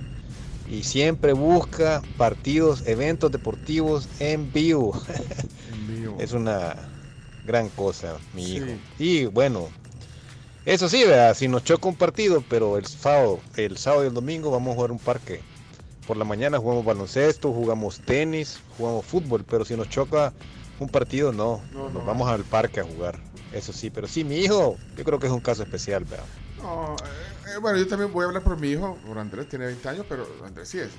y 0.70 0.82
siempre 0.82 1.32
busca 1.32 2.02
partidos, 2.18 2.82
eventos 2.86 3.30
deportivos 3.32 4.06
en 4.20 4.52
vivo. 4.52 5.00
es 6.18 6.32
una 6.32 6.74
gran 7.46 7.68
cosa, 7.70 8.16
mi 8.34 8.44
Sí. 8.44 8.56
hijo. 8.56 8.66
Y 8.98 9.24
bueno, 9.26 9.68
eso 10.68 10.86
sí, 10.86 11.02
¿verdad? 11.04 11.34
si 11.34 11.48
nos 11.48 11.64
choca 11.64 11.88
un 11.88 11.96
partido, 11.96 12.44
pero 12.46 12.76
el 12.76 12.84
sábado, 12.84 13.40
el 13.56 13.78
sábado 13.78 14.04
y 14.04 14.08
el 14.08 14.12
domingo 14.14 14.50
vamos 14.50 14.72
a 14.72 14.74
jugar 14.74 14.90
un 14.92 14.98
parque. 14.98 15.40
Por 16.06 16.18
la 16.18 16.24
mañana 16.26 16.58
jugamos 16.58 16.84
baloncesto, 16.84 17.52
jugamos 17.52 18.00
tenis, 18.00 18.60
jugamos 18.76 19.06
fútbol, 19.06 19.44
pero 19.48 19.64
si 19.64 19.76
nos 19.76 19.88
choca 19.88 20.32
un 20.78 20.90
partido, 20.90 21.32
no, 21.32 21.62
nos 21.72 22.04
vamos 22.04 22.28
al 22.28 22.44
parque 22.44 22.80
a 22.80 22.84
jugar. 22.84 23.18
Eso 23.52 23.72
sí, 23.72 23.88
pero 23.88 24.06
sí, 24.06 24.24
mi 24.24 24.36
hijo, 24.36 24.76
yo 24.94 25.04
creo 25.04 25.18
que 25.18 25.26
es 25.26 25.32
un 25.32 25.40
caso 25.40 25.62
especial, 25.62 26.04
¿verdad? 26.04 26.26
No, 26.62 26.96
eh, 26.96 27.54
eh, 27.54 27.58
bueno, 27.62 27.78
yo 27.78 27.86
también 27.88 28.12
voy 28.12 28.24
a 28.24 28.26
hablar 28.26 28.42
por 28.42 28.58
mi 28.60 28.68
hijo, 28.68 28.98
por 29.06 29.18
Andrés, 29.18 29.48
tiene 29.48 29.64
20 29.66 29.88
años, 29.88 30.04
pero 30.06 30.26
Andrés 30.44 30.68
sí 30.68 30.78
es. 30.80 30.90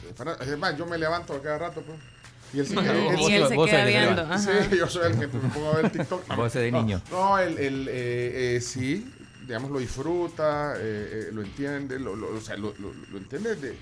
es 0.47 0.57
más, 0.57 0.75
yo 0.77 0.87
me 0.87 0.97
levanto 0.97 1.33
a 1.33 1.41
cada 1.43 1.59
rato, 1.59 1.81
pues. 1.81 1.99
Y 2.53 2.59
él 2.59 2.65
sí, 2.67 2.73
él- 2.75 2.87
él- 2.87 3.09
se 3.47 3.55
Vos 3.55 3.69
queda 3.69 3.83
el 3.83 3.87
viendo, 3.89 4.37
Sí, 4.39 4.77
yo 4.77 4.87
soy 4.87 5.11
el 5.11 5.19
que 5.19 5.27
me 5.27 5.49
pongo 5.49 5.69
a 5.71 5.75
ver 5.75 5.91
TikTok. 5.91 6.35
Vos 6.35 6.47
ese 6.47 6.59
de 6.59 6.71
No, 6.71 6.81
niño. 6.81 7.01
No, 7.11 7.37
él, 7.37 7.59
él, 7.59 7.87
eh, 7.89 8.55
eh, 8.57 8.61
sí, 8.61 9.11
digamos, 9.49 9.71
lo 9.71 9.79
disfruta, 9.79 10.75
eh, 10.77 11.25
eh, 11.27 11.29
lo 11.33 11.41
entiende, 11.41 11.97
lo, 11.99 12.15
lo- 12.15 12.35
o 12.37 12.39
sea, 12.39 12.55
lo, 12.55 12.71
lo- 12.77 12.93
lo 13.11 13.17
entiende 13.17 13.55
de, 13.55 13.75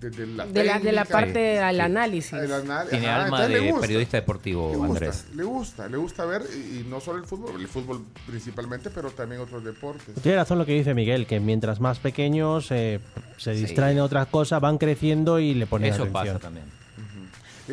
desde 0.00 0.26
la 0.26 0.46
De 0.46 0.64
la, 0.64 0.80
de 0.80 1.04
parte 1.08 1.38
del 1.38 1.80
análisis. 1.80 2.32
el 2.32 2.52
anal- 2.52 2.88
Tiene 2.88 3.06
ajá, 3.06 3.24
alma 3.26 3.46
de 3.46 3.60
gusta. 3.60 3.80
periodista 3.82 4.16
deportivo, 4.16 4.70
Le 4.72 4.76
gusta, 4.78 4.92
Andrés. 4.92 5.24
le 5.36 5.44
gusta, 5.44 5.88
le 5.88 5.96
gusta 5.96 6.24
ver, 6.24 6.42
y, 6.52 6.80
y 6.80 6.86
no 6.90 7.00
solo 7.00 7.20
el 7.20 7.24
fútbol, 7.24 7.60
el 7.60 7.68
fútbol 7.68 8.04
principalmente, 8.26 8.90
pero 8.90 9.12
también 9.12 9.40
otros 9.42 9.62
deportes. 9.62 10.12
Tiene 10.20 10.38
razón 10.38 10.58
lo 10.58 10.66
que 10.66 10.72
dice 10.74 10.92
Miguel, 10.92 11.24
que 11.28 11.38
mientras 11.38 11.78
más 11.78 12.00
pequeños 12.00 12.66
eh, 12.72 12.98
se 13.36 13.52
distraen 13.52 13.98
en 13.98 14.02
otras 14.02 14.26
cosas, 14.26 14.60
van 14.60 14.76
creciendo 14.76 15.38
y 15.38 15.54
le 15.54 15.68
ponen 15.68 15.92
Eso 15.94 16.02
atención. 16.02 16.26
pasa 16.26 16.38
también. 16.40 16.66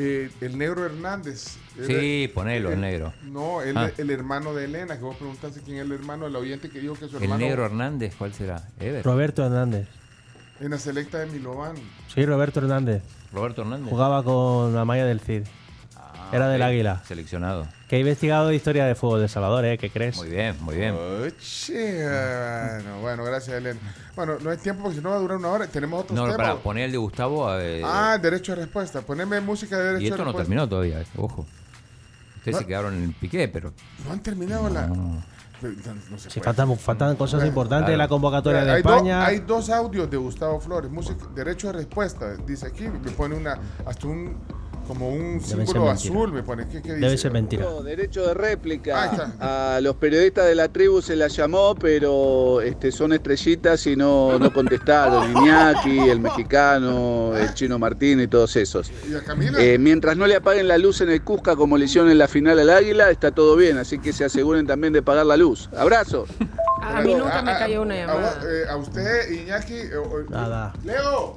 Eh, 0.02 0.32
el 0.40 0.58
negro 0.58 0.86
Hernández. 0.86 1.58
Sí, 1.86 2.32
ponelo, 2.34 2.72
el 2.72 2.80
negro. 2.80 3.12
No, 3.24 3.62
el, 3.62 3.76
Ah. 3.76 3.92
el 3.98 4.10
hermano 4.12 4.54
de 4.54 4.64
Elena, 4.66 4.96
que 4.98 5.04
vos 5.04 5.18
preguntaste 5.18 5.60
quién 5.62 5.76
es 5.78 5.84
el 5.84 5.92
hermano 5.92 6.24
del 6.26 6.38
oyente 6.38 6.70
que 6.70 6.80
dijo 6.80 6.94
que 6.94 7.10
su 7.10 7.18
El 7.18 7.24
hermano. 7.24 7.46
negro 7.46 7.66
Hernández, 7.66 8.16
¿cuál 8.18 8.34
será? 8.34 8.64
Ever. 8.80 9.04
Roberto 9.04 9.46
Hernández. 9.46 9.88
En 10.62 10.72
la 10.72 10.78
selecta 10.78 11.20
de 11.20 11.26
Milovan. 11.26 11.76
Sí, 12.14 12.26
Roberto 12.26 12.60
Hernández. 12.62 13.04
Roberto 13.34 13.62
Hernández. 13.64 13.90
Jugaba 13.90 14.24
con 14.24 14.78
Amaya 14.78 15.06
del 15.06 15.20
Cid. 15.20 15.44
Ah, 15.98 16.30
Era 16.32 16.48
del. 16.48 16.62
Águila. 16.62 17.04
Seleccionado. 17.06 17.68
Que 17.90 17.96
he 17.96 18.00
investigado 18.02 18.52
historia 18.54 18.86
de 18.86 18.94
fútbol 18.94 19.20
de 19.20 19.28
Salvador, 19.28 19.66
¿eh? 19.66 19.78
¿Qué 19.80 19.90
crees? 19.90 20.16
Muy 20.18 20.30
bien, 20.30 20.56
muy 20.62 20.76
bien. 20.76 20.96
Che, 21.40 22.04
bueno, 22.78 23.00
bueno, 23.02 23.24
gracias, 23.24 23.58
Elena. 23.58 23.80
Bueno, 24.16 24.38
no 24.40 24.52
es 24.52 24.60
tiempo 24.62 24.84
porque 24.84 24.98
si 24.98 25.04
no 25.04 25.10
va 25.10 25.16
a 25.16 25.20
durar 25.20 25.38
una 25.38 25.48
hora. 25.48 25.66
Tenemos 25.66 26.04
otros 26.04 26.16
No, 26.16 26.28
no, 26.28 26.34
temas. 26.34 26.48
para 26.50 26.60
poner 26.62 26.84
el 26.86 26.92
de 26.92 26.98
Gustavo. 27.00 27.52
eh, 27.60 27.82
Ah, 27.84 28.20
derecho 28.22 28.52
de 28.56 28.62
respuesta. 28.62 29.02
Poneme 29.02 29.42
música 29.42 29.76
de 29.76 29.84
derecho 29.86 30.04
y 30.04 30.08
esto 30.08 30.18
no 30.20 30.26
respuesta. 30.26 30.44
terminó 30.44 30.70
todavía, 30.70 31.02
eh, 31.02 31.06
ojo. 31.18 31.48
Ustedes 32.38 32.54
No. 32.56 32.60
se 32.60 32.68
quedaron 32.68 32.94
en 32.94 33.04
el 33.06 33.14
piqué, 33.16 33.48
pero. 33.48 33.74
No 34.06 34.14
han 34.14 34.20
terminado 34.22 34.70
la. 34.70 34.82
Pero 35.62 35.74
No, 35.84 35.94
no 36.12 36.18
se 36.20 36.30
Sí, 36.30 36.40
faltan, 36.40 36.78
faltan 36.78 37.16
cosas 37.18 37.44
importantes 37.44 37.90
de 37.90 37.98
la 37.98 38.08
convocatoria 38.08 38.64
de 38.64 38.72
hay, 38.72 38.82
do- 38.84 38.90
España. 38.94 39.26
hay 39.26 39.40
dos 39.40 39.70
audios 39.72 40.10
de 40.10 40.16
Gustavo 40.16 40.60
Flores, 40.62 40.90
música, 40.90 41.26
derecho 41.36 41.68
de 41.68 41.74
respuesta, 41.74 42.36
dice 42.46 42.68
aquí, 42.68 42.88
me 42.88 43.10
pone 43.12 43.36
una, 43.36 43.60
hasta 43.86 44.08
un, 44.08 44.38
como 44.90 45.08
un 45.10 45.40
símbolo 45.40 45.86
mentira. 45.86 45.92
azul, 45.92 46.34
me 46.34 46.42
pone, 46.42 46.68
¿qué, 46.68 46.82
qué 46.82 46.94
dice? 46.96 47.00
Debe 47.06 47.18
ser 47.18 47.32
mentira. 47.32 47.66
Derecho 47.84 48.24
de 48.24 48.30
Ahí 48.30 48.34
réplica. 48.34 49.06
está. 49.06 49.76
A 49.76 49.82
los 49.82 49.96
periodistas 49.98 50.48
de 50.48 50.56
la 50.56 50.68
tribu 50.68 51.00
se 51.04 51.16
las 51.16 51.36
llamó, 51.36 51.76
pero 51.76 52.60
este, 52.62 52.92
son 52.92 53.14
estrellitas 53.14 53.86
y 53.86 53.96
no, 53.96 54.40
no 54.40 54.52
contestaron. 54.52 55.32
Iñaki, 55.38 56.10
el 56.10 56.20
mexicano, 56.20 57.38
el 57.38 57.54
chino 57.54 57.78
Martín 57.78 58.20
y 58.20 58.28
todos 58.28 58.56
esos. 58.56 58.92
¿Y 59.08 59.14
a 59.14 59.22
Camila? 59.24 59.62
Eh, 59.62 59.78
mientras 59.78 60.18
no 60.18 60.26
le 60.26 60.36
apaguen 60.36 60.68
la 60.68 60.80
luz 60.80 61.02
en 61.02 61.12
el 61.12 61.22
Cusca 61.24 61.56
como 61.56 61.78
le 61.78 61.86
hicieron 61.86 62.10
en 62.10 62.18
la 62.18 62.28
final 62.28 62.58
al 62.58 62.72
Águila, 62.72 63.12
está 63.12 63.30
todo 63.32 63.56
bien, 63.56 63.78
así 63.78 64.00
que 64.00 64.12
se 64.12 64.26
aseguren 64.26 64.66
también 64.66 64.92
de 64.92 65.04
pagar 65.04 65.28
la 65.28 65.38
luz. 65.38 65.70
Abrazo. 65.78 66.26
A 66.82 67.02
mí 67.02 67.14
nunca 67.14 67.42
me 67.44 67.52
A- 67.52 67.60
cayó 67.60 67.82
una 67.84 67.94
a, 67.94 67.98
llamada. 67.98 68.36
vos, 68.36 68.46
eh, 68.46 68.64
a 68.70 68.76
usted, 68.78 69.30
Iñaki, 69.32 69.74
eh, 69.76 69.92
Nada. 70.30 70.74
Leo, 70.84 71.36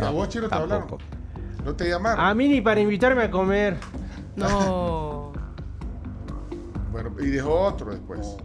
a 0.00 0.10
vos, 0.10 0.28
Chino, 0.28 0.48
te 0.48 0.54
hablaron. 0.54 0.86
No 1.64 1.74
te 1.74 1.88
llamaron. 1.88 2.24
A 2.24 2.34
mí 2.34 2.48
ni 2.48 2.60
para 2.60 2.80
invitarme 2.80 3.22
a 3.22 3.30
comer. 3.30 3.76
No. 4.36 5.32
Bueno, 6.92 7.10
y 7.20 7.26
dejó 7.30 7.54
otro 7.58 7.90
después. 7.90 8.36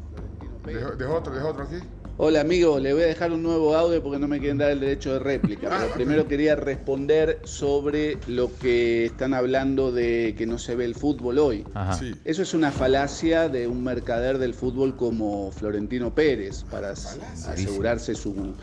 Dejó, 0.65 0.91
dejó 0.95 1.15
otro, 1.15 1.33
dejó 1.33 1.49
otro 1.49 1.63
aquí. 1.65 1.75
Hola 2.15 2.39
amigo, 2.41 2.79
le 2.79 2.93
voy 2.93 3.03
a 3.03 3.07
dejar 3.07 3.33
un 3.33 3.43
nuevo 3.43 3.75
audio 3.75 4.01
porque 4.01 4.17
no 4.19 4.27
me 4.29 4.39
quieren 4.39 4.57
dar 4.57 4.71
el 4.71 4.79
derecho 4.79 5.11
de 5.13 5.19
réplica. 5.19 5.67
Pero 5.69 5.93
primero 5.93 6.27
quería 6.29 6.55
responder 6.55 7.41
sobre 7.43 8.17
lo 8.27 8.49
que 8.57 9.05
están 9.07 9.33
hablando 9.33 9.91
de 9.91 10.33
que 10.37 10.45
no 10.47 10.57
se 10.57 10.75
ve 10.77 10.85
el 10.85 10.95
fútbol 10.95 11.39
hoy. 11.39 11.65
Ajá. 11.73 11.93
Sí. 11.93 12.15
Eso 12.23 12.41
es 12.41 12.53
una 12.53 12.71
falacia 12.71 13.49
de 13.49 13.67
un 13.67 13.83
mercader 13.83 14.37
del 14.37 14.53
fútbol 14.53 14.95
como 14.95 15.51
Florentino 15.51 16.15
Pérez 16.15 16.63
para 16.71 16.91
as- 16.91 17.19
asegurarse 17.49 18.15
su, 18.15 18.53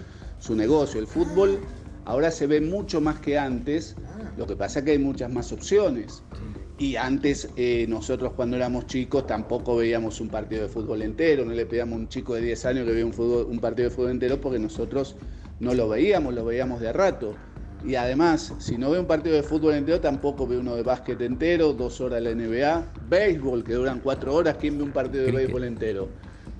su 0.40 0.56
negocio. 0.56 0.98
El 0.98 1.06
fútbol 1.06 1.60
ahora 2.04 2.30
se 2.30 2.46
ve 2.46 2.60
mucho 2.60 3.00
más 3.00 3.20
que 3.20 3.38
antes, 3.38 3.96
lo 4.36 4.46
que 4.46 4.56
pasa 4.56 4.78
es 4.80 4.84
que 4.84 4.92
hay 4.92 4.98
muchas 4.98 5.32
más 5.32 5.52
opciones. 5.52 6.22
Y 6.78 6.96
antes 6.96 7.48
eh, 7.56 7.86
nosotros 7.88 8.32
cuando 8.34 8.56
éramos 8.56 8.86
chicos 8.86 9.26
tampoco 9.26 9.76
veíamos 9.76 10.20
un 10.20 10.28
partido 10.28 10.62
de 10.62 10.68
fútbol 10.68 11.02
entero, 11.02 11.44
no 11.44 11.52
le 11.52 11.66
pedíamos 11.66 11.94
a 11.94 12.00
un 12.00 12.08
chico 12.08 12.34
de 12.34 12.40
10 12.42 12.64
años 12.66 12.84
que 12.84 12.92
vea 12.92 13.06
un, 13.06 13.12
fútbol- 13.12 13.46
un 13.48 13.60
partido 13.60 13.88
de 13.88 13.94
fútbol 13.94 14.10
entero 14.10 14.40
porque 14.40 14.58
nosotros 14.58 15.14
no 15.60 15.72
lo 15.74 15.88
veíamos, 15.88 16.34
lo 16.34 16.44
veíamos 16.44 16.80
de 16.80 16.88
a 16.88 16.92
rato. 16.92 17.36
Y 17.84 17.94
además, 17.96 18.54
si 18.58 18.76
no 18.78 18.90
ve 18.90 18.98
un 18.98 19.06
partido 19.06 19.36
de 19.36 19.42
fútbol 19.42 19.74
entero, 19.74 20.00
tampoco 20.00 20.46
ve 20.48 20.56
uno 20.58 20.74
de 20.74 20.82
básquet 20.82 21.20
entero, 21.20 21.72
dos 21.74 22.00
horas 22.00 22.22
la 22.22 22.30
NBA, 22.30 22.84
béisbol 23.08 23.62
que 23.62 23.74
duran 23.74 24.00
cuatro 24.00 24.34
horas, 24.34 24.56
¿quién 24.58 24.76
ve 24.78 24.84
un 24.84 24.90
partido 24.92 25.22
de 25.24 25.30
béisbol 25.32 25.64
entero? 25.64 26.08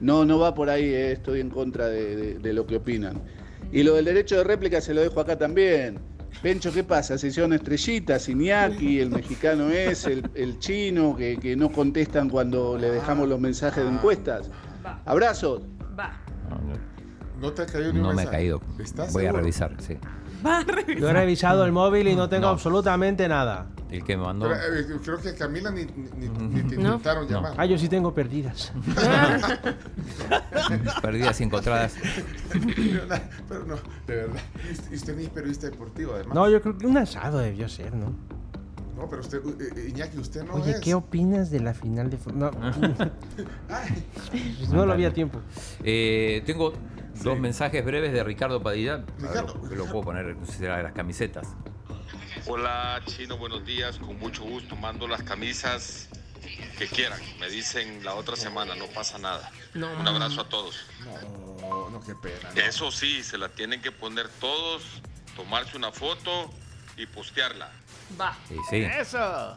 No, 0.01 0.25
no 0.25 0.39
va 0.39 0.55
por 0.55 0.69
ahí, 0.71 0.85
eh, 0.85 1.13
estoy 1.13 1.41
en 1.41 1.49
contra 1.51 1.89
de, 1.89 2.15
de- 2.15 2.39
de 2.39 2.53
lo 2.53 2.67
que 2.67 2.77
opinan. 2.77 3.23
Y 3.75 3.83
lo 3.83 3.97
del 3.97 4.05
derecho 4.05 4.37
de 4.37 4.45
réplica 4.45 4.81
se 4.81 4.95
lo 4.95 5.01
dejo 5.01 5.19
acá 5.19 5.37
también. 5.37 5.99
Pencho, 6.41 6.73
¿qué 6.73 6.85
pasa? 6.85 7.19
Se 7.19 7.27
hicieron 7.27 7.53
estrellitas, 7.53 8.29
Iñaki, 8.29 9.01
el 9.01 9.11
mexicano 9.11 9.69
es, 9.69 10.05
el, 10.07 10.31
el 10.37 10.61
chino, 10.61 11.17
que, 11.17 11.39
que 11.39 11.57
no 11.57 11.73
contestan 11.73 12.31
cuando 12.31 12.79
le 12.79 12.93
dejamos 12.93 13.29
los 13.29 13.41
mensajes 13.41 13.83
de 13.83 13.91
encuestas. 13.91 14.49
Abrazos. 15.05 15.63
No 17.45 17.53
te 17.53 17.63
ha 17.63 17.67
caído 17.67 17.93
ni 17.93 17.99
un 18.01 18.07
No 18.07 18.13
me 18.15 18.23
ha 18.23 18.31
caído. 18.31 18.61
¿Estás 18.79 19.13
Voy 19.13 19.25
a 19.25 19.27
seguro? 19.27 19.41
revisar, 19.43 19.75
sí. 19.81 19.99
Va 20.45 20.59
a 20.59 20.63
Yo 20.65 20.73
he 20.73 20.75
revisar. 20.85 21.15
revisado 21.15 21.65
el 21.65 21.73
móvil 21.73 22.09
y 22.09 22.17
no 22.17 22.29
tengo 22.29 22.47
No. 22.47 22.53
absolutamente 22.53 23.29
nada. 23.29 23.67
El 23.91 24.03
que 24.03 24.17
me 24.17 24.25
mandó. 24.25 24.49
Pero, 24.49 24.77
eh, 24.77 24.87
creo 25.05 25.21
que 25.21 25.29
a 25.29 25.35
Camila 25.37 25.71
ni, 25.71 25.85
ni, 25.85 26.29
ni- 26.29 26.63
ni 26.63 26.69
te 26.69 26.77
No. 26.77 26.95
intentaron 26.95 27.25
No. 27.27 27.31
llamar. 27.31 27.55
Ah, 27.57 27.65
yo 27.67 27.79
sí 27.79 27.89
tengo 27.89 28.13
perdidas. 28.13 28.73
Perdidas 31.03 31.41
y 31.41 31.45
encontradas. 31.45 31.95
pero 33.49 33.65
no, 33.67 33.77
de 34.07 34.17
verdad. 34.17 34.41
Y 34.69 34.73
usted- 34.73 34.93
Y 34.93 34.97
usted 34.97 35.17
ni 35.17 35.25
es 35.25 35.31
periodista 35.31 35.71
deportivo, 35.71 36.15
además. 36.15 36.35
No, 36.35 36.49
yo 36.51 36.61
creo 36.61 36.77
que 36.79 36.87
un 36.87 36.99
asado 36.99 37.39
debió 37.39 37.69
ser, 37.69 37.95
¿no? 37.95 38.15
No, 38.97 39.09
pero 39.09 39.23
usted, 39.23 39.39
eh, 39.61 39.71
eh, 39.77 39.89
Iñaki, 39.91 40.19
usted 40.19 40.45
no 40.45 40.55
Oye, 40.55 40.73
es. 40.73 40.81
¿qué 40.81 40.95
opinas 40.95 41.51
de 41.51 41.61
la 41.61 41.75
final 41.75 42.11
de 42.11 42.17
fútbol? 42.17 42.39
No, 42.39 42.51
Ay, 43.69 44.05
pues 44.59 44.71
no 44.71 44.87
lo 44.87 44.93
había 44.93 45.13
tiempo. 45.13 45.41
Eh, 45.83 46.43
tengo 46.47 46.73
dos 47.23 47.39
mensajes 47.39 47.85
breves 47.85 48.13
de 48.13 48.23
Ricardo 48.23 48.63
Padilla. 48.63 49.05
Ricardo, 49.19 49.61
que 49.69 49.75
lo 49.75 49.87
puedo 49.87 50.03
poner, 50.03 50.37
no 50.37 50.47
sé 50.47 50.53
si 50.53 50.59
será 50.59 50.77
de 50.77 50.85
las 50.85 50.93
camisetas. 50.93 51.49
Hola 52.47 53.01
Chino, 53.07 53.39
buenos 53.39 53.65
días, 53.65 53.99
con 53.99 54.19
mucho 54.19 54.45
gusto 54.45 54.77
mando 54.77 55.09
las 55.09 55.23
camisas 55.23 56.09
que 56.79 56.87
quieran, 56.87 57.19
me 57.41 57.49
dicen 57.49 58.05
la 58.05 58.15
otra 58.15 58.37
semana, 58.37 58.75
no 58.77 58.87
pasa 58.89 59.19
nada. 59.19 59.51
No. 59.73 59.91
Un 59.99 60.07
abrazo 60.07 60.43
a 60.43 60.49
todos. 60.49 60.87
no, 61.61 61.89
no, 61.91 62.01
qué 62.01 62.15
pena. 62.15 62.51
no. 62.55 62.61
Eso 62.61 62.91
sí, 62.91 63.23
se 63.23 63.39
la 63.39 63.49
tienen 63.49 63.81
que 63.81 63.93
poner 63.93 64.29
todos, 64.41 64.83
tomarse 65.37 65.77
una 65.77 65.91
foto 65.91 66.51
y 66.97 67.07
postearla. 67.07 67.71
Va. 68.21 68.37
Sí, 68.49 68.57
sí. 68.71 68.87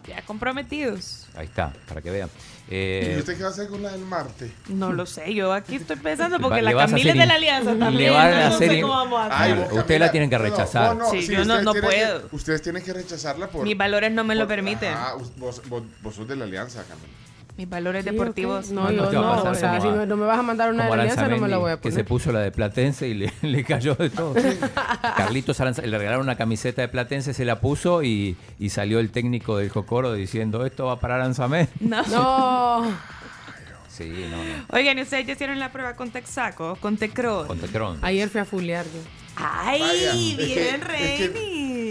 Ya 0.07 0.21
comprometidos. 0.25 1.27
Ahí 1.35 1.45
está, 1.45 1.71
para 1.87 2.01
que 2.01 2.09
vean. 2.11 2.29
¿Y 2.69 2.69
Eh, 2.69 3.15
usted 3.19 3.37
qué 3.37 3.43
va 3.43 3.49
a 3.49 3.51
hacer 3.51 3.69
con 3.69 3.81
la 3.81 3.91
del 3.91 4.01
Marte? 4.01 4.51
No 4.67 4.91
lo 4.91 5.05
sé, 5.05 5.33
yo 5.33 5.53
aquí 5.53 5.75
estoy 5.75 5.95
pensando 5.95 6.37
porque 6.39 6.61
le 6.61 6.73
la 6.73 6.85
Camila 6.85 7.11
es 7.11 7.17
de 7.17 7.25
la 7.25 7.33
alianza 7.35 7.73
le 7.73 7.79
también. 7.79 8.13
van 8.13 8.27
a 8.27 8.31
yo 8.43 8.49
no 8.49 8.55
hacer 8.55 8.69
sé 8.69 8.75
in- 8.75 8.81
cómo 8.81 8.93
vamos 8.93 9.19
a 9.19 9.25
hacer. 9.27 9.37
Ay, 9.41 9.53
Claro, 9.53 9.69
vos, 9.69 9.79
usted 9.79 9.99
la 9.99 10.11
tienen 10.11 10.29
que 10.29 10.37
no, 10.37 10.43
no, 10.43 10.49
rechazar. 10.49 10.91
Sí, 10.91 10.97
yo 10.97 11.05
no- 11.05 11.13
ustedes 11.13 11.47
no 11.47 11.71
tienen 11.71 11.73
que- 11.73 11.95
puedo. 11.97 12.29
ustedes 12.33 12.61
tienen 12.61 12.83
que 12.83 12.93
rechazarla 12.93 13.47
por. 13.47 13.63
Mis 13.63 13.77
valores 13.77 14.11
no 14.11 14.23
me 14.25 14.35
lo 14.35 14.47
permiten. 14.47 14.93
Ah, 14.93 15.13
vos, 15.37 15.61
vos, 15.69 15.83
vos 16.01 16.15
sos 16.15 16.27
de 16.27 16.35
la 16.35 16.43
alianza, 16.43 16.83
Camila. 16.83 17.07
Mis 17.57 17.67
valores 17.67 18.03
Sí, 18.05 18.11
deportivos. 18.11 18.69
No, 18.69 18.83
No, 18.83 18.91
yo 18.91 19.01
no 19.01 19.09
te 19.09 19.15
va 19.17 19.21
a 19.21 19.35
no. 19.37 19.43
pasar 19.43 19.51
O 19.51 19.55
sea, 19.55 19.81
si 19.81 19.87
no, 19.87 20.05
no 20.05 20.15
me 20.15 20.25
vas 20.27 20.37
a 20.37 20.43
mandar 20.43 20.71
una 20.71 20.85
alianza, 20.87 21.27
no 21.27 21.37
me 21.39 21.47
la 21.47 21.57
voy 21.57 21.71
a 21.71 21.77
que 21.77 21.89
se 21.89 21.97
poner. 22.03 22.05
puso 22.05 22.31
la 22.31 22.39
de 22.41 22.51
Platense 22.51 23.07
y 23.07 23.13
le, 23.15 23.33
le 23.41 23.63
cayó 23.63 23.95
de 23.95 24.09
todo. 24.11 24.35
Carlitos 25.15 25.59
le 25.59 25.97
regalaron 25.97 26.21
una 26.21 26.35
camiseta 26.35 26.81
de 26.83 26.87
Platense, 26.87 27.33
se 27.33 27.45
la 27.45 27.59
puso 27.59 28.03
y, 28.03 28.37
y 28.59 28.69
salió 28.69 28.99
el 28.99 29.09
técnico 29.11 29.57
del 29.57 29.69
Jocoro 29.69 30.13
diciendo 30.13 30.65
esto 30.65 30.85
va 30.85 30.99
para 30.99 31.15
Aranzamendi. 31.15 31.71
No. 31.79 32.03
No. 32.07 32.83
Sí, 33.89 34.11
no, 34.29 34.37
no. 34.37 34.65
Oigan, 34.73 34.99
¿y 34.99 35.01
ustedes 35.01 35.25
ya 35.25 35.33
hicieron 35.33 35.57
la 35.57 35.71
prueba 35.71 35.95
con 35.95 36.11
Texaco? 36.11 36.75
Con 36.75 36.97
Tecron. 36.97 37.47
Con 37.47 37.57
Tecron. 37.57 37.97
Ayer 38.03 38.29
fui 38.29 38.41
a 38.41 38.45
fulear 38.45 38.85
yo. 38.85 38.99
¡Ay, 39.35 39.81
Vaya, 39.81 39.93
es 40.13 40.35
que- 40.37 40.45
bien, 40.45 40.81
es 40.95 41.29
que-! 41.31 41.33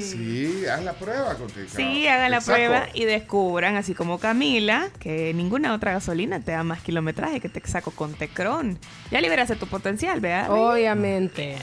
Sí, 0.07 0.67
haz 0.67 0.83
la 0.83 0.93
prueba 0.95 1.35
con 1.35 1.47
Tecron. 1.49 1.69
Sí, 1.69 2.07
hagan 2.07 2.31
la 2.31 2.41
prueba 2.41 2.89
y 2.95 3.05
descubran, 3.05 3.77
así 3.77 3.95
como 3.95 4.19
Camila, 4.19 4.89
que 4.99 5.33
ninguna 5.35 5.75
otra 5.75 5.93
gasolina 5.93 6.41
te 6.41 6.53
da 6.53 6.63
más 6.63 6.81
kilometraje 6.81 7.41
que 7.41 7.49
Texaco 7.49 7.91
con 7.91 8.15
Tecron. 8.15 8.79
Ya 9.11 9.21
liberaste 9.21 9.57
tu 9.57 9.67
potencial, 9.67 10.21
¿verdad? 10.21 10.51
Obviamente. 10.51 11.57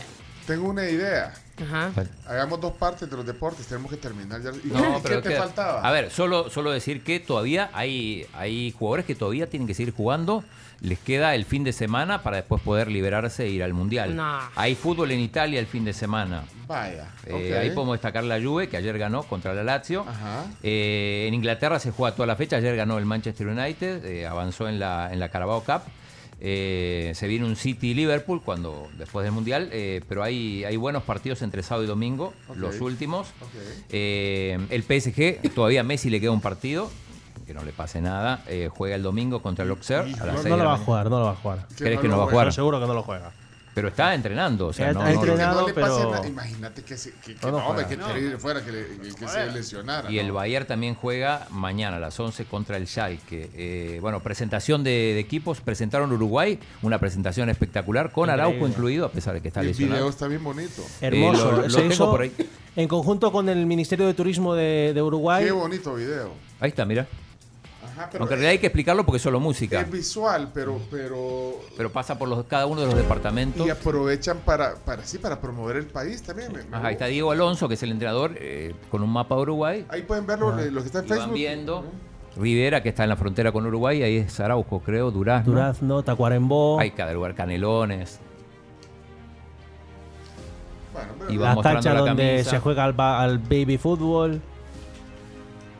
Tengo 0.47 0.69
una 0.69 0.87
idea. 0.87 1.33
Ajá. 1.61 1.91
Hagamos 2.27 2.59
dos 2.61 2.73
partes 2.73 3.09
de 3.09 3.15
los 3.15 3.25
deportes. 3.25 3.65
Tenemos 3.67 3.91
que 3.91 3.97
terminar 3.97 4.41
ya. 4.41 4.49
¿Y 4.51 4.67
No, 4.69 4.95
qué 4.95 4.99
pero 5.03 5.21
te 5.21 5.29
queda- 5.29 5.39
faltaba? 5.43 5.81
A 5.81 5.91
ver, 5.91 6.09
solo, 6.09 6.49
solo 6.49 6.71
decir 6.71 7.03
que 7.03 7.19
todavía 7.19 7.69
hay, 7.73 8.25
hay 8.33 8.71
jugadores 8.71 9.05
que 9.05 9.15
todavía 9.15 9.47
tienen 9.47 9.67
que 9.67 9.73
seguir 9.73 9.93
jugando. 9.93 10.43
Les 10.81 10.99
queda 10.99 11.33
el 11.33 11.45
fin 11.45 11.63
de 11.63 11.71
semana 11.71 12.23
para 12.23 12.37
después 12.37 12.61
poder 12.61 12.89
liberarse 12.91 13.45
e 13.45 13.49
ir 13.49 13.63
al 13.63 13.73
Mundial. 13.73 14.15
No. 14.17 14.39
Hay 14.55 14.75
fútbol 14.75 15.11
en 15.11 15.19
Italia 15.21 15.59
el 15.59 15.67
fin 15.67 15.85
de 15.85 15.93
semana. 15.93 16.43
Vaya. 16.67 17.07
Eh. 17.25 17.57
Ahí 17.57 17.69
podemos 17.69 17.93
destacar 17.93 18.25
la 18.25 18.41
Juve, 18.41 18.67
que 18.67 18.75
ayer 18.75 18.97
ganó 18.97 19.23
contra 19.23 19.53
la 19.53 19.63
Lazio. 19.63 20.01
Ajá. 20.01 20.45
Eh, 20.61 21.25
en 21.29 21.35
Inglaterra 21.35 21.79
se 21.79 21.91
juega 21.91 22.13
toda 22.15 22.27
la 22.27 22.35
fecha. 22.35 22.57
Ayer 22.57 22.75
ganó 22.75 22.97
el 22.97 23.05
Manchester 23.05 23.47
United, 23.47 24.03
eh, 24.03 24.27
avanzó 24.27 24.67
en 24.67 24.77
la, 24.79 25.13
en 25.13 25.19
la 25.21 25.29
Carabao 25.29 25.63
Cup. 25.63 25.83
Eh, 26.45 27.13
se 27.15 27.25
viene 27.27 27.45
un 27.45 27.55
City-Liverpool 27.55 28.41
cuando 28.43 28.89
después 28.97 29.23
del 29.23 29.31
Mundial, 29.31 29.69
eh, 29.71 30.01
pero 30.09 30.23
hay, 30.23 30.65
hay 30.65 30.75
buenos 30.75 31.03
partidos 31.03 31.41
entre 31.41 31.63
sábado 31.63 31.85
y 31.85 31.87
domingo, 31.87 32.33
los 32.55 32.81
últimos. 32.81 33.29
Eh, 33.89 34.59
el 34.69 34.83
PSG, 34.83 35.53
todavía 35.55 35.79
a 35.79 35.83
Messi 35.83 36.09
le 36.09 36.19
queda 36.19 36.31
un 36.31 36.41
partido, 36.41 36.91
que 37.47 37.53
no 37.53 37.63
le 37.63 37.71
pase 37.71 38.01
nada. 38.01 38.43
eh, 38.47 38.69
juega 38.69 38.95
el 38.95 39.03
domingo 39.03 39.41
contra 39.41 39.63
el 39.63 39.71
Auxerre 39.71 40.13
a 40.19 40.25
las 40.25 40.43
No, 40.43 40.49
no 40.49 40.57
lo 40.57 40.65
va 40.65 40.73
a 40.73 40.77
jugar, 40.77 41.09
no 41.09 41.19
lo 41.19 41.25
va 41.25 41.31
a 41.31 41.35
jugar. 41.35 41.67
¿Crees 41.77 41.99
que 42.01 42.07
no 42.09 42.17
va 42.17 42.25
a 42.25 42.27
jugar? 42.27 42.51
Seguro 42.51 42.79
que 42.81 42.87
no 42.87 42.93
lo 42.93 43.03
juega. 43.03 43.31
Pero 43.74 43.88
está 43.88 44.13
entrenando, 44.13 44.67
o 44.67 44.74
sea, 44.74 44.93
no, 44.93 45.01
ha 45.01 45.05
no- 45.05 45.09
entrenado, 45.09 45.65
Que 45.65 45.74
no 45.74 45.80
le 45.80 45.82
pase 45.88 45.97
pero- 45.99 46.11
nada. 46.11 46.28
Imagínate 46.28 46.84
que, 46.84 46.95
se, 46.97 47.11
que, 47.13 47.36
que 47.36 47.45
No, 47.47 47.51
no 47.53 47.61
fuera, 47.63 47.88
que, 47.88 48.71
le- 48.71 49.15
que 49.15 49.28
se 49.28 49.51
lesionara. 49.51 50.11
Y 50.11 50.19
el. 50.19 50.32
Bayern 50.32 50.65
también 50.67 50.95
juega 50.95 51.47
mañana 51.49 51.97
a 51.97 51.99
las 51.99 52.19
11 52.19 52.45
contra 52.45 52.78
el 52.78 52.88
Schalke. 52.88 53.49
Eh, 53.55 53.99
bueno, 54.01 54.19
presentación 54.21 54.84
de, 54.84 54.91
de 54.91 55.19
equipos. 55.19 55.61
Presentaron 55.61 56.11
Uruguay, 56.11 56.59
una 56.82 56.99
presentación 56.99 57.49
espectacular 57.49 58.11
con 58.11 58.30
Increíble. 58.30 58.43
Araujo 58.51 58.67
incluido, 58.67 59.05
a 59.05 59.11
pesar 59.11 59.34
de 59.34 59.41
que 59.41 59.47
está 59.49 59.61
el 59.61 59.67
lesionado. 59.67 59.95
video 59.97 60.09
está 60.09 60.28
bien 60.28 60.43
bonito. 60.43 60.84
Hermoso. 61.01 61.49
Eh, 61.49 61.51
lo- 61.51 61.61
lo 61.63 61.69
Se 61.69 61.78
tengo 61.82 61.93
hizo 61.93 62.11
por 62.11 62.21
ahí. 62.21 62.32
En 62.76 62.88
conjunto 62.88 63.32
con 63.32 63.49
el 63.49 63.65
Ministerio 63.65 64.05
de 64.07 64.13
Turismo 64.13 64.55
de, 64.55 64.91
de 64.93 65.01
Uruguay. 65.01 65.45
Qué 65.45 65.51
bonito 65.51 65.93
video. 65.95 66.32
Ahí 66.59 66.69
está, 66.69 66.86
mira. 66.86 67.07
Ajá, 68.03 68.09
pero 68.11 68.23
Aunque 68.23 68.33
en 68.35 68.39
realidad 68.39 68.51
hay 68.51 68.59
que 68.59 68.67
explicarlo 68.67 69.05
porque 69.05 69.17
es 69.17 69.21
solo 69.23 69.39
música. 69.39 69.81
es 69.81 69.91
visual, 69.91 70.51
pero, 70.53 70.79
pero 70.91 71.53
Pero 71.77 71.91
pasa 71.91 72.17
por 72.17 72.27
los, 72.29 72.43
cada 72.45 72.65
uno 72.65 72.81
de 72.81 72.87
los 72.87 72.95
departamentos. 72.95 73.65
y 73.65 73.69
aprovechan 73.69 74.37
para, 74.39 74.75
para 74.75 75.03
sí, 75.05 75.17
para 75.17 75.39
promover 75.39 75.77
el 75.77 75.85
país 75.87 76.21
también. 76.23 76.51
me- 76.53 76.63
me 76.63 76.77
Ajá, 76.77 76.87
ahí 76.87 76.93
está 76.93 77.05
Diego 77.07 77.31
Alonso, 77.31 77.67
que 77.67 77.73
es 77.75 77.83
el 77.83 77.91
entrenador, 77.91 78.33
eh, 78.39 78.73
con 78.91 79.01
un 79.03 79.09
mapa 79.11 79.35
de 79.35 79.41
Uruguay. 79.41 79.85
Ahí 79.89 80.03
pueden 80.03 80.25
verlo 80.25 80.57
eh, 80.59 80.71
los 80.71 80.83
que 80.83 80.87
están 80.87 81.01
en 81.03 81.07
Y 81.07 81.09
van 81.09 81.17
Facebook. 81.19 81.33
viendo. 81.35 81.85
Rivera, 82.35 82.81
que 82.81 82.89
está 82.89 83.03
en 83.03 83.09
la 83.09 83.15
frontera 83.15 83.51
con 83.51 83.65
Uruguay. 83.65 84.01
Ahí 84.01 84.17
es 84.17 84.39
Araujo, 84.39 84.79
creo. 84.79 85.11
Durazno. 85.11 85.51
Durazno, 85.53 86.01
Tacuarembó. 86.03 86.79
Hay 86.79 86.91
cada 86.91 87.13
lugar 87.13 87.35
Canelones. 87.35 88.19
Bueno, 90.93 91.09
Y 91.31 91.37
va 91.37 91.59
cancha 91.61 91.93
la 91.93 92.01
donde 92.01 92.43
se 92.43 92.59
juega 92.59 92.83
al 92.85 93.37
baby 93.39 93.77
fútbol. 93.77 94.41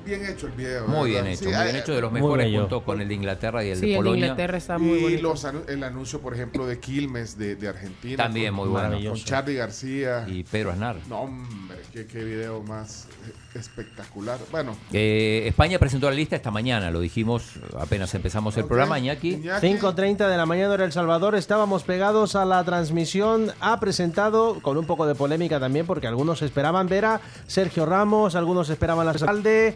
Bien 0.06 0.26
hecho 0.26 0.47
el 0.47 0.51
video. 0.54 0.88
Muy 0.88 1.12
bien 1.12 1.28
hecho, 1.28 1.39
Sí, 1.45 1.45
muy 1.47 1.64
bien 1.64 1.76
hecho 1.78 1.93
de 1.93 2.01
los 2.01 2.12
mejores 2.12 2.54
junto 2.60 2.84
con 2.84 2.99
el 3.01 3.08
de 3.08 3.14
Inglaterra 3.14 3.64
y 3.64 3.70
el 3.70 3.76
Sí, 3.78 3.82
de 3.82 3.88
el 3.88 3.91
de 3.91 3.97
Polonia. 3.97 4.26
Inglaterra 4.28 4.58
está 4.58 4.78
muy 4.78 4.97
y 4.97 5.01
bonito. 5.04 5.22
los 5.24 5.43
el 5.70 5.84
anuncio, 5.84 6.20
por 6.20 6.34
ejemplo, 6.34 6.66
de 6.66 6.80
Quilmes 6.80 7.38
de, 7.38 7.56
de 7.56 7.68
Argentina. 7.70 8.18
También 8.18 8.56
con- 8.56 8.70
muy 8.70 8.70
bueno. 8.70 8.97
Con. 9.10 9.18
Charlie 9.20 9.56
García. 9.56 10.26
Y 10.28 10.43
Pedro 10.43 10.72
Aznar. 10.72 10.97
No, 11.08 11.22
hombre, 11.22 11.78
qué, 11.93 12.06
qué 12.06 12.24
video 12.24 12.62
más 12.64 13.08
eh, 13.28 13.32
espectacular. 13.60 14.39
Bueno, 14.51 14.76
Eh, 14.91 15.43
España 15.47 15.80
presentó 15.80 16.10
la 16.10 16.16
lista 16.16 16.36
esta 16.36 16.51
mañana, 16.51 16.91
lo 16.91 16.99
dijimos 16.99 17.54
apenas 17.80 18.14
empezamos 18.14 18.58
el 18.58 18.66
programa, 18.66 18.99
Iñaki. 18.99 19.36
Iñaki. 19.36 19.68
5.30 19.68 20.28
de 20.30 20.38
la 20.38 20.45
mañana 20.45 20.74
hora 20.74 20.86
El 20.86 20.91
Salvador, 20.91 21.36
estábamos 21.36 21.84
pegados 21.84 22.36
a 22.36 22.43
la 22.45 22.64
transmisión, 22.64 23.51
ha 23.62 23.80
presentado, 23.80 24.60
con 24.62 24.78
un 24.78 24.86
poco 24.86 25.06
de 25.06 25.16
polémica 25.16 25.60
también, 25.60 25.86
porque 25.86 26.08
algunos 26.08 26.41
esperaban 26.41 26.88
ver 26.88 27.06
a 27.06 27.22
Sergio 27.47 27.86
Ramos, 27.86 28.36
algunos 28.36 28.70
esperaban 28.70 29.08
a 29.08 29.18
Salde, 29.18 29.76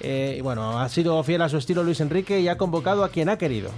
eh, 0.00 0.36
y 0.38 0.40
bueno, 0.40 0.78
ha 0.80 0.88
sido 0.88 1.22
fiel 1.24 1.42
a 1.42 1.48
su 1.48 1.56
estilo 1.56 1.82
Luis 1.82 2.00
Enrique 2.00 2.40
y 2.40 2.48
ha 2.48 2.56
convocado 2.58 3.04
a 3.04 3.08
quien 3.10 3.28
ha 3.28 3.38
querido. 3.38 3.70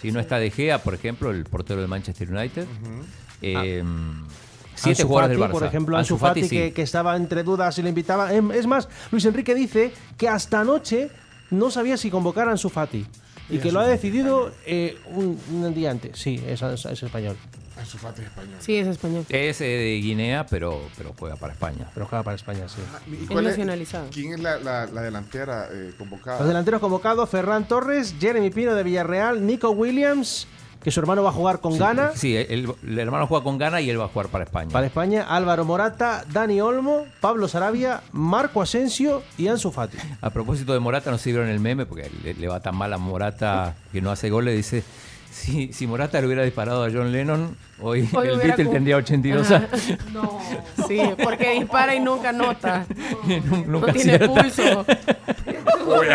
Si 0.00 0.10
no 0.10 0.18
está 0.20 0.38
De 0.38 0.50
Gea, 0.50 0.78
por 0.82 0.94
ejemplo, 0.94 1.30
el 1.30 1.44
portero 1.44 1.80
del 1.80 1.88
Manchester 1.88 2.28
United. 2.30 2.66
Eh, 3.40 3.82
siete 4.74 5.02
Ansu 5.02 5.08
jugadores 5.08 5.36
del 5.38 5.38
Fati, 5.38 5.48
Barça. 5.48 5.52
por 5.58 5.64
ejemplo, 5.68 5.96
Ansu, 5.96 6.18
Fati, 6.18 6.40
Fati, 6.42 6.48
sí. 6.48 6.56
que, 6.56 6.72
que 6.72 6.82
estaba 6.82 7.16
entre 7.16 7.42
dudas 7.44 7.74
si 7.74 7.82
le 7.82 7.88
invitaba. 7.90 8.32
Em, 8.34 8.50
Es 8.52 8.66
más, 8.66 8.88
Luis 9.12 9.24
Enrique 9.24 9.54
dice 9.54 9.92
que 10.16 10.28
hasta 10.28 10.60
anoche 10.60 11.10
no 11.50 11.70
sabía 11.70 11.96
si 11.96 12.10
convocar 12.10 12.48
a 12.48 12.52
Ansu 12.52 12.68
Fati. 12.68 13.06
Y 13.50 13.56
Y 13.56 13.58
que 13.58 13.70
lo 13.72 13.80
ha 13.80 13.86
decidido 13.86 14.50
eh, 14.66 14.96
un, 15.10 15.38
un 15.52 15.74
día 15.74 15.90
antes. 15.90 16.18
Sí, 16.18 16.42
es, 16.46 16.62
es- 16.62 16.84
es 16.86 17.02
español. 17.02 17.36
Fati 17.84 18.20
es 18.22 18.26
español. 18.28 18.56
Sí, 18.60 18.76
es 18.76 18.86
español. 18.86 19.26
Es 19.28 19.60
eh, 19.60 19.64
de 19.64 20.00
Guinea, 20.00 20.46
pero, 20.46 20.80
pero 20.96 21.14
juega 21.18 21.36
para 21.36 21.52
España. 21.52 21.88
Pero 21.94 22.06
juega 22.06 22.22
para 22.22 22.34
España, 22.36 22.68
sí. 22.68 22.80
Ah, 22.94 22.98
¿y 23.10 23.24
Es 23.24 23.30
cuál 23.30 23.44
nacionalizado. 23.44 24.08
¿Quién 24.12 24.34
es 24.34 24.40
la, 24.40 24.58
la- 24.58 24.86
la 24.86 25.02
delantera 25.02 25.68
eh, 25.70 25.92
convocada? 25.98 26.38
Los 26.38 26.48
delanteros 26.48 26.80
convocados, 26.80 27.28
Ferran 27.28 27.66
Torres, 27.68 28.14
Jeremy 28.20 28.50
Pino 28.50 28.74
de 28.74 28.82
Villarreal, 28.82 29.44
Nico 29.46 29.70
Williams, 29.70 30.46
que 30.82 30.90
su 30.90 30.98
hermano 30.98 31.22
va 31.22 31.28
a 31.30 31.32
jugar 31.32 31.60
con 31.60 31.74
Sí, 31.74 31.78
Ghana. 31.78 32.10
Sí, 32.16 32.36
el, 32.36 32.72
el 32.84 32.98
hermano 32.98 33.28
juega 33.28 33.44
con 33.44 33.56
Ghana 33.56 33.80
y 33.80 33.88
él 33.88 34.00
va 34.00 34.06
a 34.06 34.08
jugar 34.08 34.28
para 34.28 34.42
España. 34.42 34.70
Para 34.72 34.86
España, 34.86 35.22
Álvaro 35.28 35.64
Morata, 35.64 36.24
Dani 36.32 36.60
Olmo, 36.60 37.06
Pablo 37.20 37.46
Sarabia, 37.46 38.02
Marco 38.10 38.60
Asensio 38.60 39.22
y 39.38 39.46
Ansu 39.46 39.70
Fati. 39.70 39.96
A 40.20 40.30
propósito 40.30 40.72
de 40.72 40.80
Morata, 40.80 41.12
no 41.12 41.18
se 41.18 41.30
vieron 41.30 41.48
el 41.48 41.60
meme 41.60 41.86
porque 41.86 42.10
le, 42.24 42.34
le 42.34 42.48
va 42.48 42.58
tan 42.58 42.74
mal 42.76 42.92
a 42.92 42.98
Morata 42.98 43.76
que 43.92 44.00
no 44.02 44.10
hace 44.10 44.28
goles. 44.28 44.56
Dice: 44.56 44.82
si, 45.32 45.72
si 45.72 45.86
Morata 45.86 46.20
le 46.20 46.26
hubiera 46.26 46.42
disparado 46.44 46.84
a 46.84 46.90
John 46.92 47.10
Lennon, 47.10 47.56
hoy, 47.80 48.08
Hoy 48.12 48.28
el 48.28 48.38
Beatle 48.38 48.64
cum- 48.66 48.74
tendría 48.74 48.96
82 48.96 49.50
Ajá. 49.50 49.56
años. 49.72 49.98
No. 50.12 50.38
Sí, 50.86 51.00
porque 51.22 51.50
dispara 51.58 51.94
y 51.94 52.00
nunca 52.00 52.32
nota. 52.32 52.86
Nun- 53.24 53.66
No 53.66 53.80
nunca 53.80 53.92
tiene 53.92 54.14
acierta. 54.14 54.42
pulso. 54.42 54.86
Uy, 55.84 56.06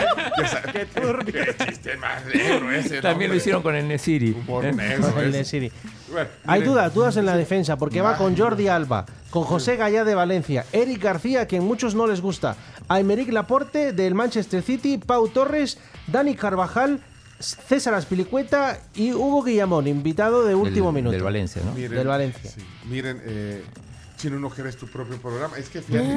qué, 0.71 1.31
qué 1.31 1.65
chiste 1.65 1.97
más 1.97 2.25
negro 2.25 2.71
ese. 2.71 3.01
También 3.01 3.29
lo 3.31 3.35
hicieron 3.37 3.61
con 3.61 3.75
el 3.75 3.87
Nesiri. 3.87 4.29
¿Eh? 4.29 4.69
El 4.69 4.79
ese. 4.79 5.31
de 5.37 5.43
Siri. 5.45 5.71
Bueno, 6.11 6.29
Hay 6.45 6.61
dudas, 6.63 6.93
dudas 6.93 7.17
en 7.17 7.25
la 7.25 7.35
defensa, 7.35 7.75
porque 7.75 7.99
va 8.01 8.15
con 8.17 8.37
Jordi 8.37 8.69
Alba, 8.69 9.05
con 9.29 9.43
José 9.43 9.75
Gallá 9.75 10.05
de 10.05 10.15
Valencia, 10.15 10.65
Eric 10.71 11.03
García, 11.03 11.41
a 11.41 11.45
quien 11.47 11.65
muchos 11.65 11.95
no 11.95 12.07
les 12.07 12.21
gusta, 12.21 12.55
Aymeric 12.87 13.29
Laporte 13.33 13.91
del 13.91 14.15
Manchester 14.15 14.61
City, 14.63 14.97
Pau 14.99 15.27
Torres, 15.27 15.77
Dani 16.07 16.33
Carvajal, 16.35 17.01
César 17.39 17.93
Aspilicueta 17.93 18.79
y 18.95 19.13
Hugo 19.13 19.43
Guillamón, 19.43 19.87
invitado 19.87 20.43
de 20.45 20.55
último 20.55 20.87
Del- 20.87 20.95
minuto. 20.95 21.13
Del 21.13 21.23
Valencia, 21.23 21.61
¿no? 21.63 21.71
miren, 21.73 21.91
del 21.97 22.07
Valencia. 22.07 22.49
sí, 22.51 22.61
miren, 22.85 23.21
eh, 23.25 23.63
Chino, 24.17 24.39
no 24.39 24.49
quieres 24.49 24.75
tu 24.77 24.87
propio 24.87 25.17
programa. 25.21 25.57
Es 25.57 25.69
que 25.69 25.81
fíjate. 25.81 26.07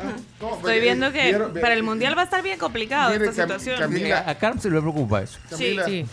Ah, 0.00 0.14
no, 0.40 0.54
Estoy 0.56 0.76
eh, 0.76 0.80
viendo 0.80 1.12
que 1.12 1.22
vieron- 1.24 1.52
para 1.52 1.74
el 1.74 1.82
mundial 1.82 2.16
va 2.16 2.22
a 2.22 2.24
estar 2.24 2.42
bien 2.42 2.58
complicado 2.58 3.12
esta 3.12 3.26
Cam- 3.26 3.32
situación. 3.58 3.78
Camila- 3.78 4.24
A 4.26 4.34
Carm 4.38 4.58
se 4.58 4.70
le 4.70 4.80
preocupa 4.80 5.20
eso. 5.22 5.38
Camila, 5.50 5.84
Sí. 5.84 6.06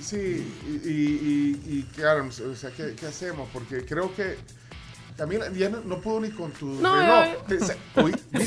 Sí, 0.00 0.54
y, 0.84 0.88
y, 0.90 1.86
y, 1.96 2.02
o 2.02 2.54
sea, 2.54 2.70
¿qué, 2.76 2.94
qué 2.94 3.06
hacemos? 3.06 3.48
Porque 3.54 3.86
creo 3.86 4.14
que 4.14 4.36
Camila 5.16 5.46
ya 5.56 5.70
no, 5.70 5.80
no 5.80 5.98
pudo 5.98 6.20
ni 6.20 6.30
con 6.30 6.50
tu 6.52 6.66
No, 6.66 6.94
reloj. 6.94 7.46
Te- 7.46 7.58
So- 7.60 8.04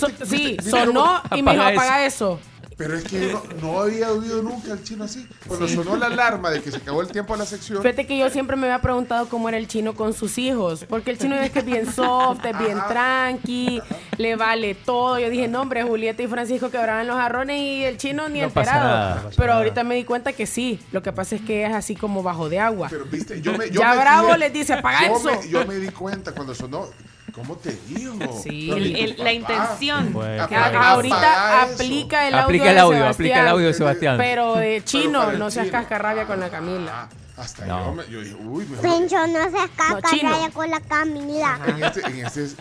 ¿viste- 0.07 0.25
sí, 0.27 0.55
viste- 0.57 0.69
sonó 0.69 1.21
cómo- 1.27 1.35
y 1.39 1.41
me 1.41 1.51
dijo, 1.53 1.63
Apaga 1.63 2.05
eso. 2.05 2.39
Pero 2.77 2.97
es 2.97 3.05
que 3.05 3.29
yo 3.29 3.41
no, 3.61 3.61
no 3.71 3.79
había 3.79 4.11
oído 4.11 4.41
nunca 4.43 4.73
al 4.73 4.83
chino 4.83 5.05
así. 5.05 5.25
Cuando 5.47 5.65
sonó 5.65 5.95
la 5.95 6.07
alarma 6.07 6.49
de 6.49 6.61
que 6.61 6.71
se 6.71 6.77
acabó 6.77 7.01
el 7.01 7.07
tiempo 7.07 7.31
de 7.31 7.39
la 7.39 7.45
sección. 7.45 7.81
Fíjate 7.81 8.05
que 8.05 8.17
yo 8.17 8.29
siempre 8.29 8.57
me 8.57 8.67
había 8.67 8.81
preguntado 8.81 9.29
cómo 9.29 9.47
era 9.47 9.57
el 9.57 9.67
chino 9.69 9.95
con 9.95 10.11
sus 10.13 10.37
hijos, 10.37 10.85
porque 10.89 11.11
el 11.11 11.17
chino 11.17 11.35
es 11.37 11.51
que 11.51 11.59
es 11.59 11.65
bien 11.65 11.89
soft, 11.89 12.43
es 12.43 12.57
bien 12.59 12.77
tranqui, 12.89 13.81
le 14.17 14.35
vale 14.35 14.75
todo. 14.75 15.17
Yo 15.19 15.29
dije, 15.29 15.47
no, 15.47 15.61
hombre, 15.61 15.83
Julieta 15.83 16.21
y 16.21 16.27
Francisco 16.27 16.69
quebraban 16.69 17.07
los 17.07 17.15
jarrones 17.15 17.57
y 17.61 17.83
el 17.85 17.95
chino 17.97 18.27
ni 18.27 18.41
No 18.41 18.49
pasa 18.49 18.71
enterado. 18.71 18.89
nada, 18.89 19.15
no 19.15 19.21
pasa 19.23 19.35
Pero 19.37 19.47
nada. 19.47 19.57
ahorita 19.59 19.83
me 19.85 19.95
di 19.95 20.03
cuenta 20.03 20.33
que 20.33 20.45
sí, 20.45 20.79
lo 20.91 21.01
que 21.01 21.13
pasa 21.13 21.35
es 21.37 21.41
que 21.43 21.65
es 21.65 21.73
así 21.73 21.95
como 21.95 22.23
bajo 22.23 22.49
de 22.49 22.59
agua. 22.59 22.87
Pero 22.89 23.05
viste, 23.05 23.41
yo 23.41 23.57
me, 23.57 23.69
yo 23.69 23.79
Ya 23.79 23.91
me 23.95 24.01
Bravo 24.01 24.35
les 24.35 24.51
dice, 24.51 24.73
apaga 24.73 25.07
yo 25.07 25.15
eso. 25.15 25.41
Me, 25.41 25.49
yo 25.49 25.65
me 25.65 25.75
di 25.75 25.87
cuenta 25.89 26.33
cuando 26.33 26.53
sonó. 26.53 26.89
¿Cómo 27.35 27.55
te 27.57 27.77
digo? 27.87 28.15
Sí, 28.43 28.71
el- 28.71 28.95
el- 28.95 29.15
la 29.17 29.33
intención. 29.33 30.13
Bueno, 30.13 30.47
Que 30.47 30.55
Apaga 30.55 30.89
ahorita 30.91 31.61
aplica 31.63 32.27
el 32.27 32.33
audio 32.33 32.45
Aplica 32.45 32.71
el 32.71 32.77
audio, 32.77 32.97
Sebastián, 32.99 33.13
aplica 33.13 33.41
el 33.41 33.47
audio 33.49 33.67
de 33.67 33.73
Sebastián. 33.73 34.17
Pero 34.17 34.55
de 34.55 34.81
chino, 34.85 35.31
no 35.33 35.51
seas 35.51 35.65
chino. 35.67 35.77
cascarrabia 35.79 36.25
con 36.25 36.39
la 36.39 36.49
Camila. 36.49 37.09
Ah, 37.37 37.41
hasta 37.41 37.65
No. 37.65 37.85
yo, 37.85 37.91
me, 37.93 38.07
yo 38.09 38.21
dije, 38.21 38.35
uy, 38.35 38.65
mejor. 38.65 38.81
Pencho, 38.81 39.27
no 39.27 39.51
seas 39.51 39.69
No, 39.89 40.01
caca 40.01 40.49
con 40.53 40.69
la 40.69 40.79
Camila. 40.79 41.59
En 41.67 41.83
este, 41.83 41.99
en 42.07 42.25
este 42.25 42.43
es- 42.45 42.55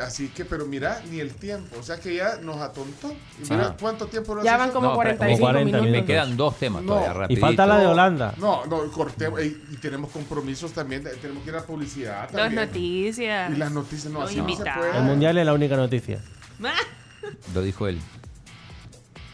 Así 0.00 0.28
que, 0.28 0.44
pero 0.44 0.66
mira, 0.66 1.02
ni 1.10 1.20
el 1.20 1.34
tiempo. 1.34 1.76
O 1.78 1.82
sea 1.82 1.98
que 1.98 2.14
ya 2.14 2.36
nos 2.42 2.56
atontó. 2.56 3.12
Y 3.38 3.50
mira, 3.50 3.76
¿cuánto 3.80 4.06
tiempo 4.06 4.34
nos 4.34 4.44
Ya 4.44 4.56
van 4.56 4.70
como 4.70 4.88
No, 4.88 4.98
pero 4.98 5.16
45 5.16 5.40
40 5.40 5.64
minutos. 5.80 5.90
Me 6.00 6.04
quedan 6.06 6.36
dos 6.36 6.56
temas 6.58 6.82
No. 6.82 6.94
todavía, 6.94 7.26
Y 7.28 7.36
falta 7.36 7.66
la 7.66 7.78
de 7.78 7.86
Holanda. 7.86 8.34
No, 8.38 8.64
no, 8.66 8.90
cortemos. 8.90 9.40
Y, 9.42 9.62
y 9.70 9.76
tenemos 9.76 10.10
compromisos 10.10 10.72
también. 10.72 11.04
de- 11.04 11.10
Tenemos 11.16 11.42
que 11.44 11.50
ir 11.50 11.56
a 11.56 11.62
publicidad 11.66 12.22
Dos 12.30 12.40
también. 12.40 12.66
noticias. 12.66 13.52
Y 13.52 13.56
las 13.56 13.70
noticias, 13.72 14.12
no, 14.12 14.20
Los 14.20 14.30
así 14.30 14.38
no 14.38 14.44
se 14.46 14.52
invitados. 14.52 14.78
puede. 14.86 14.96
El 14.98 15.04
mundial 15.04 15.38
es 15.38 15.46
la 15.46 15.52
única 15.52 15.76
noticia. 15.76 16.18
Lo 17.54 17.62
dijo 17.62 17.86
él. 17.86 18.00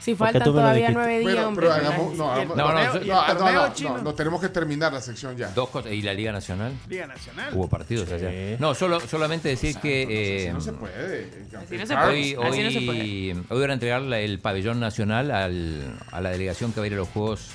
Si 0.07 0.15
faltan 0.15 0.45
todavía 0.45 0.91
nueve 0.93 1.19
días, 1.19 1.33
Bueno, 1.35 1.49
hombre. 1.49 1.67
pero 1.67 1.75
hagamos. 1.89 2.17
No, 2.17 2.25
Y 2.27 2.31
hagamos- 2.31 2.57
No, 2.57 2.69
no, 2.69 2.73
no, 2.73 3.05
y 3.05 3.09
no, 3.09 3.27
no, 3.27 3.37
torneo 3.37 3.67
no, 3.69 3.75
chino. 3.75 3.97
no, 3.97 4.03
no, 4.05 4.15
tenemos 4.15 4.41
que 4.41 4.49
terminar 4.51 4.93
la 4.93 5.01
sección 5.01 5.37
ya. 5.37 5.49
Dos 5.49 5.69
cosas. 5.69 5.93
¿Y 5.93 6.01
la 6.03 6.15
Liga 6.15 6.31
Nacional? 6.31 6.73
Liga 6.89 7.07
Nacional. 7.09 7.53
Hubo 7.53 7.69
partidos 7.69 8.11
ayer. 8.13 8.61
No, 8.61 8.73
solo, 8.75 9.01
solamente 9.01 9.49
decir 9.49 9.77
que... 9.79 10.47
eh, 10.47 10.53
no 10.53 10.61
se 10.61 10.73
puede. 10.75 11.29
Así 11.61 11.77
no 11.77 11.87
se 11.87 11.95
Hoy, 11.97 12.35
puede. 12.37 12.49
Así 12.51 12.63
no 12.63 12.71
se 12.71 12.79
hoy, 12.79 12.87
puede. 12.87 13.45
hoy 13.51 13.61
van 13.61 13.71
a 13.71 13.75
entregar 13.75 14.03
el 14.15 14.39
pabellón 14.39 14.79
nacional 14.79 15.31
al- 15.33 15.99
a 16.13 16.21
la 16.21 16.31
delegación 16.31 16.73
que 16.73 16.79
va 16.81 16.85
a 16.85 16.87
ir 16.87 16.93
a 16.93 16.97
los 16.99 17.09
Juegos 17.09 17.49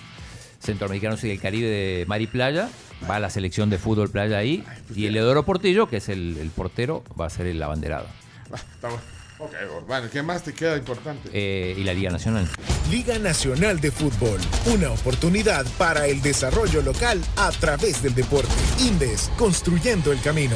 Centroamericanos 0.59 1.23
y 1.23 1.29
del 1.29 1.39
Caribe 1.39 1.69
de 1.69 2.05
Mar 2.05 2.21
y 2.21 2.27
Playa. 2.27 2.67
Va 3.09 3.17
la 3.19 3.29
selección 3.29 3.69
de 3.69 3.77
fútbol 3.77 4.09
playa 4.09 4.37
ahí. 4.37 4.63
Y 4.93 5.05
el 5.07 5.15
Edoro 5.15 5.43
Portillo, 5.45 5.87
que 5.87 5.97
es 5.97 6.09
el, 6.09 6.37
el 6.37 6.49
portero, 6.49 7.03
va 7.19 7.27
a 7.27 7.29
ser 7.29 7.47
el 7.47 7.63
abanderado. 7.63 8.07
Ok, 9.41 9.87
bueno, 9.87 10.07
¿qué 10.11 10.21
más 10.21 10.43
te 10.43 10.53
queda 10.53 10.77
importante? 10.77 11.29
Eh, 11.33 11.75
y 11.77 11.83
la 11.83 11.93
Liga 11.93 12.11
Nacional. 12.11 12.47
Liga 12.91 13.17
Nacional 13.17 13.79
de 13.79 13.89
Fútbol, 13.91 14.39
una 14.73 14.91
oportunidad 14.91 15.65
para 15.77 16.05
el 16.07 16.21
desarrollo 16.21 16.81
local 16.83 17.19
a 17.37 17.49
través 17.51 18.03
del 18.03 18.13
deporte. 18.13 18.51
Indes, 18.79 19.31
construyendo 19.37 20.11
el 20.11 20.21
camino. 20.21 20.55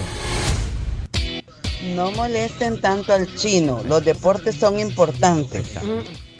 No 1.96 2.12
molesten 2.12 2.80
tanto 2.82 3.14
al 3.14 3.34
chino, 3.36 3.82
los 3.88 4.04
deportes 4.06 4.56
son 4.56 4.80
importantes. 4.80 5.68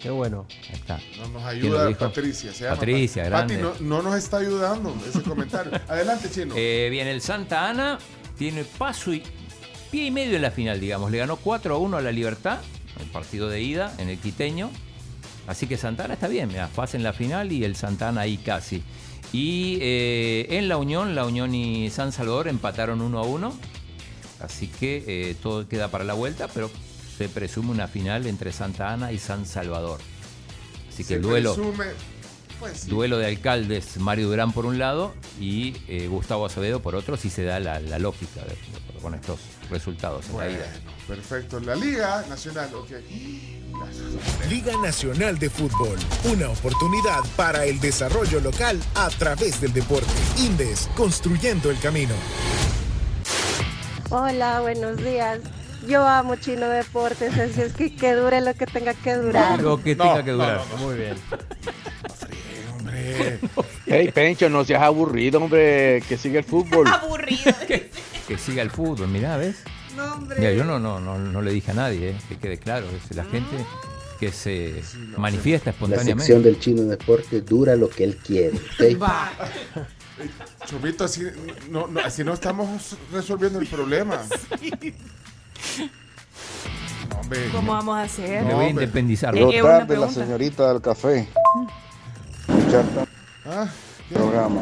Qué 0.02 0.10
bueno. 0.12 0.46
Ahí 0.70 0.76
está. 0.76 1.00
No 1.18 1.28
nos 1.30 1.52
¿Quién 1.52 1.72
lo 1.72 1.80
ayuda? 1.82 1.98
Patricia. 1.98 2.54
Se 2.54 2.64
llama 2.66 2.76
Patricia, 2.76 3.24
Pat- 3.24 3.30
grande. 3.32 3.58
Pati 3.58 3.84
no, 3.84 3.98
no 3.98 4.02
nos 4.04 4.16
está 4.18 4.38
ayudando 4.38 4.96
ese 5.08 5.22
comentario. 5.24 5.72
Adelante, 5.88 6.30
chino. 6.32 6.54
Eh, 6.56 6.90
bien, 6.92 7.08
el 7.08 7.22
Santa 7.22 7.70
Ana 7.70 7.98
tiene 8.38 8.64
paso 8.66 9.12
y 9.14 9.24
pie 9.96 10.08
y 10.08 10.12
medio 10.12 10.36
en 10.36 10.42
la 10.42 10.52
final, 10.52 10.82
digamos. 10.82 11.10
Le 11.10 11.20
ganó 11.20 11.38
4 11.38 11.74
a 11.74 11.78
1 11.78 11.96
a 11.96 12.02
la 12.02 12.12
Libertad, 12.12 12.60
el 13.00 13.06
partido 13.12 13.48
de 13.48 13.62
ida 13.62 13.96
en 13.98 14.10
el 14.10 14.18
Quiteño. 14.18 14.70
Así 15.48 15.68
que 15.68 15.78
Santa 15.78 16.04
Ana 16.04 16.16
está 16.16 16.28
bien, 16.28 16.50
mira, 16.50 16.68
fase 16.68 16.98
en 16.98 17.04
la 17.04 17.14
final 17.14 17.54
y 17.54 17.64
el 17.64 17.78
Santa 17.78 18.10
Ana 18.10 18.22
ahí 18.22 18.36
casi. 18.36 18.84
Y 19.32 19.78
eh, 19.80 20.48
en 20.50 20.68
la 20.68 20.76
Unión, 20.76 21.16
la 21.16 21.26
Unión 21.26 21.56
y 21.56 21.90
San 21.92 22.12
Salvador 22.12 22.50
empataron 22.50 23.00
1 23.00 23.18
a 23.20 23.24
1. 23.24 23.54
Así 24.42 24.68
que 24.68 25.02
eh, 25.08 25.36
todo 25.42 25.66
queda 25.70 25.88
para 25.88 26.04
la 26.04 26.14
vuelta, 26.14 26.50
pero 26.54 26.70
se 27.18 27.30
presume 27.30 27.72
una 27.72 27.88
final 27.88 28.28
entre 28.28 28.52
Santa 28.52 28.92
Ana 28.92 29.14
y 29.14 29.18
San 29.18 29.46
Salvador. 29.46 30.02
Así 30.90 31.04
que 31.04 31.08
Se 31.08 31.16
el 31.16 31.22
duelo. 31.22 31.56
presume, 31.56 31.86
pues, 32.60 32.82
sí. 32.82 32.90
Duelo 32.90 33.18
de 33.18 33.28
alcaldes, 33.28 33.98
Mario 33.98 34.28
Durán 34.28 34.52
por 34.52 34.66
un 34.66 34.78
lado 34.80 35.14
y 35.40 35.76
eh, 35.88 36.08
Gustavo 36.08 36.46
Acevedo 36.46 36.82
por 36.82 36.96
otro, 36.96 37.18
si 37.18 37.30
se 37.30 37.44
da 37.44 37.60
la, 37.60 37.80
la 37.80 38.00
lógica 38.00 38.42
de- 38.42 38.58
con 39.02 39.14
estos 39.14 39.40
resultados 39.70 40.26
en 40.26 40.32
la 40.32 40.36
Bueno, 40.38 40.52
vida. 40.58 40.66
perfecto. 41.08 41.60
La 41.60 41.76
Liga 41.76 42.26
Nacional, 42.28 42.70
ok. 42.74 42.90
Liga 44.50 44.74
Nacional 44.82 45.38
de 45.38 45.50
Fútbol, 45.50 45.98
una 46.32 46.50
oportunidad 46.50 47.20
para 47.36 47.66
el 47.66 47.80
desarrollo 47.80 48.40
local 48.40 48.80
a 48.96 49.10
través 49.10 49.60
del 49.62 49.74
deporte. 49.74 50.08
Indes, 50.38 50.90
construyendo 50.96 51.70
el 51.70 51.78
camino. 51.80 52.16
Hola, 54.10 54.62
buenos 54.62 54.98
días. 54.98 55.40
Yo 55.88 56.08
amo 56.08 56.36
Chino 56.38 56.68
Deportes, 56.68 57.38
así 57.38 57.62
es 57.62 57.74
que 57.74 57.96
que 57.96 58.14
dure 58.14 58.42
lo 58.42 58.54
que 58.56 58.66
tenga 58.66 58.94
que 58.96 59.16
durar. 59.16 59.62
Lo 59.62 59.82
que 59.84 59.96
tenga 59.96 60.24
que 60.24 60.32
durar. 60.32 60.62
Muy 60.80 60.96
bien. 60.96 61.16
Hey, 63.88 64.12
Pencho, 64.14 64.50
no 64.50 64.66
seas 64.66 64.82
aburrido, 64.82 65.40
hombre, 65.40 66.02
que 66.10 66.18
sigue 66.18 66.40
el 66.40 66.44
fútbol. 66.44 66.88
Aburrido. 66.88 67.54
Que 68.28 68.40
siga 68.40 68.64
el 68.64 68.72
fútbol, 68.72 69.08
mirá, 69.08 69.38
¿ves? 69.38 69.58
No, 69.96 70.16
hombre. 70.16 70.40
Mira, 70.40 70.52
yo 70.52 70.64
no, 70.64 70.80
no, 70.80 71.00
no, 71.00 71.20
no 71.20 71.42
le 71.44 71.52
dije 71.52 71.70
a 71.70 71.74
nadie, 71.76 72.10
eh, 72.10 72.18
que 72.28 72.38
quede 72.38 72.58
claro, 72.58 72.88
es 72.90 73.16
la 73.16 73.24
gente 73.24 73.56
que 74.20 74.32
se 74.32 74.82
manifiesta 75.18 75.70
La 75.70 75.72
espontáneamente. 75.74 76.24
sección 76.24 76.42
del 76.42 76.60
chino 76.60 76.82
deporte 76.84 77.42
dura 77.42 77.76
lo 77.76 77.88
que 77.88 78.04
él 78.06 78.18
quiere. 78.18 78.58
¿ok? 78.58 79.00
Va. 79.00 79.32
Chomito, 80.66 81.04
así 81.04 81.22
no, 81.70 81.86
no, 81.86 82.00
así 82.00 82.24
no 82.24 82.34
estamos 82.34 82.98
resolviendo 83.12 83.60
el 83.60 83.68
problema. 83.68 84.20
No, 87.10 87.20
hombre. 87.20 87.50
¿Cómo 87.52 87.72
vamos 87.74 87.98
a 87.98 88.02
hacer? 88.04 88.44
Me 88.44 88.54
voy 88.54 88.66
a 88.66 88.70
independizar. 88.70 89.34
Que 89.34 89.44
una 89.62 89.80
tarde, 89.80 89.98
la 89.98 90.10
señorita 90.10 90.72
del 90.74 90.82
café. 90.82 91.28
Ah, 93.46 93.68
¿qué? 94.10 94.16
programa. 94.16 94.62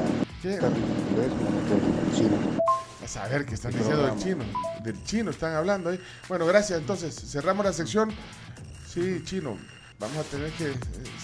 A 3.03 3.07
saber 3.07 3.45
qué 3.45 3.55
están 3.55 3.71
diciendo 3.71 4.05
del 4.05 4.17
chino. 4.17 4.43
Del 4.83 5.03
chino 5.03 5.31
están 5.31 5.55
hablando 5.55 5.89
ahí. 5.89 5.99
Bueno, 6.27 6.45
gracias. 6.45 6.79
Entonces, 6.79 7.15
cerramos 7.15 7.65
la 7.65 7.73
sección. 7.73 8.11
Sí, 8.87 9.21
chino. 9.23 9.57
Vamos 9.99 10.17
a 10.17 10.23
tener 10.23 10.51
que 10.51 10.71
eh, 10.71 10.75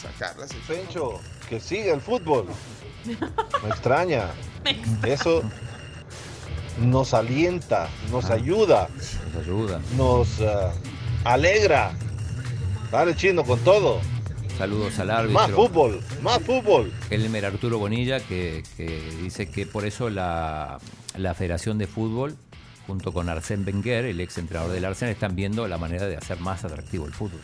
sacar 0.01 0.37
la 0.37 0.47
sección. 0.47 0.77
Pencho, 0.79 1.19
que 1.49 1.59
siga 1.59 1.93
el 1.93 2.01
fútbol. 2.01 2.47
Me 3.05 3.69
extraña. 3.69 4.27
Eso 5.03 5.43
nos 6.79 7.13
alienta, 7.13 7.89
nos 8.09 8.29
ayuda, 8.29 8.87
Nos 9.33 9.43
ayuda. 9.43 9.81
nos 9.97 10.41
ah, 10.41 10.71
alegra. 11.25 11.91
Dale, 12.91 13.15
chino, 13.15 13.43
con 13.43 13.59
todo. 13.59 14.01
Saludos 14.60 14.99
al 14.99 15.10
árbitro. 15.10 15.39
Más 15.39 15.51
fútbol, 15.51 16.01
más 16.22 16.39
fútbol. 16.39 16.91
Elmer 17.10 17.45
Arturo 17.45 17.80
Bonilla, 17.80 18.20
que, 18.20 18.62
que 18.76 19.10
dice 19.22 19.49
que 19.49 19.66
por 19.66 19.86
eso 19.86 20.10
la, 20.10 20.80
la 21.16 21.34
Federación 21.34 21.78
de 21.78 21.88
Fútbol, 21.88 22.36
junto 22.86 23.14
con 23.14 23.30
Arsène 23.30 23.66
Wenger, 23.66 24.03
el 24.03 24.20
ex 24.20 24.38
entrenador 24.38 24.74
del 24.74 24.84
Arsenal, 24.84 25.14
están 25.14 25.34
viendo 25.34 25.66
la 25.66 25.78
manera 25.78 26.07
de 26.07 26.18
hacer 26.18 26.41
más 26.41 26.66
atractivo 26.66 27.05
el 27.05 27.14
fútbol. 27.14 27.39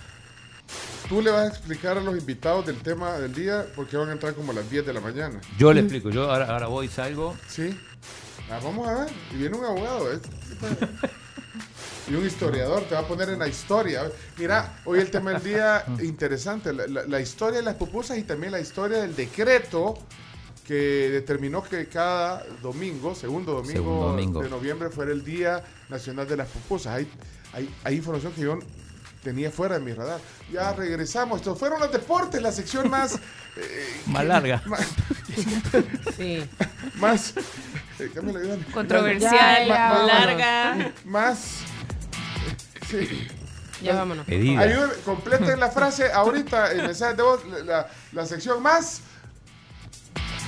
Tú 1.07 1.21
le 1.21 1.31
vas 1.31 1.43
a 1.43 1.47
explicar 1.47 1.97
a 1.97 2.01
los 2.01 2.17
invitados 2.17 2.65
del 2.65 2.79
tema 2.79 3.13
del 3.13 3.33
día 3.33 3.65
porque 3.77 3.95
van 3.95 4.09
a 4.09 4.11
entrar 4.11 4.33
como 4.33 4.51
a 4.51 4.55
las 4.55 4.69
10 4.69 4.85
de 4.85 4.91
la 4.91 4.99
mañana. 4.99 5.39
Yo 5.57 5.71
le 5.71 5.79
explico, 5.79 6.09
yo 6.09 6.29
ahora, 6.29 6.47
ahora 6.47 6.67
voy, 6.67 6.89
salgo. 6.89 7.33
Sí. 7.47 7.79
Ah, 8.51 8.59
vamos 8.61 8.89
a 8.89 9.05
ver. 9.05 9.13
Y 9.31 9.37
viene 9.37 9.55
un 9.55 9.63
abogado. 9.63 10.11
¿eh? 10.11 10.19
Y 12.07 12.13
un 12.13 12.25
historiador 12.25 12.83
te 12.83 12.93
va 12.95 13.01
a 13.01 13.07
poner 13.07 13.29
en 13.29 13.39
la 13.39 13.47
historia. 13.47 14.03
Mira, 14.37 14.79
hoy 14.85 14.99
el 14.99 15.09
tema 15.09 15.31
del 15.31 15.43
día 15.43 15.83
interesante. 16.01 16.71
La, 16.73 16.85
la- 16.87 17.05
la 17.05 17.19
historia 17.21 17.59
de 17.59 17.65
las 17.65 17.75
pupusas 17.75 18.17
y 18.17 18.23
también 18.23 18.51
la 18.51 18.59
historia 18.59 18.99
del 18.99 19.15
decreto 19.15 19.95
que 20.67 21.09
determinó 21.11 21.63
que 21.63 21.87
cada 21.87 22.43
domingo, 22.61 23.13
segundo 23.15 23.53
domingo, 23.53 23.71
Segundo 23.73 24.07
domingo. 24.07 24.41
de 24.43 24.49
noviembre, 24.49 24.89
fuera 24.89 25.11
el 25.11 25.23
Día 25.23 25.63
Nacional 25.89 26.27
de 26.27 26.37
las 26.37 26.47
Pupusas. 26.47 26.93
Hay, 26.95 27.07
hay, 27.53 27.73
hay 27.83 27.95
información 27.95 28.33
que 28.33 28.41
yo 28.41 28.59
tenía 29.23 29.49
fuera 29.51 29.77
de 29.79 29.85
mi 29.85 29.93
radar. 29.93 30.19
Ya 30.51 30.73
regresamos. 30.73 31.37
Estos 31.41 31.57
fueron 31.57 31.79
los 31.79 31.91
deportes, 31.91 32.41
la 32.41 32.51
sección 32.51 32.89
más... 32.89 33.15
eh, 33.57 34.01
Más 34.07 34.25
larga. 34.25 34.61
Más, 34.65 34.87
Sí. 36.17 36.43
más 36.95 37.33
eh. 37.99 38.11
Controversial, 38.73 39.67
Más- 39.67 39.93
más- 39.93 40.07
larga. 40.07 40.91
Más. 41.05 41.39
Sí. 42.99 43.27
Ya 43.81 43.95
vámonos. 43.95 44.25
Pedida. 44.25 44.61
Ayúdenme, 44.61 44.93
completen 45.03 45.59
la 45.59 45.69
frase 45.69 46.11
ahorita 46.11 46.71
en 46.71 46.77
mensaje 46.87 47.15
de 47.15 47.23
voz, 47.23 47.41
la, 47.65 47.87
la 48.13 48.25
sección 48.25 48.61
más. 48.63 49.01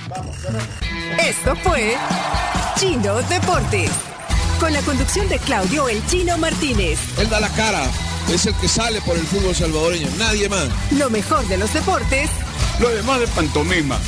Vamos. 0.09 0.35
Esto 1.19 1.55
fue 1.57 1.95
Chino 2.79 3.15
Deportes. 3.23 3.91
Con 4.59 4.73
la 4.73 4.81
conducción 4.81 5.27
de 5.29 5.37
Claudio 5.39 5.87
El 5.89 6.03
Chino 6.07 6.37
Martínez. 6.37 6.97
Él 7.19 7.29
da 7.29 7.39
la 7.39 7.49
cara, 7.49 7.83
es 8.31 8.45
el 8.45 8.55
que 8.55 8.67
sale 8.67 9.01
por 9.01 9.15
el 9.17 9.25
fútbol 9.27 9.53
salvadoreño, 9.53 10.07
nadie 10.17 10.47
más. 10.49 10.67
Lo 10.91 11.09
mejor 11.11 11.45
de 11.47 11.57
los 11.57 11.71
deportes 11.73 12.29
Lo 12.79 12.89
demás 12.89 13.19
de 13.19 13.27
pantomima. 13.27 13.99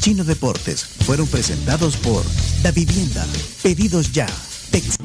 Chino 0.00 0.22
Deportes 0.24 0.84
fueron 1.04 1.26
presentados 1.26 1.96
por 1.96 2.22
Da 2.62 2.70
Vivienda. 2.70 3.26
Pedidos 3.62 4.12
ya. 4.12 4.26
Tex- 4.70 4.98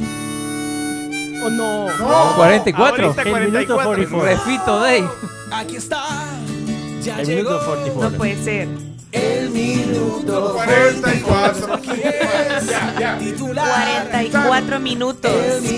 Oh, 1.42 1.50
no. 1.50 1.88
44. 2.36 3.06
Ahorita 3.08 3.22
El 3.22 3.52
minuto 3.52 3.76
44. 3.76 3.84
44. 4.10 4.22
Refito 4.24 4.80
Day. 4.80 5.04
Aquí 5.52 5.76
está. 5.78 6.04
Ya 7.02 7.20
El 7.22 7.28
llegó. 7.28 7.50
minuto 7.52 7.66
44. 7.66 8.10
No 8.10 8.18
puede 8.18 8.44
ser. 8.44 8.68
El 9.12 9.50
minuto 9.50 10.54
44. 10.54 11.80
Ya, 12.70 12.96
ya. 13.00 13.18
Titular. 13.18 14.08
44 14.10 14.80
minutos, 14.80 15.32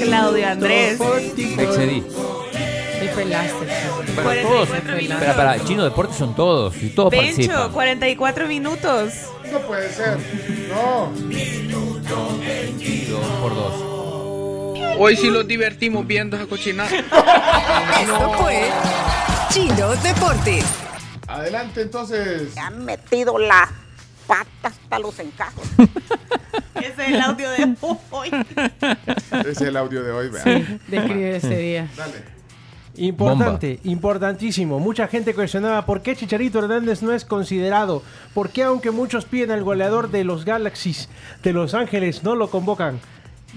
Claudio 0.03 0.47
Andrés. 0.47 0.99
Me 0.99 1.64
excedí. 1.64 2.03
Te 2.99 3.07
pelaste. 3.16 3.66
44 4.22 4.41
todos. 4.43 5.36
para, 5.36 5.64
Chino 5.64 5.84
Deportes 5.84 6.18
son 6.18 6.36
todos. 6.36 6.76
Y 6.82 6.89
todos 6.89 7.09
Pencho, 7.12 7.28
participan. 7.28 7.72
44 7.72 8.47
minutos. 8.47 9.14
No 9.51 9.59
puede 9.59 9.89
ser. 9.93 10.18
No. 10.70 11.09
22 12.39 13.20
por 13.41 13.55
2. 13.55 13.91
Hoy 14.98 15.16
sí 15.16 15.30
los 15.30 15.48
divertimos 15.48 16.06
viendo 16.06 16.38
esa 16.38 16.46
cochinada. 16.46 16.89
Esto 18.02 18.34
fue 18.34 18.70
Chino 19.50 19.96
Deportes. 19.96 20.66
Adelante 21.28 21.82
entonces. 21.82 22.56
Me 22.56 22.62
han 22.62 22.86
metido 22.86 23.38
las 23.38 23.70
patas 24.28 24.48
hasta 24.64 25.00
los 25.00 25.18
encajes. 25.20 25.64
Ese 26.76 26.88
es 26.88 27.10
el 27.10 27.22
audio 27.22 27.50
de 27.52 27.76
hoy. 28.12 28.30
Ese 29.32 29.52
es 29.52 29.62
el 29.62 29.78
audio 29.78 30.04
de 30.04 30.12
hoy, 30.12 30.30
vean. 30.30 30.82
Describe 30.88 31.36
ese 31.36 31.58
día. 31.58 31.88
Dale. 31.96 32.42
Importante, 32.96 33.80
importantísimo. 33.84 34.80
Mucha 34.80 35.08
gente 35.08 35.34
cuestionaba 35.34 35.86
por 35.86 36.02
qué 36.02 36.16
Chicharito 36.16 36.60
Hernández 36.60 37.02
no 37.02 37.14
es 37.14 37.24
considerado. 37.24 38.04
¿Por 38.34 38.50
qué 38.50 38.64
aunque 38.64 38.92
muchos 38.92 39.26
piden 39.26 39.52
al 39.52 39.64
goleador 39.64 40.12
de 40.12 40.24
los 40.24 40.44
Galaxies 40.44 41.08
de 41.42 41.54
Los 41.54 41.74
Ángeles 41.74 42.24
no 42.24 42.36
lo 42.36 42.50
convocan? 42.50 43.00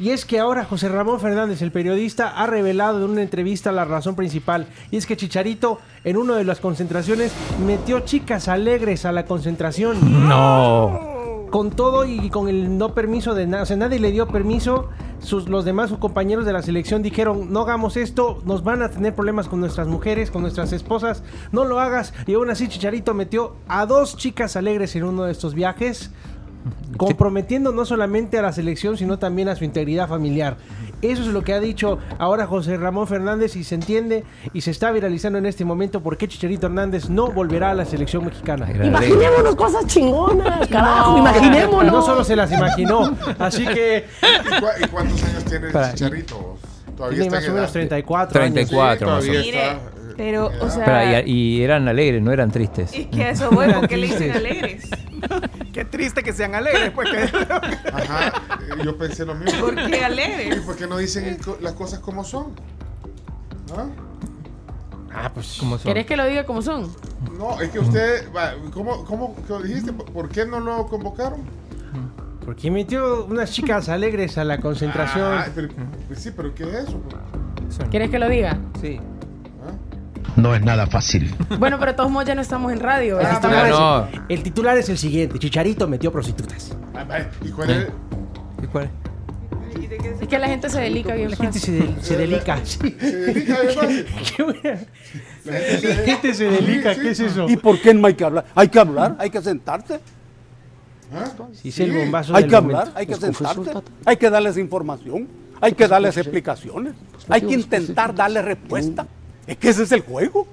Y 0.01 0.11
es 0.11 0.25
que 0.25 0.41
ahora 0.41 0.65
José 0.65 0.89
Ramón 0.89 1.21
Fernández, 1.21 1.63
el 1.63 1.71
periodista, 1.71 2.29
ha 2.31 2.47
revelado 2.47 2.99
en 2.99 3.11
una 3.11 3.23
entrevista 3.23 3.71
la 3.71 3.85
razón 3.85 4.17
principal. 4.17 4.67
Y 4.91 4.97
es 4.97 5.07
que 5.07 5.17
Chicharito, 5.17 5.79
en 6.03 6.17
una 6.17 6.37
de 6.37 6.45
las 6.45 6.59
concentraciones, 6.59 7.33
metió 7.65 8.01
chicas 8.01 8.49
alegres 8.49 9.05
a 9.05 9.13
la 9.13 9.25
concentración. 9.25 10.29
No. 10.29 11.47
Con 11.51 11.71
todo 11.71 12.05
y 12.05 12.29
con 12.31 12.49
el 12.49 12.77
no 12.77 12.93
permiso 12.93 13.35
de 13.35 13.47
nadie. 13.47 13.63
O 13.63 13.67
sea, 13.67 13.77
nadie 13.77 14.01
le 14.01 14.11
dio 14.11 14.27
permiso. 14.27 14.89
Sus, 15.21 15.49
los 15.49 15.65
demás 15.65 15.91
sus 15.91 15.99
compañeros 15.99 16.45
de 16.45 16.53
la 16.53 16.61
selección 16.61 17.03
dijeron, 17.03 17.53
no 17.53 17.61
hagamos 17.61 17.97
esto, 17.97 18.43
nos 18.45 18.63
van 18.65 18.83
a 18.83 18.91
tener 18.91 19.15
problemas 19.15 19.49
con 19.49 19.61
nuestras 19.61 19.87
mujeres, 19.87 20.31
con 20.31 20.43
nuestras 20.43 20.73
esposas, 20.73 21.23
no 21.51 21.65
lo 21.65 21.81
hagas. 21.81 22.13
Y 22.27 22.35
aún 22.35 22.51
así 22.51 22.69
Chicharito 22.69 23.15
metió 23.15 23.55
a 23.67 23.87
dos 23.87 24.19
chicas 24.19 24.57
alegres 24.57 24.97
en 24.97 25.05
uno 25.05 25.23
de 25.25 25.33
estos 25.33 25.55
viajes, 25.55 26.11
comprometiendo 26.97 27.73
no 27.73 27.85
solamente 27.85 28.39
a 28.39 28.43
la 28.43 28.53
selección, 28.53 28.97
sino 28.97 29.19
también 29.19 29.49
a 29.49 29.57
su 29.57 29.65
integridad 29.65 30.09
familiar. 30.09 30.57
Eso 31.03 31.23
es 31.23 31.29
lo 31.29 31.43
que 31.43 31.53
ha 31.53 31.61
dicho 31.61 31.99
ahora 32.19 32.47
José 32.47 32.79
Ramón 32.79 33.07
Fernández 33.07 33.57
y 33.57 33.65
se 33.65 33.75
entiende 33.75 34.25
y 34.55 34.63
se 34.63 34.71
está 34.71 34.91
viralizando 34.91 35.39
en 35.39 35.45
este 35.45 35.65
momento 35.65 36.03
por 36.03 36.17
qué 36.17 36.29
Chicharito 36.29 36.67
Hernández 36.67 37.11
no 37.11 37.31
volverá 37.31 37.73
a 37.73 37.75
la 37.75 37.85
selección 37.85 38.25
mexicana. 38.25 38.67
Imaginémonos 38.71 39.55
cosas 39.55 39.87
chingonas, 39.87 40.67
carajo, 40.69 41.13
No, 41.13 41.19
imaginémonos. 41.19 41.93
No 41.93 42.03
solo 42.03 42.25
se 42.25 42.37
las 42.37 42.51
imaginó, 42.53 43.15
así 43.39 43.67
que 43.67 44.07
¿Y, 44.83 44.87
cuántos 44.89 45.23
años 45.25 45.45
tiene 45.45 45.67
el 45.67 45.91
Chicharito? 45.91 46.57
Todavía 46.97 47.21
tiene 47.21 47.37
está 47.37 47.37
más 47.37 47.49
o 47.49 47.53
menos 47.53 47.65
edad. 47.65 47.73
34 47.73 48.43
años. 48.43 48.55
34 48.55 49.07
más 49.07 49.17
o 49.17 49.27
todavía 49.27 49.53
menos. 49.53 49.94
Pero, 50.17 50.47
o 50.47 50.71
sea. 50.71 51.03
Espera, 51.05 51.23
y, 51.27 51.33
y 51.59 51.63
eran 51.63 51.87
alegres, 51.89 52.23
no 52.23 52.33
eran 52.33 52.51
tristes. 52.51 52.93
Es 52.93 53.07
que 53.09 53.31
eso 53.31 53.51
voy, 53.51 53.65
Eran 53.67 53.81
porque 53.81 53.97
le 53.97 54.07
dicen 54.07 54.33
alegres. 54.33 54.89
Qué 55.73 55.85
triste 55.85 56.23
que 56.23 56.33
sean 56.33 56.55
alegres, 56.55 56.91
pues. 56.91 57.11
Que... 57.11 57.19
Ajá, 57.93 58.29
eh, 58.61 58.83
yo 58.85 58.97
pensé 58.97 59.25
lo 59.25 59.35
mismo. 59.35 59.61
¿Por 59.61 59.75
qué 59.75 60.05
alegres? 60.05 60.59
¿Y 60.59 60.61
por 60.61 60.77
qué 60.77 60.87
no 60.87 60.97
dicen 60.99 61.39
las 61.61 61.73
cosas 61.73 61.99
como 62.01 62.25
son? 62.25 62.53
¿Ah? 63.77 63.87
Ah, 65.13 65.31
pues 65.33 65.57
¿Cómo 65.61 65.79
son? 65.79 65.85
¿Querés 65.87 66.07
que 66.07 66.17
lo 66.17 66.27
diga 66.27 66.45
como 66.45 66.61
son? 66.61 66.91
No, 67.39 67.61
es 67.61 67.71
que 67.71 67.79
usted, 67.79 68.29
¿cómo, 68.73 69.05
cómo 69.05 69.37
qué 69.47 69.67
dijiste? 69.67 69.93
¿Por 69.93 70.29
qué 70.29 70.45
no 70.45 70.61
lo 70.61 70.87
convocaron? 70.87 71.41
Porque 72.45 72.71
metió 72.71 73.25
unas 73.25 73.51
chicas 73.53 73.89
alegres 73.89 74.37
a 74.37 74.45
la 74.45 74.59
concentración. 74.59 75.33
Ah, 75.39 75.47
pero- 75.55 75.69
pues 76.09 76.19
sí, 76.21 76.31
pero 76.37 76.55
¿qué 76.55 76.65
es 76.65 76.89
eso? 76.89 77.01
¿Quieres 77.91 78.11
que 78.11 78.19
lo 78.19 78.29
diga? 78.29 78.59
Sí. 78.81 79.01
No 80.37 80.55
es 80.55 80.63
nada 80.63 80.87
fácil. 80.87 81.35
Bueno, 81.59 81.79
pero 81.79 81.93
de 81.93 81.97
todos 81.97 82.11
modos 82.11 82.27
ya 82.27 82.35
no 82.35 82.41
estamos 82.43 82.73
en 82.73 82.81
radio. 82.81 83.21
El 83.21 83.29
titular, 83.29 83.69
no. 83.71 84.05
es, 84.07 84.21
el 84.29 84.43
titular 84.43 84.79
es 84.79 84.89
el 84.89 84.99
siguiente: 84.99 85.39
Chicharito 85.39 85.87
metió 85.87 86.11
prostitutas. 86.11 86.77
¿Y 87.45 87.49
cuál 87.51 87.71
es? 87.71 87.89
¿Y 88.63 88.67
cuál? 88.67 88.91
Es 90.21 90.29
que 90.29 90.39
la 90.39 90.49
gente 90.49 90.69
se 90.71 90.81
delica 90.81 91.15
bien 91.15 91.31
La 91.31 91.37
gente 91.37 91.59
se, 91.59 91.73
del- 91.73 92.03
se 92.03 92.17
delica. 92.17 92.59
sí. 92.65 92.79
Se 92.99 93.07
de 93.17 94.45
buena. 94.45 94.81
La 95.45 95.53
gente 96.07 96.33
se, 96.35 96.45
delica, 96.45 96.95
¿qué 96.95 97.11
es 97.11 97.21
eso? 97.21 97.49
¿Y 97.49 97.57
por 97.57 97.81
qué 97.81 97.93
no 97.93 98.07
hay 98.07 98.15
que 98.15 98.25
hablar? 98.25 98.45
Hay 98.55 98.69
que 98.69 98.79
hablar, 98.79 99.17
hay 99.19 99.31
que 99.31 99.43
sentarse. 99.43 100.01
¿Ah? 101.15 101.27
Sí, 101.53 101.69
es 101.69 101.79
el 101.81 101.93
bombazo 101.93 102.35
Hay 102.35 102.45
que 102.49 102.57
momento. 102.57 102.79
hablar, 102.79 102.93
hay 102.97 103.07
que 103.07 103.13
el 103.13 103.21
sentarse. 103.21 103.61
Tata. 103.61 103.83
Hay 104.07 104.17
que 104.17 104.31
darles 104.31 104.57
información. 104.57 105.29
Hay 105.61 105.73
que 105.73 105.87
darles 105.87 106.17
explicaciones. 106.17 106.95
Hay 107.29 107.43
que 107.43 107.55
intentar 107.55 108.07
positivos. 108.09 108.17
darle 108.17 108.43
respuesta. 108.43 109.07
Es 109.47 109.57
que 109.59 109.69
ese 109.69 109.83
es 109.83 109.93
el 109.93 110.01
juego. 110.03 110.47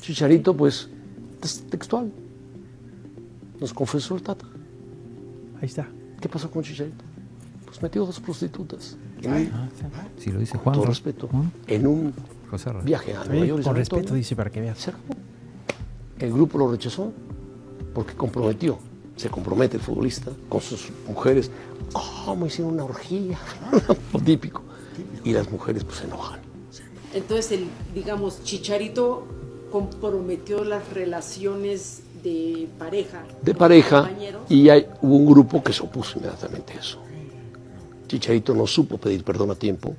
Chicharito, 0.00 0.56
pues, 0.56 0.88
es 1.42 1.62
textual. 1.68 2.10
Nos 3.60 3.72
confesó 3.72 4.14
el 4.16 4.22
Tata. 4.22 4.46
Ahí 5.60 5.66
está. 5.66 5.88
¿Qué 6.20 6.28
pasó 6.28 6.50
con 6.50 6.62
Chicharito? 6.62 7.04
Pues 7.64 7.82
metió 7.82 8.04
dos 8.04 8.20
prostitutas. 8.20 8.96
En 9.22 9.32
un- 9.32 9.70
Si 10.18 10.30
lo 10.30 10.38
dice 10.40 10.52
con 10.54 10.62
Juan. 10.64 10.76
¿no? 10.76 10.84
respeto. 10.84 11.28
En 11.66 11.86
un 11.86 12.12
José 12.50 12.70
viaje 12.84 13.14
a 13.14 13.24
Nueva 13.24 13.46
York. 13.46 13.62
con 13.64 13.74
respeto, 13.76 13.96
Antonio. 14.00 14.18
dice 14.18 14.36
para 14.36 14.50
que 14.50 14.60
veas. 14.60 14.78
Se 14.78 14.90
acabó. 14.90 15.14
El 16.18 16.32
grupo 16.32 16.58
lo 16.58 16.70
rechazó 16.70 17.12
porque 17.94 18.14
comprometió. 18.14 18.78
Se 19.16 19.30
compromete 19.30 19.76
el 19.76 19.82
futbolista 19.82 20.30
con 20.48 20.60
sus 20.60 20.90
mujeres. 21.08 21.50
¿Cómo 22.24 22.46
hicieron 22.46 22.74
una 22.74 22.84
orgía? 22.84 23.38
Lo 24.12 24.20
típico. 24.20 24.62
Y 25.24 25.32
las 25.32 25.50
mujeres 25.50 25.84
pues 25.84 25.98
se 25.98 26.04
enojan. 26.04 26.40
Entonces, 27.14 27.52
el, 27.52 27.66
digamos, 27.94 28.42
Chicharito 28.42 29.24
comprometió 29.70 30.64
las 30.64 30.92
relaciones 30.92 32.02
de 32.22 32.68
pareja. 32.78 33.24
De 33.42 33.54
pareja. 33.54 34.10
Y 34.48 34.68
hay, 34.68 34.86
hubo 35.00 35.16
un 35.16 35.26
grupo 35.26 35.62
que 35.62 35.72
se 35.72 35.82
opuso 35.82 36.18
inmediatamente 36.18 36.72
a 36.74 36.80
eso. 36.80 36.98
Chicharito 38.08 38.54
no 38.54 38.66
supo 38.66 38.98
pedir 38.98 39.24
perdón 39.24 39.50
a 39.50 39.54
tiempo. 39.54 39.94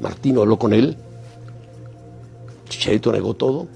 Martino 0.00 0.42
habló 0.42 0.58
con 0.58 0.72
él. 0.72 0.96
Chicharito 2.68 3.12
negó 3.12 3.34
todo. 3.34 3.66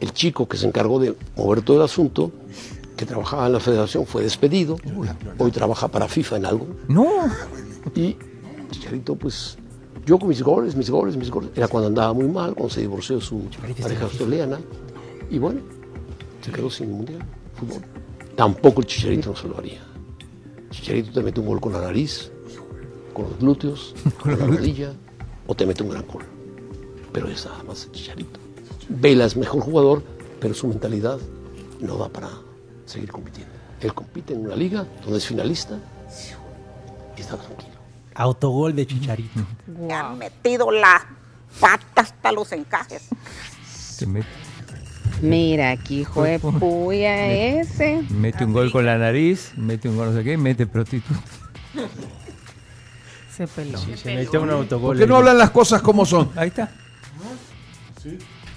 El 0.00 0.12
chico 0.12 0.48
que 0.48 0.56
se 0.56 0.66
encargó 0.66 0.98
de 0.98 1.14
mover 1.36 1.62
todo 1.62 1.78
el 1.78 1.82
asunto, 1.82 2.32
que 2.96 3.06
trabajaba 3.06 3.46
en 3.46 3.52
la 3.52 3.60
federación, 3.60 4.06
fue 4.06 4.22
despedido. 4.22 4.76
Hoy 5.38 5.50
trabaja 5.50 5.88
para 5.88 6.08
FIFA 6.08 6.36
en 6.36 6.46
algo. 6.46 6.66
No. 6.88 7.06
Y 7.94 8.16
Chicharito, 8.70 9.14
pues, 9.16 9.56
yo 10.06 10.18
con 10.20 10.28
mis 10.28 10.40
goles, 10.40 10.76
mis 10.76 10.88
goles, 10.88 11.16
mis 11.16 11.30
goles. 11.30 11.50
Era 11.56 11.66
cuando 11.66 11.88
andaba 11.88 12.12
muy 12.12 12.28
mal, 12.28 12.54
cuando 12.54 12.72
se 12.72 12.80
divorció 12.80 13.20
su 13.20 13.42
pareja 13.80 14.04
australiana. 14.04 14.60
Y 15.28 15.38
bueno, 15.38 15.60
se 16.42 16.52
quedó 16.52 16.70
sin 16.70 16.92
mundial, 16.92 17.18
fútbol. 17.54 17.82
Tampoco 18.36 18.82
el 18.82 18.86
Chicharito 18.86 19.30
no 19.30 19.36
se 19.36 19.48
lo 19.48 19.58
haría. 19.58 19.82
Chicharito 20.70 21.10
te 21.10 21.22
mete 21.22 21.40
un 21.40 21.46
gol 21.46 21.60
con 21.60 21.72
la 21.72 21.80
nariz, 21.80 22.30
con 23.12 23.24
los 23.24 23.38
glúteos, 23.40 23.96
con 24.22 24.38
la 24.38 24.46
rodilla, 24.46 24.92
o 25.48 25.54
te 25.56 25.66
mete 25.66 25.82
un 25.82 25.90
gran 25.90 26.06
gol. 26.06 26.22
Pero 27.12 27.28
es 27.28 27.44
nada 27.44 27.64
más 27.64 27.86
el 27.86 27.90
Chicharito. 27.90 28.38
Vela 28.88 29.24
es 29.24 29.36
mejor 29.36 29.62
jugador, 29.62 30.02
pero 30.38 30.54
su 30.54 30.68
mentalidad 30.68 31.18
no 31.80 31.96
da 31.96 32.08
para 32.08 32.30
seguir 32.84 33.10
compitiendo. 33.10 33.52
Él 33.80 33.92
compite 33.92 34.34
en 34.34 34.46
una 34.46 34.54
liga 34.54 34.86
donde 35.02 35.18
es 35.18 35.26
finalista 35.26 35.80
y 37.16 37.20
está 37.20 37.36
tranquilo. 37.36 37.75
Autogol 38.16 38.74
de 38.74 38.86
Chicharito. 38.86 39.40
Me 39.66 39.92
han 39.92 40.18
metido 40.18 40.70
las 40.70 41.02
patas 41.60 42.12
hasta 42.12 42.32
los 42.32 42.50
encajes. 42.52 43.08
Se 43.68 44.06
mete, 44.06 44.26
Mira, 45.22 45.70
aquí 45.70 46.00
hijo 46.00 46.22
de 46.24 46.38
puya 46.38 47.26
ese. 47.32 48.02
mete 48.10 48.44
un 48.44 48.52
gol 48.52 48.70
con 48.70 48.84
la 48.84 48.98
nariz, 48.98 49.52
mete 49.56 49.88
un 49.88 49.96
gol 49.96 50.10
no 50.12 50.18
sé 50.18 50.24
qué, 50.24 50.36
mete 50.36 50.66
prostituta. 50.66 51.20
Se 53.34 53.46
peló. 53.46 53.78
Se 53.78 54.14
metió 54.14 54.42
un 54.42 54.50
autogol. 54.50 54.96
¿Por 54.96 54.98
qué 54.98 55.06
no 55.06 55.16
hablan 55.16 55.38
las 55.38 55.50
cosas 55.50 55.82
como 55.82 56.04
son? 56.06 56.30
Ahí 56.36 56.48
está. 56.48 56.70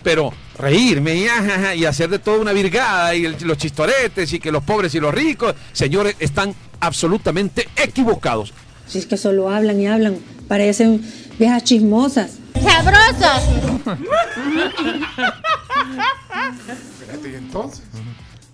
Pero 0.03 0.32
reírme 0.57 1.16
y, 1.16 1.28
ajaja, 1.28 1.76
y 1.76 1.86
hacer 1.86 2.10
de 2.10 2.20
todo 2.20 2.39
una 2.39 2.53
virgada 2.53 3.14
y 3.16 3.26
el- 3.26 3.36
los 3.41 3.57
chistoretes 3.57 4.32
y 4.32 4.39
que 4.39 4.51
los 4.51 4.64
pobres 4.64 4.95
y 4.95 4.99
los 5.01 5.14
ricos, 5.14 5.53
señores, 5.74 6.16
están 6.20 6.55
absolutamente 6.80 7.68
equivocados. 7.76 8.53
Si 8.89 8.97
es 8.97 9.05
que 9.05 9.15
solo 9.17 9.49
hablan 9.49 9.79
y 9.79 9.87
hablan, 9.87 10.17
parecen 10.47 11.01
viejas 11.37 11.63
chismosas. 11.63 12.39
¡Sabrosos! 12.61 13.43
Espérate, 16.67 17.29
¿y 17.31 17.35
entonces? 17.35 17.83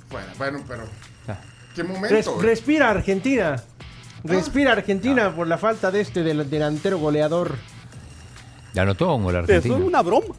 Bueno, 0.09 0.27
bueno, 0.38 0.63
pero. 0.67 0.83
Ah. 1.27 1.38
¿Qué 1.75 1.83
momento? 1.83 2.15
eh? 2.39 2.43
respira 2.43 2.89
Argentina. 2.89 3.55
Respira 4.23 4.71
Argentina 4.71 5.36
por 5.36 5.47
la 5.47 5.57
falta 5.57 5.91
de 5.91 6.01
este 6.01 6.23
del 6.23 6.49
delantero 6.49 6.97
goleador. 6.97 7.55
¿Le 8.76 8.82
anotó 8.82 9.15
un 9.15 9.23
gol 9.23 9.36
Eso 9.36 9.43
argentino? 9.43 9.78
es 9.78 9.82
una 9.84 10.01
broma. 10.01 10.36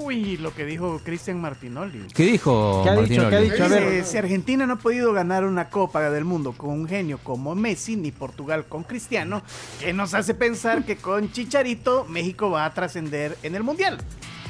Uy, 0.00 0.38
lo 0.38 0.54
que 0.54 0.64
dijo 0.64 1.00
Cristian 1.04 1.38
Martinoli. 1.38 2.06
¿Qué 2.14 2.24
dijo 2.24 2.80
¿Qué 2.82 2.88
ha 2.88 2.92
dicho? 2.96 3.22
Martinoli? 3.22 3.30
¿Qué 3.30 3.36
ha 3.36 3.40
dicho? 3.40 3.64
A 3.64 3.68
ver. 3.68 3.90
Dice, 3.90 4.04
si 4.06 4.16
Argentina 4.16 4.64
no 4.66 4.72
ha 4.72 4.76
podido 4.76 5.12
ganar 5.12 5.44
una 5.44 5.68
Copa 5.68 6.08
del 6.10 6.24
Mundo 6.24 6.54
con 6.56 6.70
un 6.70 6.88
genio 6.88 7.18
como 7.22 7.54
Messi, 7.54 7.96
ni 7.96 8.10
Portugal 8.10 8.64
con 8.66 8.84
Cristiano, 8.84 9.42
¿qué 9.80 9.92
nos 9.92 10.14
hace 10.14 10.32
pensar 10.32 10.84
que 10.86 10.96
con 10.96 11.30
Chicharito 11.30 12.06
México 12.08 12.50
va 12.50 12.64
a 12.64 12.72
trascender 12.72 13.36
en 13.42 13.54
el 13.54 13.62
Mundial? 13.62 13.98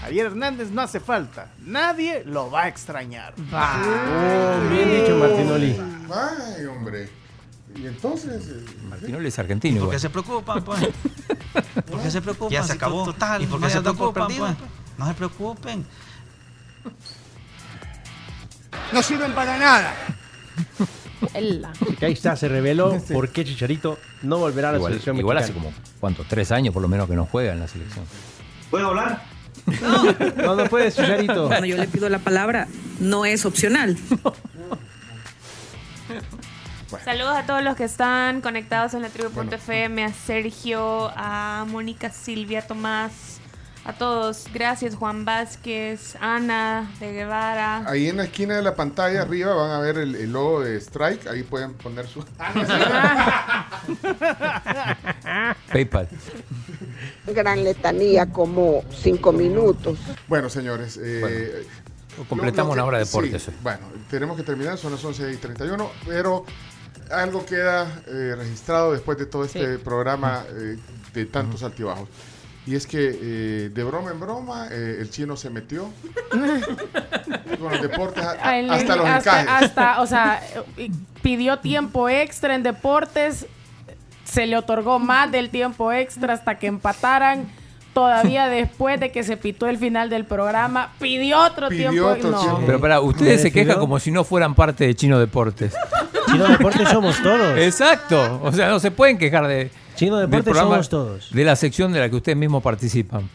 Javier 0.01 0.27
Hernández 0.27 0.71
no 0.71 0.83
hace 0.83 1.01
falta. 1.01 1.51
Nadie 1.67 2.23
lo 2.25 2.53
va 2.53 2.65
a 2.65 2.69
extrañar. 2.69 3.35
Oh, 3.53 4.71
bien 4.71 4.91
dicho 5.01 5.17
Martinoli. 5.17 5.77
Ay, 6.13 6.67
hombre. 6.67 7.09
Y 7.77 7.87
entonces. 7.87 8.47
eh, 8.49 8.65
Martinoli 8.89 9.29
es 9.29 9.39
argentino. 9.39 9.81
¿Por 9.83 9.91
qué 9.91 9.99
se 9.99 10.11
preocupan, 10.11 10.63
pues? 10.65 10.81
¿Por 11.91 12.01
qué 12.03 12.11
se 12.11 12.21
preocupan? 12.23 12.51
Ya 12.53 12.63
se 12.63 12.69
Si 12.73 12.77
acabó. 12.77 13.05
Total, 13.05 13.43
¿Y 13.43 13.47
por 13.47 13.59
qué 13.59 13.65
no 13.67 13.71
se 13.71 13.81
preocupan, 13.81 14.27
perdido, 14.27 14.47
pues? 14.47 14.59
No 14.99 15.07
se 15.09 15.15
preocupen. 15.15 15.87
No 18.93 19.03
sirven 19.03 19.33
para 19.35 19.59
nada. 19.59 19.95
Así 21.23 21.97
que 21.99 22.07
ahí 22.07 22.13
está, 22.13 22.37
se 22.37 22.49
reveló 22.49 23.01
por 23.13 23.31
qué 23.31 23.45
Chicharito 23.45 23.99
no 24.23 24.39
volverá 24.39 24.69
a 24.69 24.73
la 24.73 24.79
Igual, 24.79 24.93
selección 24.93 25.19
igual 25.19 25.39
hace 25.39 25.53
mexicana. 25.53 25.75
como, 25.75 25.99
¿cuánto? 26.01 26.25
Tres 26.29 26.53
años 26.53 26.73
por 26.75 26.83
lo 26.83 26.89
menos 26.89 27.09
que 27.09 27.17
no 27.17 27.25
juega 27.25 27.53
en 27.55 27.61
la 27.61 27.69
selección. 27.69 28.05
¿Puedo 28.71 28.89
hablar? 28.89 29.23
No, 30.37 30.55
no 30.55 30.65
puedes, 30.67 30.95
Chicharito. 30.97 31.49
Cuando 31.49 31.67
yo 31.67 31.77
le 31.79 31.89
pido 31.89 32.09
la 32.11 32.19
palabra, 32.19 32.69
no 33.01 33.25
es 33.25 33.47
opcional. 33.47 33.97
Saludos 37.05 37.37
a 37.37 37.47
todos 37.47 37.63
los 37.63 37.77
que 37.77 37.85
están 37.85 38.41
conectados 38.41 38.95
en 38.95 39.03
la 39.03 39.09
tribu.fm, 39.09 40.05
a 40.05 40.13
Sergio, 40.13 41.11
a 41.17 41.65
Mónica 41.69 42.11
Silvia, 42.11 42.67
Tomás, 42.67 43.41
a 43.85 43.93
todos. 43.93 44.47
Gracias, 44.53 44.95
Juan 44.95 45.25
Vázquez, 45.25 46.17
Ana 46.21 46.91
de 47.01 47.13
Guevara. 47.13 47.85
Ahí 47.89 48.09
en 48.09 48.17
la 48.19 48.25
esquina 48.25 48.57
de 48.57 48.63
la 48.63 48.75
pantalla 48.75 49.23
arriba 49.23 49.55
van 49.55 49.71
a 49.71 49.79
ver 49.81 49.99
el, 49.99 50.15
el 50.15 50.33
logo 50.33 50.61
de 50.63 50.77
Strike. 50.79 51.27
Ahí 51.27 51.43
pueden 51.43 51.75
poner 51.75 52.07
su. 52.07 52.25
PayPal. 55.73 56.09
Gran 57.27 57.65
letanía, 57.65 58.27
como 58.27 58.85
cinco 58.91 59.33
minutos. 59.33 59.99
Bueno, 60.29 60.49
señores. 60.49 60.99
eh, 61.03 61.67
completamos 62.29 62.73
una 62.75 62.85
hora 62.85 62.99
de 62.99 63.05
deportes 63.05 63.43
sí, 63.43 63.51
bueno, 63.63 63.81
tenemos 64.09 64.37
que 64.37 64.45
terminar, 64.45 64.79
son 64.79 64.93
las 64.93 65.05
11 65.05 65.33
y 65.33 65.37
31, 65.37 65.91
pero 66.07 66.45
algo 67.11 67.45
queda 67.47 68.03
eh, 68.07 68.35
registrado 68.37 68.93
después 68.93 69.19
de 69.19 69.27
todo 69.27 69.45
este 69.45 69.77
Sí. 69.77 69.83
programa 69.83 70.45
eh, 70.51 70.79
de 71.13 71.27
tantos 71.27 71.63
altibajos. 71.63 72.09
Y 72.67 72.75
es 72.77 72.87
que 72.87 73.19
eh, 73.21 73.71
de 73.75 73.85
broma 73.85 74.11
en 74.11 74.19
broma, 74.21 74.69
eh, 74.71 74.97
el 75.01 75.11
chino 75.11 75.37
se 75.37 75.51
metió 75.51 75.91
con 77.59 77.71
los 77.73 77.83
deportes 77.83 78.25
a- 78.25 78.33
hasta 78.33 78.97
los 78.97 79.07
hasta, 79.07 79.43
encajes. 79.43 79.65
hasta, 79.71 80.01
o 80.01 80.07
sea, 80.07 80.43
pidió 81.23 81.59
tiempo 81.59 82.09
extra 82.09 82.55
en 82.55 82.63
deportes, 82.63 83.47
se 84.25 84.47
le 84.47 84.57
otorgó 84.57 84.99
más 84.99 85.31
del 85.31 85.51
tiempo 85.51 85.93
extra 85.93 86.33
hasta 86.35 86.59
que 86.59 86.67
empataran. 86.67 87.47
Todavía 87.95 88.49
después 88.51 89.01
de 89.01 89.11
que 89.13 89.23
se 89.23 89.37
pitó 89.37 89.67
el 89.69 89.79
final 89.79 90.11
del 90.11 90.25
programa, 90.27 90.93
pidió 91.01 91.39
otro 91.41 91.69
tiempo. 91.69 92.17
no. 92.23 92.61
Pero 92.67 92.81
para, 92.81 93.01
ustedes 93.01 93.41
se 93.41 93.51
quejan 93.53 93.79
como 93.79 93.99
si 94.01 94.11
no 94.11 94.25
fueran 94.25 94.55
parte 94.55 94.87
de 94.87 94.95
Chino 94.95 95.19
Deportes. 95.19 95.73
Chino 96.27 96.49
Deportes 96.49 96.89
somos 96.89 97.23
todos. 97.23 97.57
Exacto. 97.59 98.41
O 98.43 98.53
sea, 98.53 98.69
no 98.69 98.81
se 98.81 98.91
pueden 98.91 99.17
quejar 99.17 99.47
de. 99.47 99.71
Chino 99.95 100.17
del 100.19 100.29
Deportes 100.29 100.53
programa, 100.53 100.71
somos 100.75 100.89
todos. 100.89 101.31
De 101.33 101.45
la 101.45 101.55
sección 101.57 101.93
de 101.93 102.01
la 102.01 102.11
que 102.11 102.17
ustedes 102.17 102.37
mismos 102.37 102.63
participan. 102.63 103.31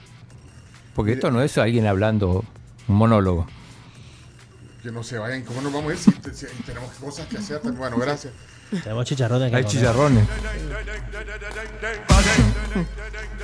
Porque 0.93 1.13
esto 1.13 1.31
no 1.31 1.41
es 1.41 1.57
alguien 1.57 1.87
hablando 1.87 2.43
un 2.89 2.95
monólogo. 2.95 3.47
Que 4.83 4.91
no 4.91 5.03
se 5.03 5.17
vayan, 5.17 5.43
¿cómo 5.43 5.61
nos 5.61 5.71
vamos 5.71 5.91
a 5.91 5.93
ir 5.93 5.99
si, 5.99 6.11
te- 6.11 6.33
si 6.33 6.45
tenemos 6.65 6.89
cosas 7.01 7.27
que 7.27 7.37
hacer? 7.37 7.61
Bueno, 7.63 7.97
gracias. 7.97 8.33
Tenemos 8.83 9.05
chicharrones. 9.05 9.53
Hay 9.53 9.63
comer. 9.63 9.65
chicharrones. 9.65 10.27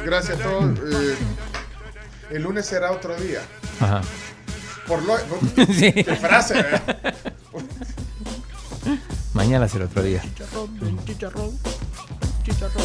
Gracias 0.05 0.39
a 0.39 0.43
todos. 0.43 0.79
eh, 0.79 1.15
el 2.31 2.43
lunes 2.43 2.65
será 2.65 2.91
otro 2.91 3.15
día. 3.15 3.41
Ajá. 3.79 4.01
Por 4.87 5.01
lo. 5.03 5.15
Sí. 5.73 5.91
Qué 5.91 6.15
frase, 6.15 6.53
¿verdad? 6.53 7.15
Mañana 9.33 9.67
será 9.67 9.85
otro 9.85 10.03
día. 10.03 10.21
Chicharrón, 11.05 11.57
chicharrón, 12.43 12.83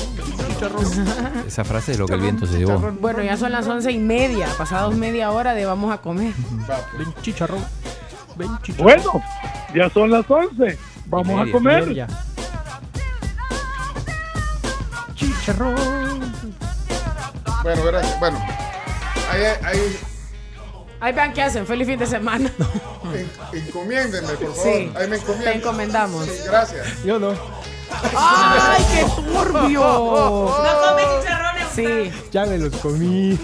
chicharrón. 0.49 1.45
Esa 1.47 1.65
frase 1.65 1.93
es 1.93 1.99
lo 1.99 2.07
que 2.07 2.15
el 2.15 2.21
viento 2.23 2.47
se 2.47 2.59
llevó. 2.59 2.79
Bueno, 3.01 3.23
ya 3.23 3.37
son 3.37 3.53
las 3.53 3.67
once 3.69 3.93
y 3.93 3.99
media, 3.99 4.49
pasados 4.57 4.97
media 4.97 5.31
hora 5.31 5.53
de 5.55 5.67
vamos 5.67 5.93
a 5.93 5.99
comer. 5.99 6.33
Ven 6.99 7.15
chicharrón. 7.23 7.63
Ven 8.37 8.59
chicharrón. 8.63 8.85
Bueno, 8.85 9.23
ya 9.75 9.91
son 9.91 10.11
las 10.11 10.25
11. 10.29 10.79
Vamos 11.07 11.49
a 11.49 11.53
comer. 11.53 11.95
Ya. 11.95 12.07
Chicharrón. 15.15 16.00
Bueno, 17.63 17.85
gracias. 17.85 18.19
Bueno, 18.21 18.39
ahí, 19.31 19.43
ahí 19.65 19.99
Ahí 21.01 21.13
vean 21.15 21.33
qué 21.33 21.43
hacen. 21.43 21.67
Feliz 21.67 21.87
fin 21.87 21.99
de 21.99 22.07
semana. 22.07 22.51
en- 23.15 23.31
encomiéndenme, 23.59 24.33
por 24.35 24.55
favor. 24.55 24.63
Sí, 24.63 24.93
ahí 24.95 25.09
me 25.09 25.17
encomiendan. 25.17 25.53
te 25.53 25.59
encomendamos. 25.59 26.25
Sí, 26.27 26.33
gracias. 26.45 27.03
Yo 27.05 27.19
no. 27.19 27.31
¡Ay, 28.17 28.85
qué 28.95 29.05
turbio! 29.23 29.81
No 29.81 30.81
come 30.89 31.03
chicharrones. 31.23 31.67
Sí. 31.75 32.13
Ya 32.31 32.45
me 32.47 32.59
los 32.59 32.75
comí. 32.77 33.39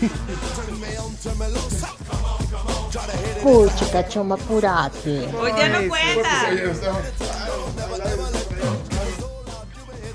Pucha, 3.43 3.91
cachoma, 3.91 4.35
apurate. 4.37 5.29
Hoy 5.41 5.53
ya 5.59 5.69
no 5.69 5.89
cuenta. 5.89 6.47
Oye, 6.51 6.73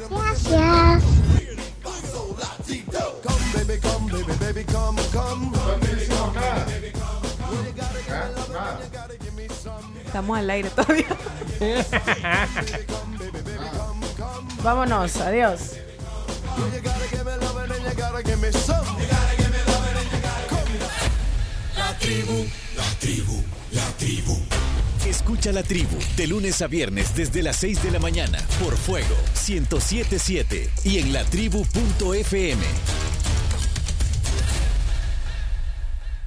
Gracias. 0.09 1.03
No 3.83 4.19
hicimos 5.97 6.33
nada. 6.33 6.65
Ah, 8.09 8.29
nada. 8.51 8.79
Estamos 10.05 10.37
al 10.37 10.49
aire 10.49 10.69
todavía. 10.69 11.17
Vámonos, 14.63 15.15
adiós. 15.17 15.59
La 21.77 21.97
tribu, 21.97 22.47
la 22.75 22.83
tribu, 22.99 23.43
la 23.71 23.85
tribu. 23.97 24.37
Escucha 25.07 25.51
la 25.51 25.63
tribu 25.63 25.97
de 26.15 26.27
lunes 26.27 26.61
a 26.61 26.67
viernes 26.67 27.15
desde 27.15 27.41
las 27.41 27.55
6 27.57 27.83
de 27.83 27.91
la 27.91 27.99
mañana 27.99 28.37
por 28.63 28.77
Fuego 28.77 29.15
1077 29.47 30.69
y 30.83 30.99
en 30.99 31.13
latribu.fm. 31.13 32.63